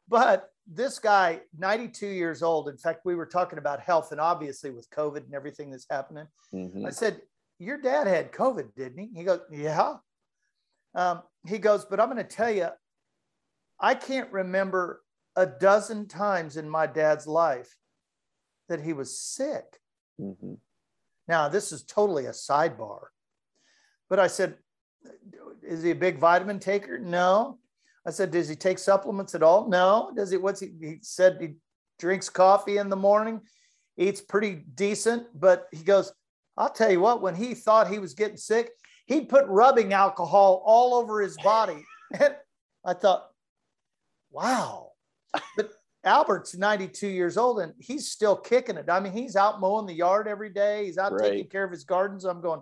But 0.08 0.50
this 0.66 1.00
guy, 1.00 1.42
92 1.58 2.08
years 2.08 2.42
old. 2.42 2.70
In 2.70 2.78
fact, 2.78 3.02
we 3.04 3.16
were 3.16 3.26
talking 3.26 3.60
about 3.60 3.82
health 3.82 4.12
and 4.14 4.22
obviously 4.22 4.72
with 4.72 4.90
COVID 4.90 5.26
and 5.26 5.34
everything 5.34 5.70
that's 5.70 5.86
happening. 5.90 6.28
Mm-hmm. 6.54 6.86
I 6.86 6.92
said, 6.92 7.22
Your 7.60 7.78
dad 7.78 8.08
had 8.08 8.32
COVID, 8.32 8.74
didn't 8.76 8.98
he? 8.98 9.10
He 9.14 9.24
goes, 9.26 9.42
Yeah. 9.52 9.96
Um, 10.96 11.22
he 11.46 11.58
goes, 11.58 11.84
But 11.84 12.00
I'm 12.00 12.10
going 12.10 12.18
to 12.18 12.24
tell 12.24 12.52
you, 12.52 12.70
I 13.80 13.96
can't 13.96 14.32
remember 14.32 15.02
a 15.36 15.46
dozen 15.46 16.08
times 16.08 16.56
in 16.56 16.70
my 16.70 16.88
dad's 16.88 17.28
life 17.28 17.76
that 18.70 18.82
he 18.82 18.94
was 18.94 19.20
sick. 19.20 19.66
Mm-hmm. 20.20 20.54
Now, 21.28 21.50
this 21.50 21.74
is 21.74 21.84
totally 21.84 22.28
a 22.28 22.32
sidebar. 22.32 23.08
But 24.10 24.20
I 24.20 24.28
said, 24.28 24.56
Is 25.64 25.84
he 25.84 25.92
a 25.92 25.96
big 25.96 26.20
vitamin 26.20 26.60
taker? 26.60 27.00
No. 27.00 27.60
I 28.08 28.12
said, 28.12 28.32
does 28.32 28.48
he 28.48 28.56
take 28.56 28.78
supplements 28.78 29.34
at 29.34 29.42
all? 29.42 29.68
No. 29.68 30.12
Does 30.16 30.30
he, 30.30 30.38
what's 30.38 30.60
he, 30.60 30.70
he 30.80 30.98
said 31.02 31.38
he 31.40 31.56
drinks 31.98 32.30
coffee 32.30 32.78
in 32.78 32.90
the 32.90 32.96
morning, 32.96 33.42
eats 33.98 34.22
pretty 34.22 34.64
decent, 34.76 35.28
but 35.34 35.68
he 35.72 35.84
goes, 35.84 36.14
I'll 36.58 36.70
tell 36.70 36.92
you 36.92 37.00
what, 37.00 37.22
when 37.22 37.36
he 37.36 37.54
thought 37.54 37.90
he 37.90 38.00
was 38.00 38.14
getting 38.14 38.38
sick, 38.38 38.72
he'd 39.08 39.30
put 39.30 39.46
rubbing 39.48 39.94
alcohol 39.94 40.62
all 40.66 40.94
over 40.94 41.22
his 41.22 41.38
body. 41.38 41.84
And 42.20 42.36
I 42.86 42.94
thought, 42.94 43.30
wow. 44.30 44.92
But 45.58 45.72
Albert's 46.04 46.56
92 46.56 47.08
years 47.08 47.36
old 47.36 47.60
and 47.60 47.74
he's 47.80 48.12
still 48.12 48.36
kicking 48.36 48.78
it. 48.78 48.92
I 48.92 49.00
mean, 49.00 49.12
he's 49.12 49.36
out 49.36 49.60
mowing 49.60 49.88
the 49.88 49.94
yard 49.94 50.28
every 50.28 50.52
day. 50.52 50.86
He's 50.86 51.00
out 51.00 51.12
right. 51.12 51.32
taking 51.32 51.50
care 51.50 51.64
of 51.64 51.72
his 51.72 51.84
gardens. 51.84 52.26
I'm 52.26 52.42
going, 52.42 52.62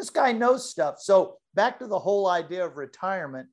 this 0.00 0.10
guy 0.10 0.32
knows 0.32 0.68
stuff. 0.68 0.98
So 0.98 1.36
back 1.52 1.78
to 1.78 1.86
the 1.86 1.98
whole 1.98 2.26
idea 2.26 2.64
of 2.64 2.78
retirement. 2.78 3.48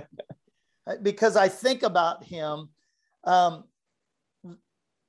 because 1.02 1.34
I 1.34 1.48
think 1.48 1.82
about 1.82 2.22
him, 2.22 2.68
um, 3.24 3.64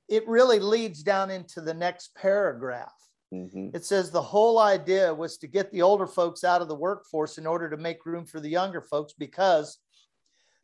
it 0.08 0.26
really 0.26 0.58
leads 0.58 1.02
down 1.02 1.30
into 1.30 1.60
the 1.60 1.74
next 1.74 2.14
paragraph. 2.16 2.94
Mm-hmm. 3.32 3.68
It 3.74 3.84
says 3.84 4.10
the 4.10 4.22
whole 4.22 4.58
idea 4.58 5.12
was 5.12 5.36
to 5.38 5.46
get 5.46 5.70
the 5.70 5.82
older 5.82 6.06
folks 6.06 6.44
out 6.44 6.62
of 6.62 6.68
the 6.68 6.74
workforce 6.74 7.36
in 7.36 7.46
order 7.46 7.68
to 7.68 7.76
make 7.76 8.06
room 8.06 8.24
for 8.24 8.40
the 8.40 8.48
younger 8.48 8.80
folks 8.80 9.12
because 9.12 9.78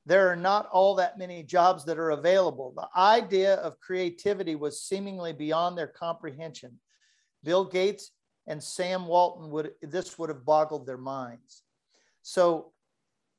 there 0.06 0.30
are 0.30 0.36
not 0.36 0.66
all 0.72 0.94
that 0.94 1.18
many 1.18 1.42
jobs 1.42 1.84
that 1.84 1.98
are 1.98 2.10
available. 2.10 2.72
The 2.74 2.88
idea 2.98 3.56
of 3.56 3.80
creativity 3.80 4.54
was 4.54 4.82
seemingly 4.82 5.34
beyond 5.34 5.76
their 5.76 5.88
comprehension. 5.88 6.80
Bill 7.44 7.66
Gates 7.66 8.12
and 8.48 8.62
Sam 8.62 9.06
Walton 9.06 9.50
would 9.50 9.72
this 9.82 10.18
would 10.18 10.30
have 10.30 10.44
boggled 10.44 10.86
their 10.86 10.98
minds. 10.98 11.62
So 12.22 12.72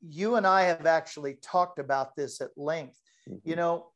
you 0.02 0.36
and 0.36 0.48
I 0.48 0.62
have 0.64 0.86
actually 0.86 1.34
talked 1.42 1.80
about 1.80 2.16
this 2.16 2.40
at 2.40 2.52
length. 2.56 2.98
Mm-hmm. 3.28 3.50
You 3.50 3.56
know, 3.58 3.88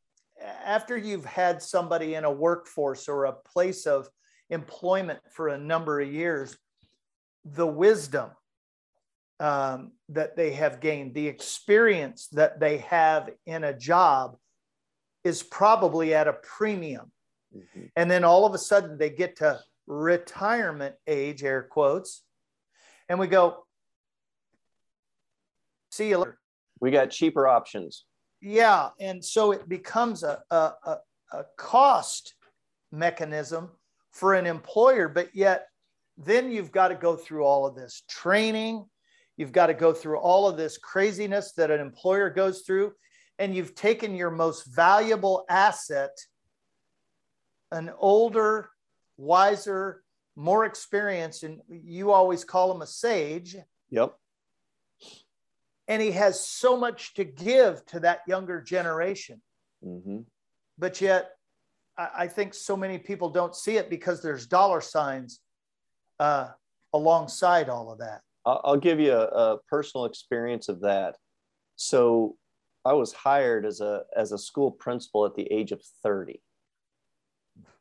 after 0.65 0.97
you've 0.97 1.23
had 1.23 1.61
somebody 1.61 2.15
in 2.15 2.25
a 2.25 2.31
workforce 2.31 3.07
or 3.07 3.25
a 3.25 3.33
place 3.33 3.85
of 3.85 4.09
employment 4.49 5.19
for 5.31 5.49
a 5.49 5.57
number 5.57 6.01
of 6.01 6.11
years, 6.11 6.57
the 7.45 7.67
wisdom 7.67 8.31
um, 9.39 9.91
that 10.09 10.35
they 10.35 10.53
have 10.53 10.79
gained, 10.79 11.13
the 11.13 11.27
experience 11.27 12.27
that 12.29 12.59
they 12.59 12.79
have 12.79 13.29
in 13.45 13.63
a 13.63 13.77
job 13.77 14.35
is 15.23 15.43
probably 15.43 16.13
at 16.13 16.27
a 16.27 16.33
premium. 16.33 17.11
Mm-hmm. 17.55 17.85
And 17.95 18.09
then 18.09 18.23
all 18.23 18.45
of 18.45 18.53
a 18.53 18.57
sudden 18.57 18.97
they 18.97 19.09
get 19.09 19.37
to 19.37 19.59
retirement 19.87 20.95
age, 21.07 21.43
air 21.43 21.63
quotes, 21.63 22.23
and 23.09 23.19
we 23.19 23.27
go, 23.27 23.65
see 25.91 26.09
you 26.09 26.17
later. 26.17 26.39
We 26.79 26.91
got 26.91 27.11
cheaper 27.11 27.47
options. 27.47 28.05
Yeah. 28.41 28.89
And 28.99 29.23
so 29.23 29.51
it 29.51 29.69
becomes 29.69 30.23
a, 30.23 30.41
a, 30.51 30.73
a 31.31 31.43
cost 31.57 32.33
mechanism 32.91 33.69
for 34.11 34.33
an 34.33 34.45
employer, 34.45 35.07
but 35.07 35.29
yet 35.33 35.67
then 36.17 36.51
you've 36.51 36.71
got 36.71 36.89
to 36.89 36.95
go 36.95 37.15
through 37.15 37.43
all 37.43 37.65
of 37.65 37.75
this 37.75 38.03
training. 38.09 38.85
You've 39.37 39.51
got 39.51 39.67
to 39.67 39.73
go 39.73 39.93
through 39.93 40.19
all 40.19 40.47
of 40.47 40.57
this 40.57 40.77
craziness 40.77 41.53
that 41.53 41.71
an 41.71 41.79
employer 41.79 42.29
goes 42.29 42.61
through. 42.61 42.93
and 43.39 43.55
you've 43.55 43.75
taken 43.75 44.15
your 44.15 44.31
most 44.31 44.65
valuable 44.67 45.45
asset, 45.49 46.11
an 47.71 47.91
older, 47.97 48.69
wiser, 49.17 50.03
more 50.35 50.65
experienced, 50.65 51.43
and 51.43 51.61
you 51.69 52.11
always 52.11 52.43
call 52.43 52.73
him 52.73 52.81
a 52.81 52.87
sage. 52.87 53.55
Yep. 53.89 54.13
And 55.87 56.01
he 56.01 56.11
has 56.11 56.39
so 56.39 56.77
much 56.77 57.13
to 57.15 57.23
give 57.23 57.85
to 57.87 57.99
that 58.01 58.21
younger 58.27 58.61
generation. 58.61 59.41
Mm-hmm. 59.85 60.19
But 60.77 61.01
yet, 61.01 61.31
I 61.97 62.27
think 62.27 62.53
so 62.53 62.75
many 62.75 62.97
people 62.97 63.29
don't 63.29 63.55
see 63.55 63.77
it 63.77 63.89
because 63.89 64.21
there's 64.21 64.47
dollar 64.47 64.81
signs 64.81 65.41
uh, 66.19 66.49
alongside 66.93 67.69
all 67.69 67.91
of 67.91 67.99
that. 67.99 68.21
I'll 68.45 68.77
give 68.77 68.99
you 68.99 69.13
a, 69.13 69.25
a, 69.25 69.57
personal 69.69 70.05
experience 70.05 70.67
of 70.67 70.81
that. 70.81 71.15
So 71.75 72.35
I 72.83 72.93
was 72.93 73.13
hired 73.13 73.65
as 73.65 73.79
a 73.79 74.03
as 74.17 74.31
a 74.31 74.37
school 74.37 74.71
principal 74.71 75.25
at 75.25 75.35
the 75.35 75.49
age 75.51 75.71
of 75.71 75.81
30. 76.03 76.41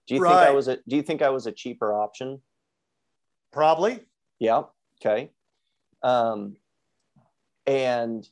Do 0.06 0.14
you 0.14 0.20
right. 0.20 0.30
think 0.30 0.48
I 0.48 0.50
was 0.50 0.68
a 0.68 0.78
do 0.88 0.96
you 0.96 1.02
think 1.02 1.22
I 1.22 1.30
was 1.30 1.46
a 1.46 1.52
cheaper 1.52 1.92
option? 1.94 2.40
Probably. 3.52 4.00
Yeah. 4.38 4.62
Okay. 5.00 5.30
Um, 6.02 6.56
and 7.66 8.28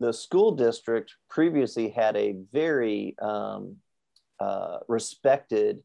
the 0.00 0.12
school 0.12 0.52
district 0.52 1.14
previously 1.30 1.88
had 1.88 2.16
a 2.16 2.36
very 2.52 3.16
um, 3.20 3.76
uh, 4.38 4.78
respected 4.88 5.82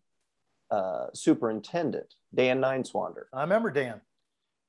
uh, 0.69 1.08
superintendent, 1.13 2.13
Dan 2.34 2.60
Neuenswander. 2.60 3.25
I 3.34 3.41
remember 3.41 3.71
Dan. 3.71 4.01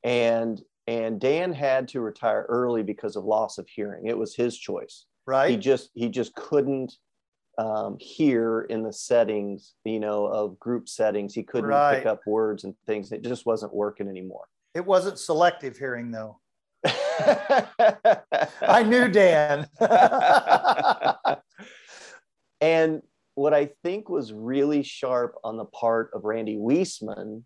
And 0.04 0.60
and 0.88 1.20
Dan 1.20 1.52
had 1.52 1.88
to 1.88 2.00
retire 2.00 2.44
early 2.48 2.82
because 2.82 3.16
of 3.16 3.24
loss 3.24 3.58
of 3.58 3.68
hearing. 3.68 4.06
It 4.06 4.18
was 4.18 4.34
his 4.34 4.58
choice. 4.58 5.06
Right. 5.26 5.50
He 5.50 5.56
just 5.56 5.90
he 5.94 6.08
just 6.08 6.34
couldn't 6.34 6.94
um, 7.58 7.96
hear 8.00 8.62
in 8.62 8.82
the 8.82 8.92
settings, 8.92 9.74
you 9.84 10.00
know, 10.00 10.26
of 10.26 10.58
group 10.58 10.88
settings. 10.88 11.34
He 11.34 11.42
couldn't 11.42 11.70
right. 11.70 11.98
pick 11.98 12.06
up 12.06 12.20
words 12.26 12.64
and 12.64 12.74
things. 12.86 13.12
It 13.12 13.22
just 13.22 13.46
wasn't 13.46 13.74
working 13.74 14.08
anymore. 14.08 14.44
It 14.74 14.84
wasn't 14.86 15.18
selective 15.18 15.76
hearing 15.76 16.10
though. 16.10 16.38
I 16.84 18.82
knew 18.86 19.08
Dan. 19.08 19.68
and 22.60 23.02
what 23.34 23.54
I 23.54 23.70
think 23.82 24.08
was 24.08 24.32
really 24.32 24.82
sharp 24.82 25.36
on 25.44 25.56
the 25.56 25.64
part 25.66 26.10
of 26.14 26.24
Randy 26.24 26.56
Weseman, 26.56 27.44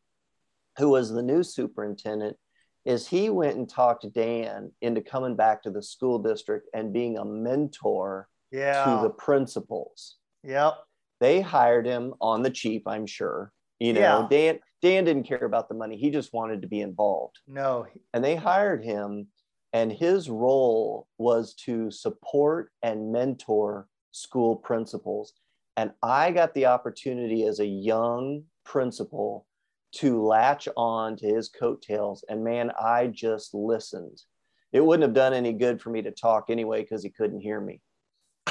who 0.79 0.91
was 0.91 1.11
the 1.11 1.23
new 1.23 1.43
superintendent, 1.43 2.37
is 2.85 3.09
he 3.09 3.29
went 3.31 3.57
and 3.57 3.69
talked 3.69 4.11
Dan 4.13 4.71
into 4.81 5.01
coming 5.01 5.35
back 5.35 5.63
to 5.65 5.71
the 5.71 5.83
school 5.83 6.21
district 6.21 6.69
and 6.73 6.93
being 6.93 7.19
a 7.19 7.25
mentor 7.25 8.29
yeah. 8.57 8.85
to 8.85 9.03
the 9.03 9.11
principals. 9.11 10.17
Yep. 10.43 10.75
They 11.21 11.41
hired 11.41 11.87
him 11.87 12.15
on 12.21 12.43
the 12.43 12.51
cheap, 12.51 12.85
I'm 12.87 13.07
sure. 13.07 13.53
You 13.79 13.93
know, 13.93 14.01
yeah. 14.01 14.27
Dan 14.31 14.59
Dan 14.83 15.05
didn't 15.05 15.25
care 15.25 15.45
about 15.45 15.69
the 15.69 15.75
money. 15.75 15.97
He 15.97 16.11
just 16.11 16.33
wanted 16.33 16.63
to 16.63 16.69
be 16.69 16.81
involved. 16.81 17.39
No. 17.47 17.87
And 18.13 18.25
they 18.25 18.37
hired 18.37 18.85
him 18.85 19.29
and 19.73 19.93
his 19.93 20.31
role 20.31 21.07
was 21.19 21.55
to 21.67 21.91
support 21.91 22.71
and 22.83 23.13
mentor 23.13 23.89
school 24.13 24.57
principals. 24.57 25.35
And 25.77 25.93
I 26.03 26.31
got 26.31 26.55
the 26.55 26.67
opportunity 26.67 27.45
as 27.45 27.61
a 27.61 27.67
young 27.67 28.45
principal 28.65 29.47
to 29.97 30.23
latch 30.23 30.69
on 30.77 31.17
to 31.17 31.27
his 31.27 31.49
coattails. 31.49 32.25
And 32.29 32.45
man, 32.45 32.71
I 32.81 33.09
just 33.09 33.53
listened. 33.55 34.23
It 34.73 34.85
wouldn't 34.85 35.03
have 35.03 35.15
done 35.15 35.35
any 35.35 35.53
good 35.53 35.81
for 35.81 35.91
me 35.91 36.03
to 36.03 36.11
talk 36.11 36.47
anyway 36.49 36.83
because 36.83 37.03
he 37.03 37.11
couldn't 37.11 37.41
hear 37.41 37.61
me. 37.61 37.81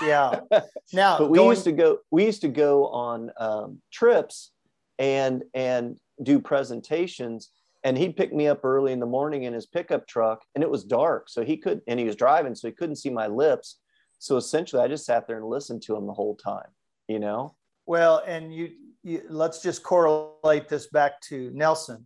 Yeah. 0.01 0.39
Now, 0.93 1.17
but 1.17 1.29
we 1.29 1.39
going... 1.39 1.49
used 1.49 1.63
to 1.63 1.71
go. 1.71 1.97
We 2.12 2.25
used 2.25 2.41
to 2.41 2.47
go 2.47 2.88
on 2.88 3.31
um, 3.38 3.81
trips 3.91 4.51
and 4.99 5.43
and 5.53 5.97
do 6.21 6.39
presentations. 6.39 7.49
And 7.84 7.97
he'd 7.97 8.15
pick 8.17 8.34
me 8.34 8.47
up 8.47 8.63
early 8.63 8.93
in 8.93 8.99
the 8.99 9.05
morning 9.05 9.43
in 9.43 9.53
his 9.53 9.67
pickup 9.67 10.08
truck, 10.08 10.41
and 10.55 10.63
it 10.63 10.69
was 10.69 10.84
dark, 10.84 11.29
so 11.29 11.43
he 11.43 11.58
could. 11.58 11.81
And 11.88 11.99
he 11.99 12.05
was 12.05 12.15
driving, 12.15 12.55
so 12.55 12.67
he 12.67 12.73
couldn't 12.73 12.95
see 12.95 13.10
my 13.10 13.27
lips. 13.27 13.79
So 14.19 14.38
essentially, 14.38 14.81
I 14.81 14.88
just 14.88 15.05
sat 15.05 15.27
there 15.27 15.38
and 15.38 15.45
listened 15.45 15.81
to 15.84 15.95
him 15.95 16.08
the 16.08 16.13
whole 16.13 16.36
time. 16.36 16.69
You 17.08 17.19
know. 17.19 17.55
Well, 17.86 18.23
and 18.25 18.53
you 18.53 18.71
you, 19.03 19.21
let's 19.29 19.62
just 19.62 19.84
correlate 19.84 20.67
this 20.69 20.88
back 20.88 21.21
to 21.29 21.51
Nelson. 21.53 22.05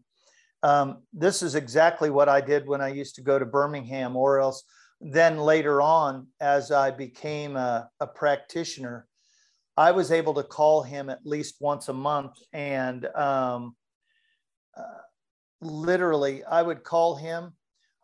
Um, 0.63 1.03
this 1.13 1.41
is 1.41 1.55
exactly 1.55 2.09
what 2.09 2.27
I 2.27 2.41
did 2.41 2.67
when 2.67 2.81
I 2.81 2.89
used 2.89 3.15
to 3.15 3.21
go 3.21 3.39
to 3.39 3.45
Birmingham, 3.45 4.15
or 4.15 4.39
else 4.39 4.63
then 5.01 5.37
later 5.37 5.81
on, 5.81 6.27
as 6.39 6.71
I 6.71 6.91
became 6.91 7.55
a, 7.55 7.89
a 7.99 8.07
practitioner, 8.07 9.07
I 9.77 9.91
was 9.91 10.11
able 10.11 10.33
to 10.33 10.43
call 10.43 10.83
him 10.83 11.09
at 11.09 11.25
least 11.25 11.55
once 11.61 11.87
a 11.87 11.93
month. 11.93 12.33
And 12.51 13.05
um, 13.15 13.75
uh, 14.77 15.01
literally, 15.61 16.43
I 16.43 16.61
would 16.61 16.83
call 16.83 17.15
him, 17.15 17.53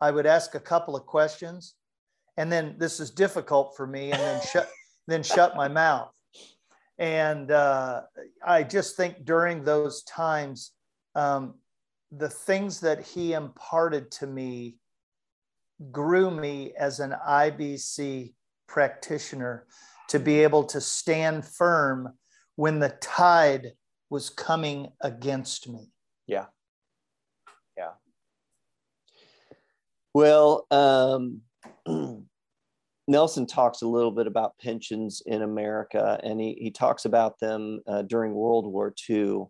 I 0.00 0.10
would 0.10 0.26
ask 0.26 0.54
a 0.54 0.60
couple 0.60 0.96
of 0.96 1.04
questions, 1.04 1.74
and 2.38 2.50
then 2.50 2.76
this 2.78 2.98
is 2.98 3.10
difficult 3.10 3.76
for 3.76 3.86
me, 3.86 4.10
and 4.10 4.20
then 4.20 4.40
shut, 4.50 4.70
then 5.06 5.22
shut 5.22 5.54
my 5.54 5.68
mouth. 5.68 6.12
And 6.98 7.50
uh, 7.50 8.02
I 8.44 8.62
just 8.62 8.96
think 8.96 9.26
during 9.26 9.62
those 9.62 10.02
times, 10.04 10.72
um, 11.14 11.56
the 12.10 12.30
things 12.30 12.80
that 12.80 13.04
he 13.04 13.34
imparted 13.34 14.10
to 14.12 14.26
me 14.26 14.76
grew 15.90 16.30
me 16.30 16.72
as 16.78 17.00
an 17.00 17.14
IBC 17.26 18.32
practitioner 18.66 19.66
to 20.08 20.18
be 20.18 20.42
able 20.42 20.64
to 20.64 20.80
stand 20.80 21.44
firm 21.44 22.14
when 22.56 22.78
the 22.78 22.90
tide 23.00 23.72
was 24.08 24.30
coming 24.30 24.88
against 25.00 25.68
me. 25.68 25.90
Yeah. 26.26 26.46
Yeah. 27.76 27.92
Well, 30.14 30.66
um, 30.70 31.42
Nelson 33.08 33.46
talks 33.46 33.82
a 33.82 33.86
little 33.86 34.10
bit 34.10 34.26
about 34.26 34.58
pensions 34.58 35.22
in 35.26 35.42
America, 35.42 36.18
and 36.22 36.40
he, 36.40 36.56
he 36.60 36.70
talks 36.70 37.04
about 37.04 37.38
them 37.38 37.80
uh, 37.86 38.02
during 38.02 38.32
World 38.32 38.66
War 38.66 38.94
II 39.08 39.44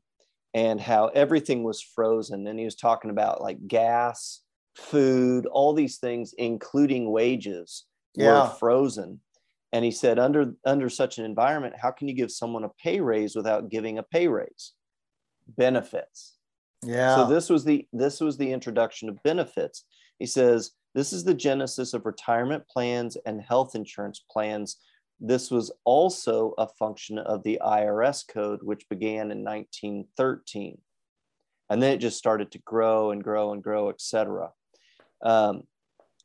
and 0.55 0.81
how 0.81 1.09
everything 1.09 1.63
was 1.63 1.81
frozen. 1.81 2.47
And 2.47 2.59
he 2.59 2.65
was 2.65 2.77
talking 2.77 3.11
about 3.11 3.41
like 3.41 3.67
gas, 3.67 4.41
food, 4.77 5.47
all 5.47 5.73
these 5.73 5.99
things, 5.99 6.35
including 6.39 7.11
wages, 7.11 7.85
yeah. 8.15 8.43
were 8.43 8.55
frozen. 8.59 9.21
And 9.73 9.85
he 9.85 9.91
said, 9.91 10.19
under, 10.19 10.55
under 10.65 10.89
such 10.89 11.19
an 11.19 11.25
environment, 11.25 11.75
how 11.81 11.91
can 11.91 12.09
you 12.09 12.15
give 12.15 12.31
someone 12.31 12.65
a 12.65 12.71
pay 12.83 13.01
raise 13.01 13.35
without 13.35 13.69
giving 13.69 13.99
a 13.99 14.03
pay 14.03 14.29
raise? 14.29 14.73
Benefits. 15.49 16.35
Yeah. 16.83 17.17
So 17.17 17.27
this 17.27 17.51
was 17.51 17.65
the 17.65 17.87
this 17.93 18.21
was 18.21 18.37
the 18.37 18.53
introduction 18.53 19.09
of 19.09 19.23
benefits. 19.23 19.85
He 20.19 20.27
says, 20.27 20.73
this 20.95 21.13
is 21.13 21.25
the 21.25 21.35
genesis 21.35 21.93
of 21.95 22.07
retirement 22.07 22.67
plans 22.69 23.17
and 23.27 23.41
health 23.41 23.75
insurance 23.75 24.25
plans. 24.31 24.77
This 25.21 25.51
was 25.51 25.71
also 25.85 26.55
a 26.59 26.67
function 26.67 27.19
of 27.19 27.43
the 27.43 27.61
IRS 27.65 28.27
code, 28.27 28.61
which 28.63 28.89
began 28.89 29.31
in 29.31 29.45
1913. 29.45 30.79
And 31.69 31.83
then 31.83 31.93
it 31.93 31.99
just 31.99 32.19
started 32.19 32.53
to 32.53 32.59
grow 32.61 33.11
and 33.11 33.23
grow 33.23 33.53
and 33.53 33.63
grow, 33.63 33.89
et 33.89 34.01
cetera. 34.01 34.53
Um, 35.23 35.63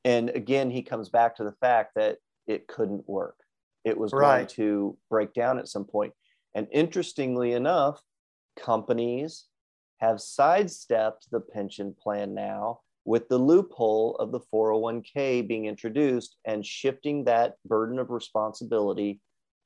and 0.03 0.29
again, 0.29 0.69
he 0.69 0.81
comes 0.81 1.09
back 1.09 1.35
to 1.35 1.43
the 1.43 1.55
fact 1.61 1.93
that 1.95 2.17
it 2.47 2.67
couldn't 2.67 3.07
work. 3.07 3.35
It 3.83 3.97
was 3.97 4.13
right. 4.13 4.37
going 4.37 4.47
to 4.47 4.97
break 5.09 5.33
down 5.33 5.59
at 5.59 5.67
some 5.67 5.85
point. 5.85 6.13
And 6.55 6.67
interestingly 6.71 7.53
enough, 7.53 8.01
companies 8.59 9.45
have 9.99 10.19
sidestepped 10.19 11.27
the 11.31 11.39
pension 11.39 11.95
plan 12.01 12.33
now 12.33 12.79
with 13.05 13.27
the 13.29 13.37
loophole 13.37 14.15
of 14.17 14.31
the 14.31 14.39
401k 14.53 15.47
being 15.47 15.65
introduced 15.65 16.35
and 16.45 16.65
shifting 16.65 17.23
that 17.23 17.55
burden 17.65 17.99
of 17.99 18.09
responsibility 18.09 19.19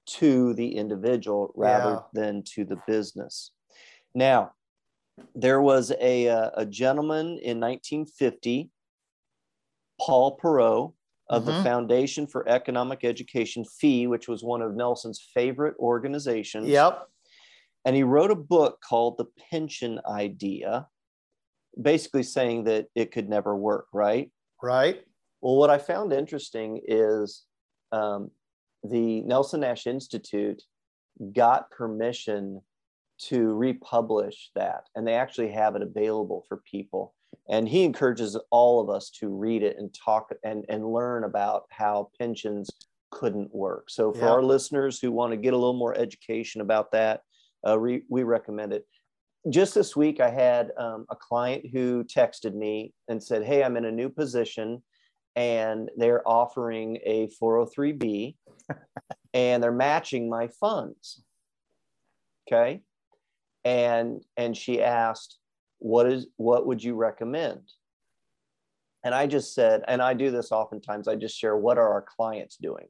to 0.05 0.53
the 0.53 0.75
individual 0.75 1.51
rather 1.55 1.91
yeah. 1.91 1.99
than 2.13 2.43
to 2.43 2.63
the 2.63 2.77
business. 2.87 3.51
Now, 4.13 4.51
there 5.33 5.61
was 5.61 5.91
a, 5.99 6.29
uh, 6.29 6.51
a 6.55 6.65
gentleman 6.65 7.39
in 7.41 7.59
1950, 7.59 8.69
Paul 9.99 10.37
Poirot 10.37 10.91
of 11.29 11.43
mm-hmm. 11.43 11.57
the 11.57 11.63
Foundation 11.63 12.27
for 12.27 12.47
Economic 12.47 13.03
Education, 13.03 13.65
FEE, 13.65 14.07
which 14.07 14.27
was 14.27 14.43
one 14.43 14.61
of 14.61 14.75
Nelson's 14.75 15.29
favorite 15.33 15.75
organizations. 15.79 16.67
Yep. 16.67 17.07
And 17.85 17.95
he 17.95 18.03
wrote 18.03 18.31
a 18.31 18.35
book 18.35 18.79
called 18.87 19.17
The 19.17 19.27
Pension 19.49 19.99
Idea 20.07 20.87
basically 21.81 22.23
saying 22.23 22.65
that 22.65 22.87
it 22.95 23.11
could 23.11 23.29
never 23.29 23.55
work, 23.55 23.87
right? 23.93 24.31
Right. 24.61 25.01
Well, 25.41 25.55
what 25.57 25.69
I 25.69 25.77
found 25.77 26.13
interesting 26.13 26.81
is 26.87 27.43
um, 27.91 28.31
the 28.83 29.21
Nelson 29.21 29.61
Nash 29.61 29.87
Institute 29.87 30.63
got 31.33 31.71
permission 31.71 32.61
to 33.17 33.53
republish 33.53 34.51
that, 34.55 34.83
and 34.95 35.07
they 35.07 35.13
actually 35.13 35.51
have 35.51 35.75
it 35.75 35.81
available 35.81 36.45
for 36.47 36.57
people. 36.69 37.13
And 37.49 37.69
he 37.69 37.83
encourages 37.83 38.37
all 38.49 38.81
of 38.81 38.89
us 38.89 39.09
to 39.19 39.29
read 39.29 39.61
it 39.61 39.77
and 39.77 39.93
talk 39.93 40.31
and, 40.43 40.65
and 40.67 40.85
learn 40.91 41.23
about 41.23 41.63
how 41.69 42.09
pensions 42.17 42.69
couldn't 43.11 43.53
work. 43.53 43.89
So 43.89 44.11
for 44.11 44.19
Yeah. 44.25 44.31
our 44.31 44.43
listeners 44.43 44.99
who 44.99 45.11
want 45.11 45.31
to 45.31 45.37
get 45.37 45.53
a 45.53 45.57
little 45.57 45.77
more 45.77 45.95
education 45.95 46.61
about 46.61 46.91
that, 46.91 47.21
uh, 47.67 47.77
we, 47.79 48.03
we 48.09 48.23
recommend 48.23 48.73
it. 48.73 48.85
Just 49.49 49.75
this 49.75 49.95
week, 49.95 50.19
I 50.19 50.29
had 50.31 50.71
um, 50.77 51.05
a 51.09 51.15
client 51.15 51.67
who 51.71 52.03
texted 52.03 52.55
me 52.55 52.93
and 53.07 53.21
said, 53.21 53.43
Hey, 53.43 53.63
I'm 53.63 53.77
in 53.77 53.85
a 53.85 53.91
new 53.91 54.09
position 54.09 54.81
and 55.35 55.91
they're 55.97 56.27
offering 56.27 56.97
a 57.05 57.29
403B 57.41 58.35
and 59.33 59.61
they're 59.61 59.71
matching 59.71 60.29
my 60.29 60.47
funds. 60.59 61.23
Okay. 62.47 62.81
And 63.63 64.23
and 64.37 64.55
she 64.55 64.81
asked, 64.81 65.37
what 65.85 66.11
is 66.11 66.25
what 66.37 66.65
would 66.65 66.83
you 66.83 66.95
recommend? 66.95 67.61
And 69.03 69.13
I 69.13 69.27
just 69.27 69.53
said, 69.53 69.83
and 69.87 70.01
I 70.01 70.15
do 70.15 70.31
this 70.31 70.51
oftentimes, 70.51 71.07
I 71.07 71.13
just 71.13 71.37
share 71.37 71.55
what 71.55 71.77
are 71.77 71.87
our 71.93 72.01
clients 72.01 72.57
doing? 72.57 72.87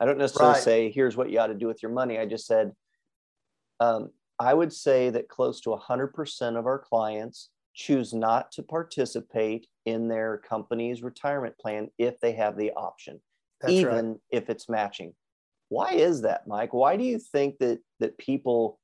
I 0.00 0.06
don't 0.06 0.16
necessarily 0.16 0.54
Right. 0.54 0.62
say, 0.62 0.90
here's 0.90 1.18
what 1.18 1.28
you 1.30 1.38
ought 1.38 1.48
to 1.48 1.54
do 1.54 1.66
with 1.66 1.82
your 1.82 1.92
money. 1.92 2.18
I 2.18 2.24
just 2.24 2.46
said, 2.46 2.74
um, 3.78 4.12
I 4.38 4.54
would 4.54 4.72
say 4.72 5.10
that 5.10 5.28
close 5.28 5.60
to 5.60 5.68
100% 5.68 6.56
of 6.56 6.64
our 6.64 6.78
clients 6.78 7.50
choose 7.74 8.14
not 8.14 8.50
to 8.52 8.62
participate 8.62 9.66
in 9.84 10.08
their 10.08 10.38
company's 10.38 11.02
retirement 11.02 11.58
plan 11.58 11.90
if 11.98 12.20
they 12.20 12.32
have 12.32 12.56
the 12.56 12.72
option, 12.72 13.20
That's 13.60 13.74
even 13.74 14.12
right. 14.12 14.20
if 14.30 14.48
it's 14.48 14.66
matching. 14.66 15.12
Why 15.68 15.92
is 15.92 16.22
that, 16.22 16.46
Mike? 16.46 16.72
Why 16.72 16.96
do 16.96 17.04
you 17.04 17.18
think 17.18 17.58
that 17.58 17.80
that 17.98 18.16
people 18.16 18.80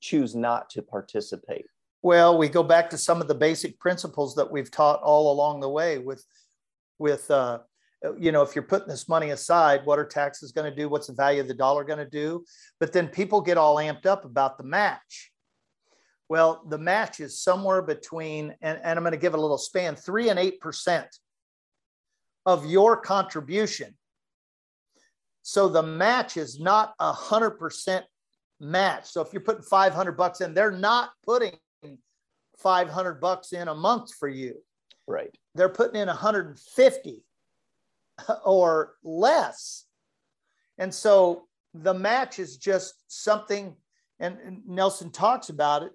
choose 0.00 0.34
not 0.34 0.70
to 0.70 0.80
participate? 0.80 1.66
Well, 2.02 2.38
we 2.38 2.48
go 2.48 2.62
back 2.62 2.90
to 2.90 2.98
some 2.98 3.20
of 3.20 3.28
the 3.28 3.34
basic 3.34 3.78
principles 3.78 4.34
that 4.36 4.50
we've 4.50 4.70
taught 4.70 5.00
all 5.02 5.32
along 5.32 5.60
the 5.60 5.68
way 5.68 5.98
with, 5.98 6.24
with, 6.98 7.30
uh, 7.30 7.60
you 8.18 8.32
know, 8.32 8.42
if 8.42 8.54
you're 8.54 8.62
putting 8.62 8.88
this 8.88 9.08
money 9.08 9.30
aside, 9.30 9.80
what 9.84 9.98
are 9.98 10.06
taxes 10.06 10.52
going 10.52 10.70
to 10.70 10.76
do? 10.76 10.88
What's 10.88 11.08
the 11.08 11.14
value 11.14 11.40
of 11.40 11.48
the 11.48 11.54
dollar 11.54 11.84
going 11.84 11.98
to 11.98 12.08
do? 12.08 12.44
But 12.78 12.92
then 12.92 13.08
people 13.08 13.40
get 13.40 13.58
all 13.58 13.76
amped 13.76 14.06
up 14.06 14.24
about 14.24 14.58
the 14.58 14.64
match. 14.64 15.32
Well, 16.28 16.62
the 16.68 16.78
match 16.78 17.20
is 17.20 17.40
somewhere 17.40 17.82
between, 17.82 18.54
and, 18.60 18.78
and 18.82 18.98
I'm 18.98 19.02
going 19.02 19.12
to 19.12 19.18
give 19.18 19.34
it 19.34 19.38
a 19.38 19.42
little 19.42 19.58
span, 19.58 19.96
three 19.96 20.28
and 20.28 20.38
8% 20.38 21.06
of 22.44 22.66
your 22.66 22.96
contribution. 22.96 23.96
So 25.42 25.68
the 25.68 25.82
match 25.82 26.36
is 26.36 26.58
not 26.58 26.94
a 26.98 27.12
hundred 27.12 27.52
percent 27.52 28.04
match. 28.60 29.06
So 29.06 29.20
if 29.20 29.32
you're 29.32 29.42
putting 29.42 29.62
500 29.62 30.12
bucks 30.12 30.40
in, 30.40 30.54
they're 30.54 30.72
not 30.72 31.10
putting 31.24 31.52
500 32.58 33.20
bucks 33.20 33.52
in 33.52 33.68
a 33.68 33.74
month 33.74 34.14
for 34.14 34.28
you. 34.28 34.62
Right. 35.06 35.36
They're 35.54 35.68
putting 35.68 36.00
in 36.00 36.08
150 36.08 37.24
or 38.44 38.94
less. 39.02 39.84
And 40.78 40.92
so 40.92 41.44
the 41.74 41.94
match 41.94 42.38
is 42.38 42.56
just 42.56 42.94
something, 43.08 43.74
and 44.18 44.62
Nelson 44.66 45.10
talks 45.10 45.48
about 45.48 45.82
it, 45.82 45.92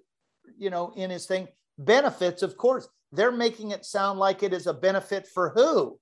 you 0.56 0.70
know, 0.70 0.92
in 0.96 1.10
his 1.10 1.26
thing. 1.26 1.48
Benefits, 1.78 2.42
of 2.42 2.56
course, 2.56 2.88
they're 3.12 3.32
making 3.32 3.70
it 3.72 3.84
sound 3.84 4.18
like 4.18 4.42
it 4.42 4.52
is 4.52 4.66
a 4.66 4.74
benefit 4.74 5.26
for 5.26 5.50
who? 5.50 5.98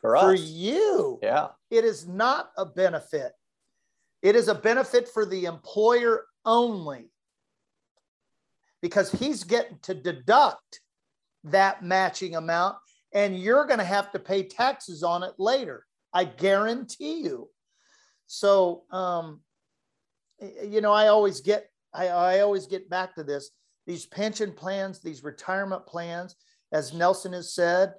For 0.00 0.16
For 0.22 0.34
you. 0.34 1.18
Yeah. 1.22 1.48
It 1.70 1.84
is 1.84 2.06
not 2.06 2.50
a 2.56 2.66
benefit. 2.66 3.32
It 4.22 4.36
is 4.36 4.48
a 4.48 4.54
benefit 4.54 5.08
for 5.08 5.26
the 5.26 5.46
employer 5.46 6.26
only 6.44 7.10
because 8.84 9.10
he's 9.10 9.44
getting 9.44 9.78
to 9.80 9.94
deduct 9.94 10.80
that 11.42 11.82
matching 11.82 12.36
amount 12.36 12.76
and 13.14 13.34
you're 13.34 13.64
going 13.64 13.78
to 13.78 13.84
have 13.84 14.12
to 14.12 14.18
pay 14.18 14.42
taxes 14.42 15.02
on 15.02 15.22
it 15.22 15.32
later. 15.38 15.86
I 16.12 16.24
guarantee 16.24 17.22
you. 17.22 17.48
So, 18.26 18.82
um, 18.90 19.40
you 20.38 20.82
know, 20.82 20.92
I 20.92 21.08
always 21.08 21.40
get, 21.40 21.70
I, 21.94 22.08
I 22.08 22.40
always 22.40 22.66
get 22.66 22.90
back 22.90 23.14
to 23.14 23.24
this. 23.24 23.52
These 23.86 24.04
pension 24.04 24.52
plans, 24.52 25.00
these 25.00 25.24
retirement 25.24 25.86
plans, 25.86 26.36
as 26.70 26.92
Nelson 26.92 27.32
has 27.32 27.54
said, 27.54 27.94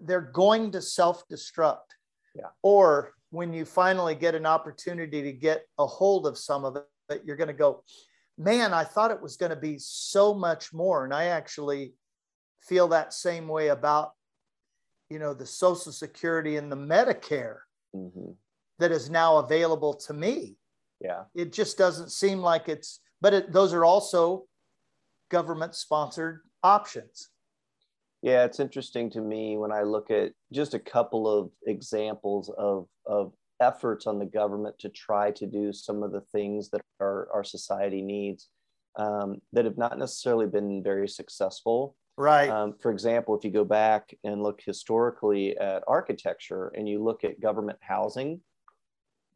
they're 0.00 0.32
going 0.32 0.70
to 0.70 0.80
self-destruct. 0.80 1.76
Yeah. 2.34 2.44
Or 2.62 3.12
when 3.32 3.52
you 3.52 3.66
finally 3.66 4.14
get 4.14 4.34
an 4.34 4.46
opportunity 4.46 5.20
to 5.20 5.32
get 5.32 5.66
a 5.76 5.86
hold 5.86 6.26
of 6.26 6.38
some 6.38 6.64
of 6.64 6.76
it, 6.76 7.20
you're 7.26 7.36
going 7.36 7.48
to 7.48 7.52
go, 7.52 7.84
man, 8.40 8.72
I 8.72 8.84
thought 8.84 9.10
it 9.10 9.20
was 9.20 9.36
going 9.36 9.50
to 9.50 9.56
be 9.56 9.76
so 9.78 10.32
much 10.34 10.72
more. 10.72 11.04
And 11.04 11.12
I 11.12 11.26
actually 11.26 11.92
feel 12.62 12.88
that 12.88 13.12
same 13.12 13.46
way 13.46 13.68
about, 13.68 14.12
you 15.10 15.18
know, 15.18 15.34
the 15.34 15.46
Social 15.46 15.92
Security 15.92 16.56
and 16.56 16.72
the 16.72 16.76
Medicare 16.76 17.58
hmm 17.94 18.32
that 18.78 18.90
is 18.90 19.10
now 19.10 19.36
available 19.36 19.92
to 19.92 20.14
me. 20.14 20.56
Yeah. 21.02 21.24
It 21.34 21.52
just 21.52 21.76
doesn't 21.76 22.10
seem 22.10 22.40
like 22.40 22.66
it's, 22.66 23.00
but 23.20 23.34
it, 23.34 23.52
those 23.52 23.74
are 23.74 23.84
also 23.84 24.46
government 25.30 25.74
sponsored 25.74 26.40
options. 26.62 27.28
Yeah, 28.22 28.44
it's 28.44 28.58
interesting 28.58 29.10
to 29.10 29.20
me 29.20 29.58
when 29.58 29.70
I 29.70 29.82
look 29.82 30.10
at 30.10 30.32
just 30.50 30.72
a 30.72 30.78
couple 30.78 31.28
of 31.28 31.50
examples 31.66 32.50
of, 32.56 32.86
of 33.04 33.34
efforts 33.60 34.06
on 34.06 34.18
the 34.18 34.26
government 34.26 34.78
to 34.78 34.88
try 34.88 35.30
to 35.32 35.46
do 35.46 35.72
some 35.72 36.02
of 36.02 36.12
the 36.12 36.20
things 36.32 36.70
that 36.70 36.80
our, 37.00 37.28
our 37.32 37.44
society 37.44 38.02
needs 38.02 38.48
um, 38.96 39.40
that 39.52 39.64
have 39.64 39.78
not 39.78 39.98
necessarily 39.98 40.46
been 40.46 40.82
very 40.82 41.08
successful. 41.08 41.96
Right. 42.16 42.50
Um, 42.50 42.74
for 42.80 42.90
example, 42.90 43.36
if 43.36 43.44
you 43.44 43.50
go 43.50 43.64
back 43.64 44.14
and 44.24 44.42
look 44.42 44.60
historically 44.64 45.56
at 45.56 45.84
architecture 45.86 46.68
and 46.76 46.88
you 46.88 47.02
look 47.02 47.24
at 47.24 47.40
government 47.40 47.78
housing, 47.80 48.40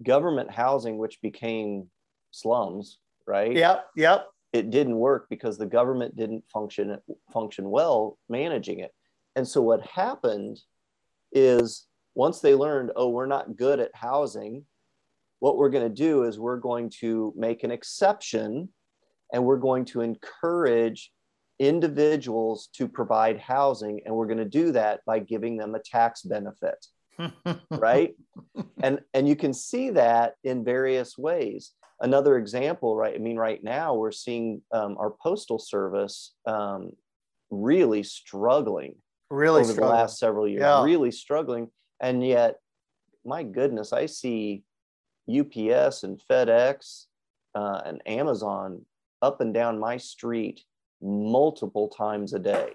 government 0.02 0.50
housing, 0.50 0.98
which 0.98 1.20
became 1.22 1.88
slums, 2.30 2.98
right? 3.26 3.52
yep. 3.52 3.86
Yep. 3.96 4.26
it 4.52 4.70
didn't 4.70 4.96
work 4.96 5.26
because 5.30 5.56
the 5.56 5.66
government 5.66 6.16
didn't 6.16 6.44
function 6.52 6.98
function 7.32 7.70
well 7.70 8.18
managing 8.28 8.80
it. 8.80 8.92
And 9.36 9.46
so 9.46 9.62
what 9.62 9.86
happened 9.86 10.60
is 11.32 11.86
once 12.14 12.40
they 12.40 12.54
learned, 12.54 12.92
oh, 12.96 13.08
we're 13.08 13.26
not 13.26 13.56
good 13.56 13.80
at 13.80 13.94
housing, 13.94 14.64
what 15.40 15.56
we're 15.56 15.70
going 15.70 15.88
to 15.88 15.94
do 15.94 16.24
is 16.24 16.38
we're 16.38 16.58
going 16.58 16.90
to 17.00 17.32
make 17.36 17.64
an 17.64 17.70
exception 17.70 18.68
and 19.32 19.44
we're 19.44 19.58
going 19.58 19.84
to 19.84 20.00
encourage 20.00 21.12
individuals 21.58 22.68
to 22.74 22.88
provide 22.88 23.38
housing 23.38 24.00
and 24.04 24.14
we're 24.14 24.26
going 24.26 24.38
to 24.38 24.44
do 24.44 24.72
that 24.72 25.00
by 25.06 25.18
giving 25.18 25.56
them 25.56 25.74
a 25.74 25.80
tax 25.80 26.22
benefit 26.22 26.86
right? 27.70 28.14
And 28.82 29.00
and 29.12 29.28
you 29.28 29.36
can 29.36 29.52
see 29.54 29.90
that 29.90 30.34
in 30.42 30.64
various 30.64 31.16
ways. 31.16 31.72
Another 32.00 32.36
example 32.38 32.96
right 32.96 33.14
i 33.14 33.18
mean 33.18 33.36
right 33.36 33.62
now 33.62 33.94
we're 33.94 34.10
seeing 34.10 34.60
um, 34.72 34.96
our 34.98 35.10
postal 35.22 35.58
service 35.60 36.34
um, 36.44 36.90
really 37.50 38.02
struggling 38.02 38.96
really 39.30 39.62
over 39.62 39.72
the 39.72 39.86
last 39.86 40.18
several 40.18 40.48
years 40.48 40.60
Yeah. 40.62 40.82
really 40.84 41.12
struggling 41.12 41.70
and 42.00 42.26
yet 42.26 42.56
my 43.24 43.42
goodness 43.42 43.92
i 43.92 44.06
see 44.06 44.62
ups 45.28 46.02
and 46.02 46.20
fedex 46.30 47.04
uh, 47.54 47.80
and 47.84 48.02
amazon 48.06 48.84
up 49.22 49.40
and 49.40 49.54
down 49.54 49.78
my 49.78 49.96
street 49.96 50.62
multiple 51.02 51.88
times 51.88 52.34
a 52.34 52.38
day 52.38 52.70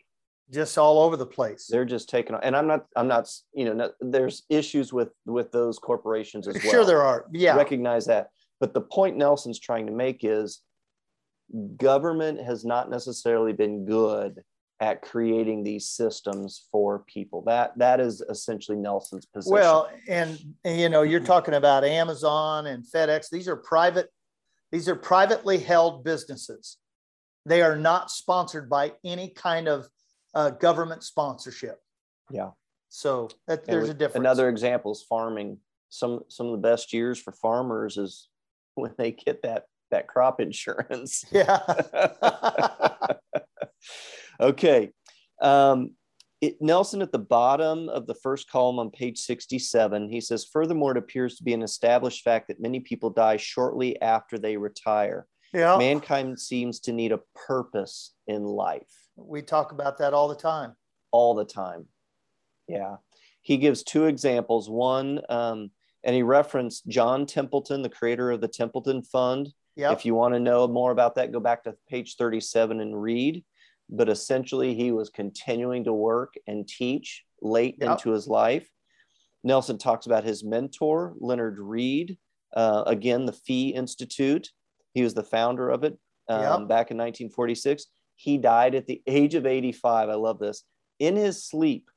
just 0.51 0.79
all 0.79 0.99
over 0.99 1.15
the 1.15 1.25
place. 1.25 1.67
they're 1.69 1.85
just 1.85 2.09
taking 2.09 2.35
and 2.41 2.55
i'm 2.55 2.67
not 2.67 2.85
i'm 2.95 3.07
not 3.07 3.29
you 3.53 3.65
know 3.65 3.73
not, 3.73 3.91
there's 4.01 4.43
issues 4.49 4.91
with 4.91 5.09
with 5.25 5.51
those 5.51 5.77
corporations 5.77 6.47
as 6.47 6.55
well 6.55 6.71
Sure, 6.71 6.85
there 6.85 7.03
are. 7.03 7.25
Yeah. 7.31 7.55
recognize 7.55 8.05
that 8.07 8.29
but 8.59 8.73
the 8.73 8.81
point 8.81 9.17
nelson's 9.17 9.59
trying 9.59 9.85
to 9.85 9.91
make 9.91 10.23
is 10.23 10.61
government 11.77 12.39
has 12.41 12.65
not 12.65 12.89
necessarily 12.89 13.53
been 13.53 13.85
good 13.85 14.43
at 14.81 15.01
creating 15.01 15.63
these 15.63 15.87
systems 15.89 16.65
for 16.71 16.99
people 16.99 17.41
that 17.45 17.77
that 17.77 17.99
is 17.99 18.21
essentially 18.29 18.77
nelson's 18.77 19.25
position 19.25 19.53
Well, 19.53 19.89
and, 20.07 20.39
and, 20.63 20.79
you 20.79 20.87
know, 20.89 21.01
you're 21.01 21.19
talking 21.19 21.53
about 21.55 21.83
Amazon 21.83 22.67
and 22.67 22.83
FedEx. 22.85 23.29
These 23.29 23.47
are 23.49 23.57
private. 23.57 24.09
These 24.71 24.87
are 24.87 24.95
privately 24.95 25.57
held 25.57 26.03
businesses. 26.03 26.77
They 27.45 27.61
are 27.61 27.75
not 27.75 28.09
sponsored 28.11 28.69
by 28.69 28.93
any 29.03 29.29
kind 29.29 29.67
of 29.67 29.87
uh, 30.33 30.51
government 30.51 31.03
sponsorship. 31.03 31.79
yeah 32.31 32.51
So 32.89 33.29
that, 33.47 33.65
there's 33.65 33.85
we- 33.85 33.89
a 33.91 33.93
difference. 33.93 34.19
another 34.23 34.47
example 34.47 34.91
is 34.93 35.03
farming 35.03 35.57
some 35.89 36.21
some 36.29 36.45
of 36.47 36.51
the 36.53 36.67
best 36.69 36.93
years 36.93 37.19
for 37.19 37.31
farmers 37.33 37.97
is 37.97 38.29
when 38.75 38.91
they 38.97 39.11
get 39.11 39.41
that 39.41 39.63
that 39.91 40.07
crop 40.07 40.39
insurance 40.39 41.25
Yeah. 41.31 41.59
okay. 44.39 44.91
Um, 45.41 45.91
it, 46.41 46.61
Nelson 46.61 47.01
at 47.01 47.11
the 47.11 47.19
bottom 47.19 47.89
of 47.89 48.07
the 48.07 48.15
first 48.15 48.49
column 48.49 48.79
on 48.79 48.91
page 48.91 49.19
67, 49.19 50.09
he 50.09 50.21
says, 50.21 50.45
Furthermore, 50.45 50.91
it 50.91 50.97
appears 50.97 51.35
to 51.35 51.43
be 51.43 51.53
an 51.53 51.61
established 51.61 52.23
fact 52.23 52.47
that 52.47 52.61
many 52.61 52.79
people 52.79 53.09
die 53.09 53.37
shortly 53.37 54.01
after 54.01 54.37
they 54.37 54.55
retire. 54.55 55.27
yeah. 55.53 55.77
Mankind 55.77 56.39
seems 56.39 56.79
to 56.81 56.93
need 56.93 57.11
a 57.11 57.19
purpose 57.35 58.13
in 58.27 58.43
life 58.43 59.09
We 59.17 59.41
talk 59.41 59.71
about 59.73 59.97
that 59.97 60.13
all 60.13 60.27
the 60.29 60.35
time. 60.35 60.75
all 61.11 61.33
the 61.35 61.45
time. 61.45 61.87
Yeah. 62.67 62.97
He 63.41 63.57
gives 63.57 63.83
two 63.83 64.05
examples. 64.05 64.69
One, 64.69 65.21
um, 65.29 65.71
And 66.03 66.15
he 66.15 66.23
referenced 66.23 66.87
John 66.87 67.25
Templeton, 67.25 67.81
the 67.81 67.89
creator 67.89 68.31
of 68.31 68.39
the 68.41 68.47
Templeton 68.47 69.01
Fund. 69.01 69.49
Yep. 69.75 69.91
If 69.93 70.05
you 70.05 70.15
want 70.15 70.33
to 70.35 70.39
know 70.39 70.67
more 70.67 70.91
about 70.91 71.15
that, 71.15 71.31
go 71.31 71.39
back 71.39 71.63
to 71.63 71.75
page 71.89 72.15
37 72.15 72.79
and 72.79 73.01
read. 73.01 73.43
But 73.89 74.09
essentially, 74.09 74.75
he 74.75 74.91
was 74.91 75.09
continuing 75.09 75.83
to 75.85 75.93
work 75.93 76.35
and 76.47 76.67
teach 76.67 77.23
late 77.41 77.77
yep. 77.79 77.91
into 77.91 78.11
his 78.11 78.27
life. 78.27 78.69
Nelson 79.43 79.77
talks 79.77 80.05
about 80.05 80.23
his 80.23 80.43
mentor, 80.43 81.13
Leonard 81.19 81.57
Read, 81.59 82.17
uh, 82.55 82.83
again, 82.85 83.25
the 83.25 83.33
FEE 83.33 83.69
Institute. 83.69 84.49
He 84.93 85.01
was 85.01 85.13
the 85.13 85.23
founder 85.23 85.69
of 85.69 85.83
it 85.83 85.97
um, 86.27 86.41
yep. 86.41 86.67
back 86.67 86.91
in 86.91 86.97
1946. 86.97 87.85
He 88.15 88.37
died 88.37 88.75
at 88.75 88.85
the 88.85 89.01
age 89.07 89.35
of 89.35 89.45
85. 89.45 90.09
I 90.09 90.13
love 90.15 90.39
this. 90.39 90.63
In 90.99 91.15
his 91.15 91.45
sleep, 91.45 91.89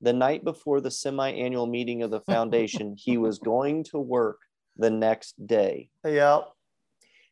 the 0.00 0.12
night 0.12 0.44
before 0.44 0.80
the 0.80 0.90
semi 0.90 1.30
annual 1.30 1.66
meeting 1.66 2.02
of 2.02 2.10
the 2.10 2.20
foundation, 2.32 2.96
he 2.98 3.18
was 3.18 3.38
going 3.38 3.84
to 3.84 3.98
work 3.98 4.38
the 4.76 4.90
next 4.90 5.34
day. 5.46 5.90
Yeah. 6.04 6.40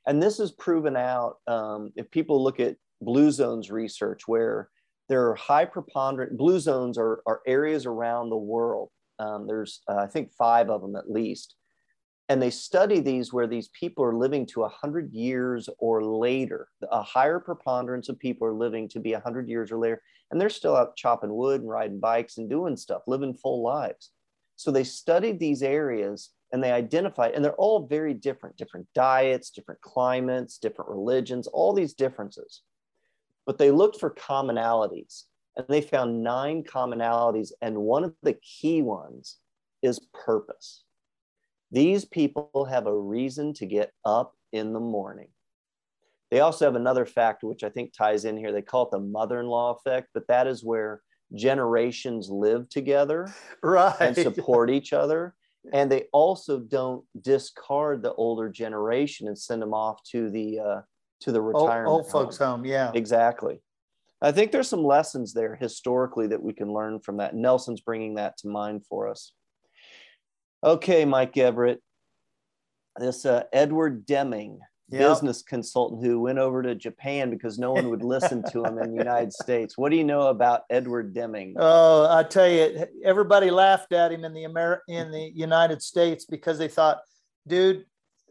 And 0.07 0.23
this 0.23 0.39
is 0.39 0.53
proven 0.53 0.97
out 0.97 1.37
um, 1.47 1.93
if 1.97 2.11
people 2.11 2.43
look 2.43 2.61
at 2.61 2.77
blue 3.05 3.31
zones 3.31 3.71
research, 3.71 4.23
where 4.27 4.69
there 5.09 5.29
are 5.29 5.35
high 5.35 5.65
preponderant 5.65 6.37
blue 6.37 6.59
zones 6.61 6.97
are, 6.99 7.23
are 7.27 7.41
areas 7.47 7.87
around 7.87 8.31
the 8.31 8.37
world. 8.37 8.91
Um, 9.19 9.47
there's, 9.47 9.81
uh, 9.89 9.97
I 9.97 10.07
think, 10.07 10.33
five 10.33 10.71
of 10.71 10.81
them 10.81 10.97
at 10.97 11.11
least. 11.11 11.57
And 12.31 12.41
they 12.41 12.51
study 12.51 13.01
these 13.01 13.33
where 13.33 13.47
these 13.47 13.69
people 13.79 14.03
are 14.03 14.17
living 14.17 14.47
to 14.47 14.61
100 14.61 15.13
years 15.13 15.69
or 15.79 16.03
later. 16.03 16.69
A 16.91 17.03
higher 17.03 17.39
preponderance 17.39 18.09
of 18.09 18.19
people 18.19 18.49
are 18.49 18.55
living 18.55 18.89
to 18.89 19.01
be 19.01 19.13
100 19.13 19.47
years 19.47 19.71
or 19.71 19.79
later 19.79 20.01
and 20.31 20.41
they're 20.41 20.51
still 20.51 20.77
out 20.77 20.97
chopping 20.97 21.33
wood 21.33 21.61
and 21.61 21.71
riding 21.71 22.01
bikes 22.01 22.39
and 22.39 22.51
doing 22.51 22.77
stuff, 22.77 23.03
living 23.07 23.35
full 23.35 23.63
lives. 23.63 24.11
So 24.57 24.71
they 24.71 24.83
studied 24.83 25.39
these 25.39 25.63
areas 25.63 26.31
and 26.53 26.63
they 26.63 26.73
identified, 26.73 27.35
and 27.35 27.45
they're 27.45 27.55
all 27.55 27.87
very 27.87 28.15
different 28.15 28.57
different 28.57 28.87
diets, 28.95 29.51
different 29.51 29.81
climates, 29.81 30.59
different 30.59 30.91
religions, 30.91 31.47
all 31.47 31.73
these 31.73 31.95
differences. 31.95 32.63
But 33.47 33.59
they 33.59 33.71
looked 33.71 34.01
for 34.01 34.11
commonalities 34.11 35.25
and 35.57 35.67
they 35.69 35.81
found 35.81 36.23
nine 36.23 36.65
commonalities. 36.65 37.53
And 37.63 37.79
one 37.79 38.05
of 38.05 38.15
the 38.23 38.35
key 38.35 38.83
ones 38.83 39.39
is 39.83 40.01
purpose. 40.13 40.85
These 41.71 42.05
people 42.05 42.67
have 42.71 42.87
a 42.87 42.97
reason 42.97 43.53
to 43.55 43.67
get 43.67 43.93
up 44.05 44.35
in 44.53 44.73
the 44.73 44.81
morning. 44.81 45.29
They 46.31 46.41
also 46.41 46.65
have 46.65 46.75
another 46.75 47.07
factor, 47.07 47.47
which 47.47 47.65
I 47.65 47.69
think 47.69 47.93
ties 47.93 48.25
in 48.25 48.37
here. 48.37 48.53
They 48.53 48.63
call 48.63 48.87
it 48.87 48.91
the 48.91 48.99
mother 48.99 49.41
in 49.41 49.47
law 49.47 49.73
effect, 49.73 50.09
but 50.15 50.27
that 50.29 50.47
is 50.47 50.65
where 50.65 51.03
generations 51.35 52.29
live 52.31 52.69
together 52.69 53.33
right. 53.63 53.97
and 54.01 54.17
support 54.17 54.71
each 54.71 54.93
other. 54.93 55.35
And 55.73 55.91
they 55.91 56.05
also 56.13 56.59
don't 56.59 57.05
discard 57.21 58.03
the 58.03 58.13
older 58.15 58.49
generation 58.51 59.29
and 59.29 59.39
send 59.39 59.63
them 59.63 59.73
off 59.73 60.03
to 60.11 60.31
the 60.31 60.61
uh, 60.61 60.81
to 61.21 61.33
the 61.33 61.41
retirement 61.41 61.89
old, 61.89 62.03
old 62.03 62.11
folks 62.11 62.37
home. 62.37 62.65
Yeah, 62.65 62.91
exactly. 62.95 63.61
I 64.21 64.33
think 64.33 64.53
there's 64.53 64.69
some 64.69 64.85
lessons 64.85 65.35
there 65.35 65.55
historically 65.55 66.29
that 66.29 66.43
we 66.43 66.53
can 66.53 66.73
learn 66.73 67.01
from 67.01 67.19
that. 67.19 67.35
Nelson's 67.35 67.81
bringing 67.81 68.15
that 68.15 68.39
to 68.39 68.49
mind 68.49 68.87
for 68.89 69.09
us. 69.09 69.33
Okay, 70.63 71.05
Mike 71.05 71.37
Everett, 71.37 71.83
this 72.99 73.27
uh, 73.27 73.43
Edward 73.53 74.07
Deming 74.07 74.61
yep. 74.89 75.11
business 75.11 75.43
consultant 75.43 76.03
who 76.03 76.21
went 76.21 76.39
over 76.39 76.63
to 76.63 76.75
Japan 76.75 77.31
because 77.31 77.59
no 77.59 77.73
one 77.73 77.91
would 77.91 78.03
listen 78.03 78.43
to 78.51 78.65
him 78.65 78.79
in 78.79 78.93
the 78.93 78.97
United 78.97 79.33
States. 79.43 79.77
What 79.77 79.91
do 79.91 79.97
you 79.97 80.05
know 80.05 80.29
about 80.29 80.63
Edward 80.71 81.15
Deming? 81.15 81.55
Oh, 81.59 82.07
I 82.11 82.23
tell 82.23 82.49
you, 82.49 82.87
everybody 83.05 83.51
laughed 83.51 83.93
at 83.93 84.13
him 84.13 84.25
in 84.25 84.33
the 84.33 84.45
Amer- 84.45 84.83
in 84.89 85.11
the 85.11 85.31
United 85.35 85.83
States 85.83 86.25
because 86.25 86.59
they 86.59 86.69
thought, 86.69 87.01
dude, 87.47 87.85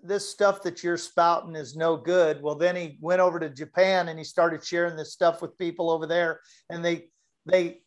this 0.04 0.30
stuff 0.30 0.62
that 0.64 0.84
you're 0.84 0.98
spouting 0.98 1.56
is 1.56 1.76
no 1.76 1.96
good. 1.98 2.42
Well, 2.42 2.56
then 2.56 2.76
he 2.76 2.98
went 3.00 3.22
over 3.22 3.40
to 3.40 3.50
Japan 3.50 4.10
and 4.10 4.20
he 4.20 4.26
started 4.26 4.64
sharing 4.64 4.96
this 4.96 5.14
stuff 5.14 5.42
with 5.42 5.58
people 5.58 5.90
over 5.90 6.06
there, 6.06 6.42
and 6.70 6.84
they 6.84 7.06
they 7.46 7.80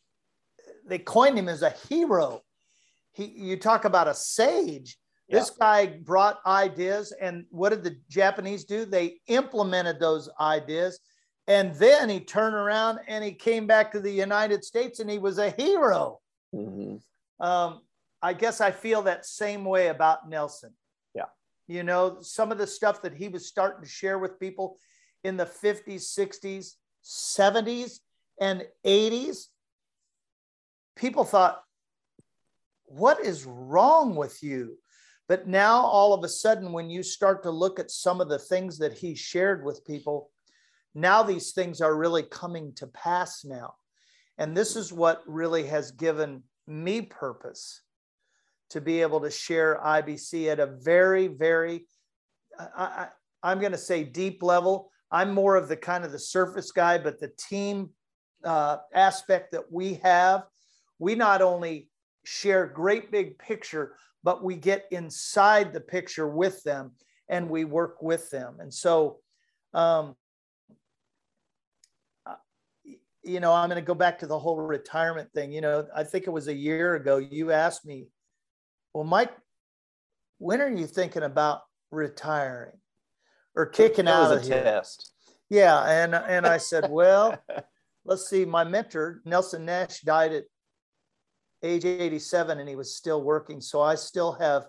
they 0.87 0.99
coined 0.99 1.39
him 1.39 1.49
as 1.49 1.63
a 1.63 1.75
hero. 1.89 2.43
He, 3.13 3.27
you 3.27 3.57
talk 3.57 3.85
about 3.85 4.09
a 4.09 4.15
sage 4.15 4.99
this 5.29 5.51
guy 5.51 5.87
brought 5.87 6.39
ideas, 6.47 7.13
and 7.21 7.47
what 7.51 7.71
did 7.71 7.83
the 7.83 7.97
Japanese 8.09 8.65
do? 8.65 8.85
They 8.85 9.21
implemented 9.27 9.99
those 9.99 10.29
ideas. 10.41 11.01
And 11.49 11.75
then 11.75 12.09
he 12.09 12.21
turned 12.21 12.55
around 12.55 13.01
and 13.07 13.23
he 13.23 13.33
came 13.33 13.67
back 13.67 13.93
to 13.93 14.01
the 14.01 14.11
United 14.11 14.65
States 14.65 14.99
and 14.99 15.09
he 15.09 15.19
was 15.19 15.39
a 15.39 15.51
hero. 15.51 16.19
Mm-hmm. 16.55 16.97
Um, 17.45 17.83
I 18.21 18.33
guess 18.33 18.61
I 18.61 18.73
feel 18.73 19.03
that 19.03 19.27
same 19.27 19.65
way 19.65 19.89
about 19.89 20.29
Nelson. 20.29 20.73
You 21.67 21.83
know, 21.83 22.19
some 22.21 22.53
of 22.53 22.59
the 22.59 22.67
stuff 22.67 23.03
that 23.03 23.15
he 23.15 23.29
was 23.29 23.47
starting 23.47 23.83
to 23.83 23.89
share 23.89 24.19
with 24.19 24.39
people 24.39 24.79
in 25.25 25.37
the 25.37 25.47
50s, 25.47 26.17
60s, 26.17 26.75
70s, 27.05 27.99
and 28.41 28.65
80s, 28.85 29.47
people 30.95 31.25
thought, 31.25 31.63
what 32.85 33.25
is 33.25 33.45
wrong 33.45 34.15
with 34.15 34.43
you? 34.43 34.79
But 35.29 35.49
now, 35.49 35.81
all 35.81 36.15
of 36.15 36.23
a 36.23 36.29
sudden, 36.29 36.71
when 36.71 36.89
you 36.89 37.03
start 37.03 37.43
to 37.43 37.51
look 37.51 37.81
at 37.81 37.91
some 37.91 38.21
of 38.21 38.29
the 38.29 38.39
things 38.39 38.79
that 38.79 38.93
he 38.93 39.17
shared 39.17 39.65
with 39.65 39.85
people, 39.85 40.31
now 40.95 41.23
these 41.23 41.53
things 41.53 41.81
are 41.81 41.97
really 41.97 42.23
coming 42.23 42.73
to 42.77 42.87
pass 42.87 43.45
now. 43.45 43.75
And 44.39 44.57
this 44.57 44.77
is 44.77 44.93
what 44.93 45.23
really 45.27 45.67
has 45.67 45.91
given 45.91 46.45
me 46.69 47.03
purpose 47.03 47.83
to 48.71 48.81
be 48.81 49.03
able 49.03 49.21
to 49.21 49.31
share 49.31 49.81
IBC 49.85 50.49
at 50.49 50.61
a 50.61 50.67
very, 50.67 51.29
very, 51.29 51.87
I, 52.59 53.09
I, 53.43 53.53
am 53.53 53.61
going 53.61 53.73
to 53.73 53.79
say 53.79 54.05
deep 54.05 54.43
level. 54.43 54.91
I'm 55.11 55.33
more 55.33 55.57
of 55.57 55.69
the 55.69 55.77
kind 55.77 56.05
of 56.05 56.13
the 56.13 56.19
surface 56.19 56.73
guy, 56.73 56.99
but 56.99 57.21
the 57.21 57.33
team 57.39 57.91
uh, 58.45 58.79
aspect 58.93 59.53
that 59.53 59.71
we 59.71 59.95
have, 60.03 60.45
we 60.99 61.15
not 61.15 61.43
only 61.43 61.89
share 62.25 62.67
great 62.67 63.13
big 63.13 63.39
picture, 63.39 63.97
but 64.25 64.43
we 64.43 64.57
get 64.57 64.87
inside 64.91 65.73
the 65.73 65.81
picture 65.81 66.29
with 66.29 66.63
them 66.65 66.93
and 67.29 67.49
we 67.49 67.65
work 67.65 68.03
with 68.03 68.29
them. 68.31 68.57
And 68.59 68.73
so, 68.73 69.19
um, 69.75 70.17
you 73.23 73.41
know, 73.41 73.53
I'm 73.53 73.69
going 73.69 73.81
to 73.81 73.87
go 73.87 73.95
back 73.95 74.21
to 74.21 74.27
the 74.27 74.39
whole 74.39 74.57
retirement 74.57 75.33
thing. 75.33 75.53
You 75.53 75.61
know, 75.61 75.87
I 75.95 76.05
think 76.05 76.27
it 76.27 76.31
was 76.31 76.49
a 76.49 76.55
year 76.55 76.95
ago 76.95 77.19
you 77.19 77.51
asked 77.51 77.85
me, 77.85 78.07
well, 78.97 79.05
Mike, 79.05 79.37
when 80.39 80.63
are 80.63 80.71
you 80.71 80.87
thinking 80.87 81.23
about 81.23 81.61
retiring 81.91 82.73
or 83.55 83.67
kicking 83.67 84.09
out 84.09 84.35
of 84.35 84.43
here? 84.43 84.63
Test. 84.63 85.13
Yeah, 85.51 85.83
and 85.83 86.15
and 86.15 86.47
I 86.47 86.57
said, 86.57 86.91
well, 86.91 87.37
let's 88.07 88.31
see. 88.31 88.47
My 88.47 88.65
mentor 88.65 89.21
Nelson 89.27 89.67
Nash 89.67 90.01
died 90.01 90.33
at 90.33 90.45
age 91.63 91.85
87 91.85 92.59
and 92.59 92.67
he 92.67 92.75
was 92.75 92.97
still 92.97 93.23
working. 93.23 93.61
So 93.61 93.83
I 93.83 93.97
still 93.97 94.33
have 94.33 94.65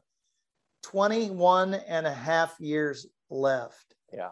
21 0.83 1.75
and 1.75 2.05
a 2.05 2.13
half 2.13 2.53
years 2.59 3.07
left. 3.29 3.95
Yeah. 4.11 4.31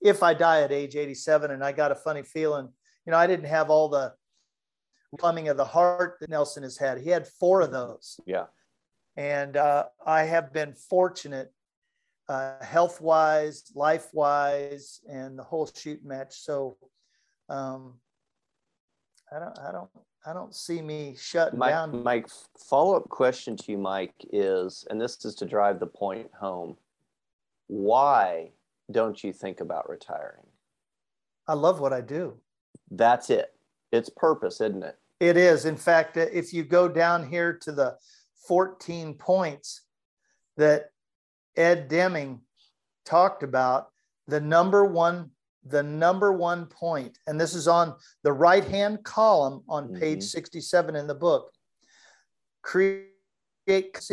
If 0.00 0.24
I 0.24 0.34
die 0.34 0.62
at 0.62 0.72
age 0.72 0.96
87, 0.96 1.52
and 1.52 1.62
I 1.62 1.70
got 1.70 1.92
a 1.92 1.94
funny 1.94 2.24
feeling, 2.24 2.68
you 3.06 3.12
know, 3.12 3.16
I 3.18 3.28
didn't 3.28 3.46
have 3.46 3.70
all 3.70 3.88
the 3.88 4.12
plumbing 5.20 5.48
of 5.48 5.56
the 5.56 5.64
heart 5.64 6.16
that 6.20 6.30
Nelson 6.30 6.64
has 6.64 6.76
had. 6.76 6.98
He 6.98 7.10
had 7.10 7.28
four 7.28 7.60
of 7.60 7.70
those. 7.70 8.18
Yeah. 8.26 8.46
And 9.16 9.56
uh, 9.56 9.86
I 10.06 10.22
have 10.22 10.52
been 10.52 10.74
fortunate, 10.74 11.52
uh, 12.28 12.62
health 12.62 13.00
wise, 13.00 13.64
life 13.74 14.08
wise, 14.12 15.00
and 15.10 15.38
the 15.38 15.42
whole 15.42 15.70
shoot 15.74 16.04
match. 16.04 16.34
So 16.38 16.76
um, 17.48 17.94
I 19.34 19.38
don't, 19.38 19.58
I 19.58 19.72
don't, 19.72 19.90
I 20.26 20.32
don't 20.32 20.54
see 20.54 20.80
me 20.80 21.16
shutting 21.18 21.58
down. 21.58 22.02
My 22.02 22.24
follow 22.58 22.96
up 22.96 23.08
question 23.08 23.56
to 23.56 23.72
you, 23.72 23.78
Mike, 23.78 24.14
is, 24.32 24.86
and 24.90 25.00
this 25.00 25.24
is 25.24 25.34
to 25.36 25.46
drive 25.46 25.80
the 25.80 25.86
point 25.86 26.30
home 26.38 26.76
why 27.70 28.50
don't 28.90 29.22
you 29.22 29.32
think 29.32 29.60
about 29.60 29.88
retiring? 29.88 30.46
I 31.46 31.54
love 31.54 31.78
what 31.78 31.92
I 31.92 32.00
do. 32.00 32.34
That's 32.90 33.30
it. 33.30 33.54
It's 33.92 34.10
purpose, 34.10 34.60
isn't 34.60 34.82
it? 34.82 34.98
It 35.20 35.36
is. 35.36 35.66
In 35.66 35.76
fact, 35.76 36.16
if 36.16 36.52
you 36.52 36.64
go 36.64 36.88
down 36.88 37.28
here 37.28 37.52
to 37.52 37.70
the 37.70 37.96
14 38.46 39.14
points 39.14 39.82
that 40.56 40.90
Ed 41.56 41.88
Deming 41.88 42.40
talked 43.04 43.42
about, 43.42 43.88
the 44.26 44.40
number 44.40 44.84
one 44.84 45.30
the 45.66 45.82
number 45.82 46.32
one 46.32 46.64
point, 46.64 47.18
and 47.26 47.38
this 47.38 47.54
is 47.54 47.68
on 47.68 47.94
the 48.22 48.32
right 48.32 48.64
hand 48.64 49.04
column 49.04 49.62
on 49.68 49.88
mm-hmm. 49.88 50.00
page 50.00 50.22
67 50.22 50.96
in 50.96 51.06
the 51.06 51.14
book 51.14 51.52
create 52.62 53.06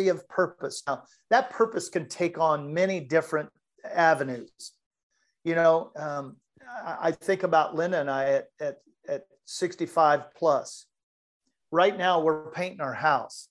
of 0.08 0.28
purpose. 0.28 0.82
Now, 0.86 1.02
that 1.30 1.50
purpose 1.50 1.88
can 1.88 2.08
take 2.08 2.38
on 2.38 2.72
many 2.72 3.00
different 3.00 3.50
avenues. 3.84 4.72
You 5.44 5.56
know, 5.56 5.90
um, 5.96 6.36
I 6.84 7.10
think 7.10 7.42
about 7.42 7.74
Linda 7.74 8.00
and 8.00 8.10
I 8.10 8.24
at, 8.24 8.46
at, 8.60 8.76
at 9.08 9.22
65 9.46 10.34
plus. 10.34 10.86
Right 11.72 11.96
now, 11.96 12.20
we're 12.20 12.50
painting 12.52 12.80
our 12.80 12.94
house. 12.94 13.48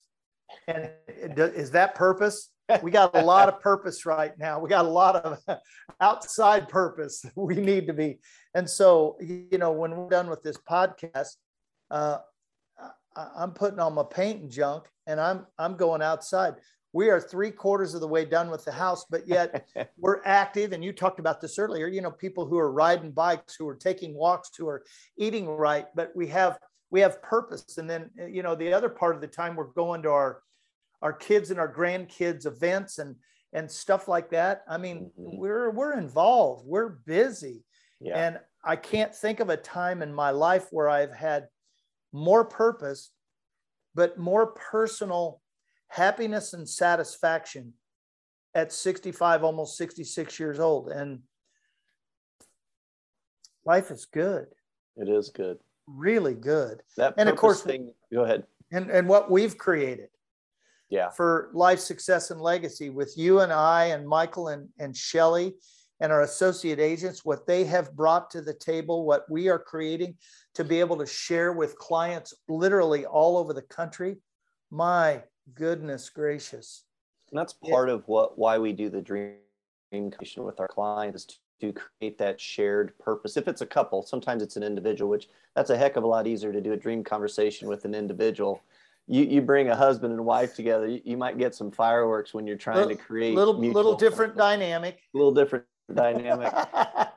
And 0.67 0.91
is 1.37 1.71
that 1.71 1.95
purpose? 1.95 2.49
we 2.81 2.91
got 2.91 3.15
a 3.15 3.23
lot 3.23 3.47
of 3.47 3.59
purpose 3.61 4.05
right 4.05 4.37
now. 4.37 4.59
We 4.59 4.69
got 4.69 4.85
a 4.85 4.89
lot 4.89 5.15
of 5.15 5.39
outside 6.01 6.69
purpose 6.69 7.25
we 7.35 7.55
need 7.55 7.87
to 7.87 7.93
be. 7.93 8.19
And 8.53 8.69
so, 8.69 9.17
you 9.19 9.57
know, 9.57 9.71
when 9.71 9.95
we're 9.95 10.09
done 10.09 10.29
with 10.29 10.43
this 10.43 10.57
podcast, 10.57 11.35
uh, 11.91 12.19
I'm 13.15 13.51
putting 13.51 13.79
on 13.79 13.95
my 13.95 14.03
paint 14.03 14.41
and 14.41 14.51
junk 14.51 14.83
and 15.07 15.19
I'm 15.19 15.47
I'm 15.57 15.75
going 15.75 16.01
outside. 16.03 16.55
We 16.93 17.09
are 17.09 17.19
three 17.19 17.51
quarters 17.51 17.93
of 17.93 18.01
the 18.01 18.07
way 18.07 18.25
done 18.25 18.49
with 18.49 18.63
the 18.63 18.71
house, 18.71 19.05
but 19.09 19.27
yet 19.27 19.67
we're 19.97 20.21
active. 20.23 20.71
And 20.71 20.83
you 20.83 20.93
talked 20.93 21.19
about 21.19 21.41
this 21.41 21.59
earlier, 21.59 21.87
you 21.87 22.01
know, 22.01 22.11
people 22.11 22.45
who 22.45 22.57
are 22.57 22.71
riding 22.71 23.11
bikes, 23.11 23.55
who 23.55 23.67
are 23.67 23.75
taking 23.75 24.15
walks, 24.15 24.51
who 24.57 24.67
are 24.67 24.83
eating 25.17 25.47
right, 25.47 25.87
but 25.95 26.11
we 26.15 26.27
have 26.27 26.59
we 26.89 27.01
have 27.01 27.21
purpose. 27.21 27.77
And 27.77 27.89
then, 27.89 28.09
you 28.29 28.43
know, 28.43 28.55
the 28.55 28.73
other 28.73 28.89
part 28.89 29.15
of 29.15 29.21
the 29.21 29.27
time 29.27 29.55
we're 29.55 29.65
going 29.65 30.03
to 30.03 30.09
our 30.09 30.41
our 31.01 31.13
kids 31.13 31.51
and 31.51 31.59
our 31.59 31.71
grandkids 31.71 32.45
events 32.45 32.97
and 32.99 33.15
and 33.53 33.69
stuff 33.69 34.07
like 34.07 34.29
that. 34.31 34.63
I 34.67 34.77
mean, 34.77 35.11
mm-hmm. 35.19 35.37
we're 35.37 35.69
we're 35.71 35.97
involved, 35.97 36.65
we're 36.65 36.89
busy. 36.89 37.63
Yeah. 37.99 38.17
And 38.17 38.39
I 38.63 38.75
can't 38.75 39.15
think 39.15 39.39
of 39.39 39.49
a 39.49 39.57
time 39.57 40.01
in 40.01 40.13
my 40.13 40.31
life 40.31 40.67
where 40.71 40.89
I've 40.89 41.13
had 41.13 41.47
more 42.11 42.45
purpose, 42.45 43.11
but 43.95 44.17
more 44.17 44.47
personal 44.47 45.41
happiness 45.87 46.53
and 46.53 46.67
satisfaction 46.67 47.73
at 48.53 48.73
65, 48.73 49.43
almost 49.43 49.77
66 49.77 50.39
years 50.39 50.59
old. 50.59 50.89
And 50.89 51.21
life 53.65 53.91
is 53.91 54.05
good. 54.05 54.47
It 54.95 55.09
is 55.09 55.29
good. 55.29 55.59
Really 55.87 56.35
good. 56.35 56.83
That 56.97 57.13
and 57.17 57.29
of 57.29 57.37
course, 57.37 57.61
thing, 57.61 57.93
go 58.13 58.23
ahead. 58.23 58.43
And, 58.71 58.91
and 58.91 59.07
what 59.07 59.31
we've 59.31 59.57
created 59.57 60.09
yeah. 60.89 61.09
for 61.09 61.49
life 61.53 61.79
success 61.79 62.31
and 62.31 62.41
legacy 62.41 62.89
with 62.89 63.13
you 63.17 63.39
and 63.39 63.51
I 63.51 63.85
and 63.85 64.07
Michael 64.07 64.49
and, 64.49 64.69
and 64.79 64.95
Shelly 64.95 65.55
and 65.99 66.11
our 66.11 66.21
associate 66.21 66.79
agents, 66.79 67.25
what 67.25 67.47
they 67.47 67.63
have 67.65 67.95
brought 67.95 68.29
to 68.31 68.41
the 68.41 68.53
table, 68.53 69.05
what 69.05 69.29
we 69.29 69.47
are 69.49 69.59
creating 69.59 70.15
to 70.55 70.63
be 70.63 70.79
able 70.79 70.97
to 70.97 71.05
share 71.05 71.53
with 71.53 71.77
clients 71.77 72.33
literally 72.47 73.05
all 73.05 73.37
over 73.37 73.53
the 73.53 73.63
country. 73.63 74.17
My 74.69 75.23
goodness 75.55 76.09
gracious. 76.09 76.83
And 77.31 77.39
that's 77.39 77.53
part 77.53 77.89
of 77.89 78.03
what 78.07 78.37
why 78.37 78.57
we 78.57 78.73
do 78.73 78.89
the 78.89 79.01
dream 79.01 79.35
creation 79.91 80.43
with 80.43 80.59
our 80.59 80.67
clients 80.67 81.39
to 81.61 81.73
create 81.73 82.17
that 82.17 82.39
shared 82.39 82.97
purpose. 82.99 83.37
If 83.37 83.47
it's 83.47 83.61
a 83.61 83.65
couple, 83.65 84.03
sometimes 84.03 84.43
it's 84.43 84.57
an 84.57 84.63
individual, 84.63 85.09
which 85.09 85.29
that's 85.55 85.69
a 85.69 85.77
heck 85.77 85.95
of 85.95 86.03
a 86.03 86.07
lot 86.07 86.27
easier 86.27 86.51
to 86.51 86.61
do 86.61 86.73
a 86.73 86.77
dream 86.77 87.03
conversation 87.03 87.67
with 87.67 87.85
an 87.85 87.95
individual 87.95 88.61
you, 89.07 89.23
you 89.23 89.41
bring 89.41 89.69
a 89.69 89.75
husband 89.75 90.13
and 90.13 90.25
wife 90.25 90.53
together, 90.53 90.87
you, 90.87 91.01
you 91.03 91.17
might 91.17 91.37
get 91.37 91.55
some 91.55 91.71
fireworks 91.71 92.33
when 92.33 92.45
you're 92.45 92.57
trying 92.57 92.77
little, 92.77 92.95
to 92.95 93.01
create 93.01 93.35
little 93.35 93.57
little 93.57 93.95
different 93.95 94.35
dynamic. 94.35 94.99
A 95.13 95.17
little 95.17 95.33
different 95.33 95.65
dynamic. 95.93 96.53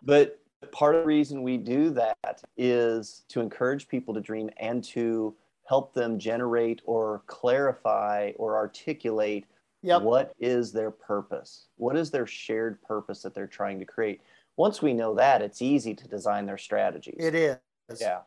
but 0.02 0.38
part 0.70 0.94
of 0.94 1.02
the 1.02 1.06
reason 1.06 1.42
we 1.42 1.56
do 1.56 1.90
that 1.90 2.42
is 2.56 3.24
to 3.28 3.40
encourage 3.40 3.88
people 3.88 4.14
to 4.14 4.20
dream 4.20 4.48
and 4.58 4.84
to 4.84 5.34
help 5.64 5.92
them 5.92 6.18
generate 6.18 6.80
or 6.84 7.22
clarify 7.26 8.32
or 8.36 8.56
articulate 8.56 9.46
yep. 9.82 10.02
what 10.02 10.34
is 10.38 10.72
their 10.72 10.90
purpose? 10.90 11.66
What 11.76 11.96
is 11.96 12.10
their 12.10 12.26
shared 12.26 12.80
purpose 12.82 13.22
that 13.22 13.34
they're 13.34 13.46
trying 13.46 13.78
to 13.78 13.84
create? 13.84 14.20
Once 14.56 14.82
we 14.82 14.92
know 14.92 15.14
that, 15.14 15.42
it's 15.42 15.62
easy 15.62 15.94
to 15.94 16.08
design 16.08 16.46
their 16.46 16.58
strategies. 16.58 17.16
It 17.18 17.34
is. 17.34 17.58
Yeah. 18.00 18.20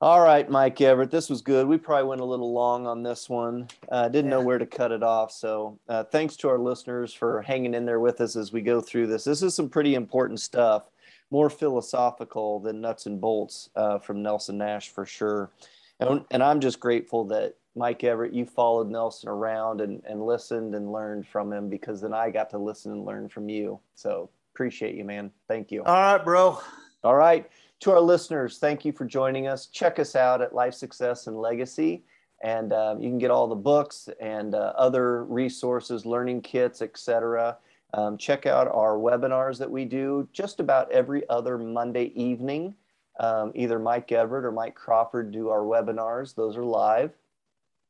All 0.00 0.20
right, 0.20 0.48
Mike 0.48 0.80
Everett, 0.80 1.10
this 1.10 1.28
was 1.28 1.40
good. 1.40 1.66
We 1.66 1.76
probably 1.76 2.08
went 2.08 2.20
a 2.20 2.24
little 2.24 2.52
long 2.52 2.86
on 2.86 3.02
this 3.02 3.28
one. 3.28 3.66
I 3.90 3.94
uh, 3.94 4.08
didn't 4.08 4.30
yeah. 4.30 4.36
know 4.36 4.44
where 4.44 4.58
to 4.58 4.66
cut 4.66 4.92
it 4.92 5.02
off. 5.02 5.32
So, 5.32 5.76
uh, 5.88 6.04
thanks 6.04 6.36
to 6.36 6.48
our 6.48 6.58
listeners 6.58 7.12
for 7.12 7.42
hanging 7.42 7.74
in 7.74 7.84
there 7.84 7.98
with 7.98 8.20
us 8.20 8.36
as 8.36 8.52
we 8.52 8.60
go 8.60 8.80
through 8.80 9.08
this. 9.08 9.24
This 9.24 9.42
is 9.42 9.56
some 9.56 9.68
pretty 9.68 9.96
important 9.96 10.38
stuff, 10.38 10.84
more 11.32 11.50
philosophical 11.50 12.60
than 12.60 12.80
nuts 12.80 13.06
and 13.06 13.20
bolts 13.20 13.70
uh, 13.74 13.98
from 13.98 14.22
Nelson 14.22 14.58
Nash 14.58 14.88
for 14.88 15.04
sure. 15.04 15.50
And, 15.98 16.24
and 16.30 16.44
I'm 16.44 16.60
just 16.60 16.78
grateful 16.78 17.24
that 17.24 17.56
Mike 17.78 18.02
Everett, 18.04 18.34
you 18.34 18.44
followed 18.44 18.90
Nelson 18.90 19.28
around 19.28 19.80
and, 19.80 20.02
and 20.04 20.26
listened 20.26 20.74
and 20.74 20.92
learned 20.92 21.26
from 21.26 21.52
him 21.52 21.68
because 21.68 22.00
then 22.00 22.12
I 22.12 22.30
got 22.30 22.50
to 22.50 22.58
listen 22.58 22.92
and 22.92 23.04
learn 23.04 23.28
from 23.28 23.48
you. 23.48 23.78
So, 23.94 24.28
appreciate 24.52 24.96
you, 24.96 25.04
man. 25.04 25.30
Thank 25.46 25.70
you. 25.70 25.84
All 25.84 25.94
right, 25.94 26.24
bro. 26.24 26.60
All 27.04 27.14
right. 27.14 27.48
To 27.80 27.92
our 27.92 28.00
listeners, 28.00 28.58
thank 28.58 28.84
you 28.84 28.90
for 28.90 29.04
joining 29.04 29.46
us. 29.46 29.66
Check 29.66 30.00
us 30.00 30.16
out 30.16 30.42
at 30.42 30.52
Life 30.52 30.74
Success 30.74 31.28
and 31.28 31.40
Legacy, 31.40 32.02
and 32.42 32.72
um, 32.72 33.00
you 33.00 33.08
can 33.08 33.18
get 33.18 33.30
all 33.30 33.46
the 33.46 33.54
books 33.54 34.08
and 34.20 34.56
uh, 34.56 34.72
other 34.76 35.24
resources, 35.24 36.04
learning 36.04 36.42
kits, 36.42 36.82
etc. 36.82 37.56
Um, 37.94 38.18
check 38.18 38.46
out 38.46 38.66
our 38.66 38.96
webinars 38.96 39.58
that 39.58 39.70
we 39.70 39.84
do 39.84 40.28
just 40.32 40.58
about 40.58 40.90
every 40.90 41.22
other 41.28 41.56
Monday 41.56 42.12
evening. 42.16 42.74
Um, 43.20 43.52
either 43.54 43.78
Mike 43.78 44.10
Everett 44.10 44.44
or 44.44 44.52
Mike 44.52 44.74
Crawford 44.74 45.30
do 45.30 45.48
our 45.48 45.62
webinars. 45.62 46.34
Those 46.34 46.56
are 46.56 46.64
live. 46.64 47.12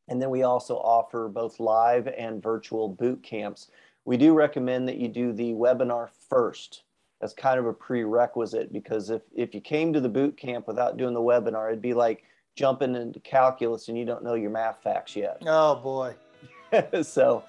And 0.09 0.21
then 0.21 0.31
we 0.31 0.43
also 0.43 0.77
offer 0.77 1.29
both 1.29 1.61
live 1.61 2.09
and 2.09 2.43
virtual 2.43 2.89
boot 2.89 3.23
camps. 3.23 3.69
We 4.05 4.17
do 4.17 4.33
recommend 4.35 4.89
that 4.89 4.97
you 4.97 5.09
do 5.09 5.33
the 5.33 5.53
webinar 5.53 6.09
first 6.29 6.83
as 7.21 7.35
kind 7.35 7.59
of 7.59 7.67
a 7.67 7.73
prerequisite 7.73 8.73
because 8.73 9.11
if 9.11 9.23
if 9.35 9.55
you 9.55 9.61
came 9.61 9.93
to 9.93 10.01
the 10.01 10.09
boot 10.09 10.37
camp 10.37 10.67
without 10.67 10.97
doing 10.97 11.15
the 11.15 11.21
webinar, 11.21 11.69
it'd 11.69 11.83
be 11.83 11.95
like 11.95 12.25
jumping 12.55 12.95
into 12.95 13.21
calculus 13.21 13.89
and 13.89 13.99
you 13.99 14.05
don't 14.05 14.25
know 14.25 14.35
your 14.35 14.51
math 14.51 14.83
facts 14.83 15.15
yet. 15.15 15.43
Oh 15.47 15.77
boy. 15.77 16.15
so 17.03 17.45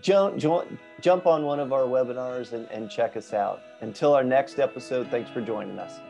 jump, 0.00 0.36
jump 0.38 0.68
jump 1.00 1.26
on 1.26 1.44
one 1.44 1.60
of 1.60 1.72
our 1.72 1.82
webinars 1.82 2.52
and, 2.52 2.66
and 2.70 2.90
check 2.90 3.16
us 3.16 3.32
out. 3.32 3.60
Until 3.80 4.14
our 4.14 4.24
next 4.24 4.58
episode, 4.58 5.08
thanks 5.10 5.30
for 5.30 5.40
joining 5.40 5.78
us. 5.78 6.00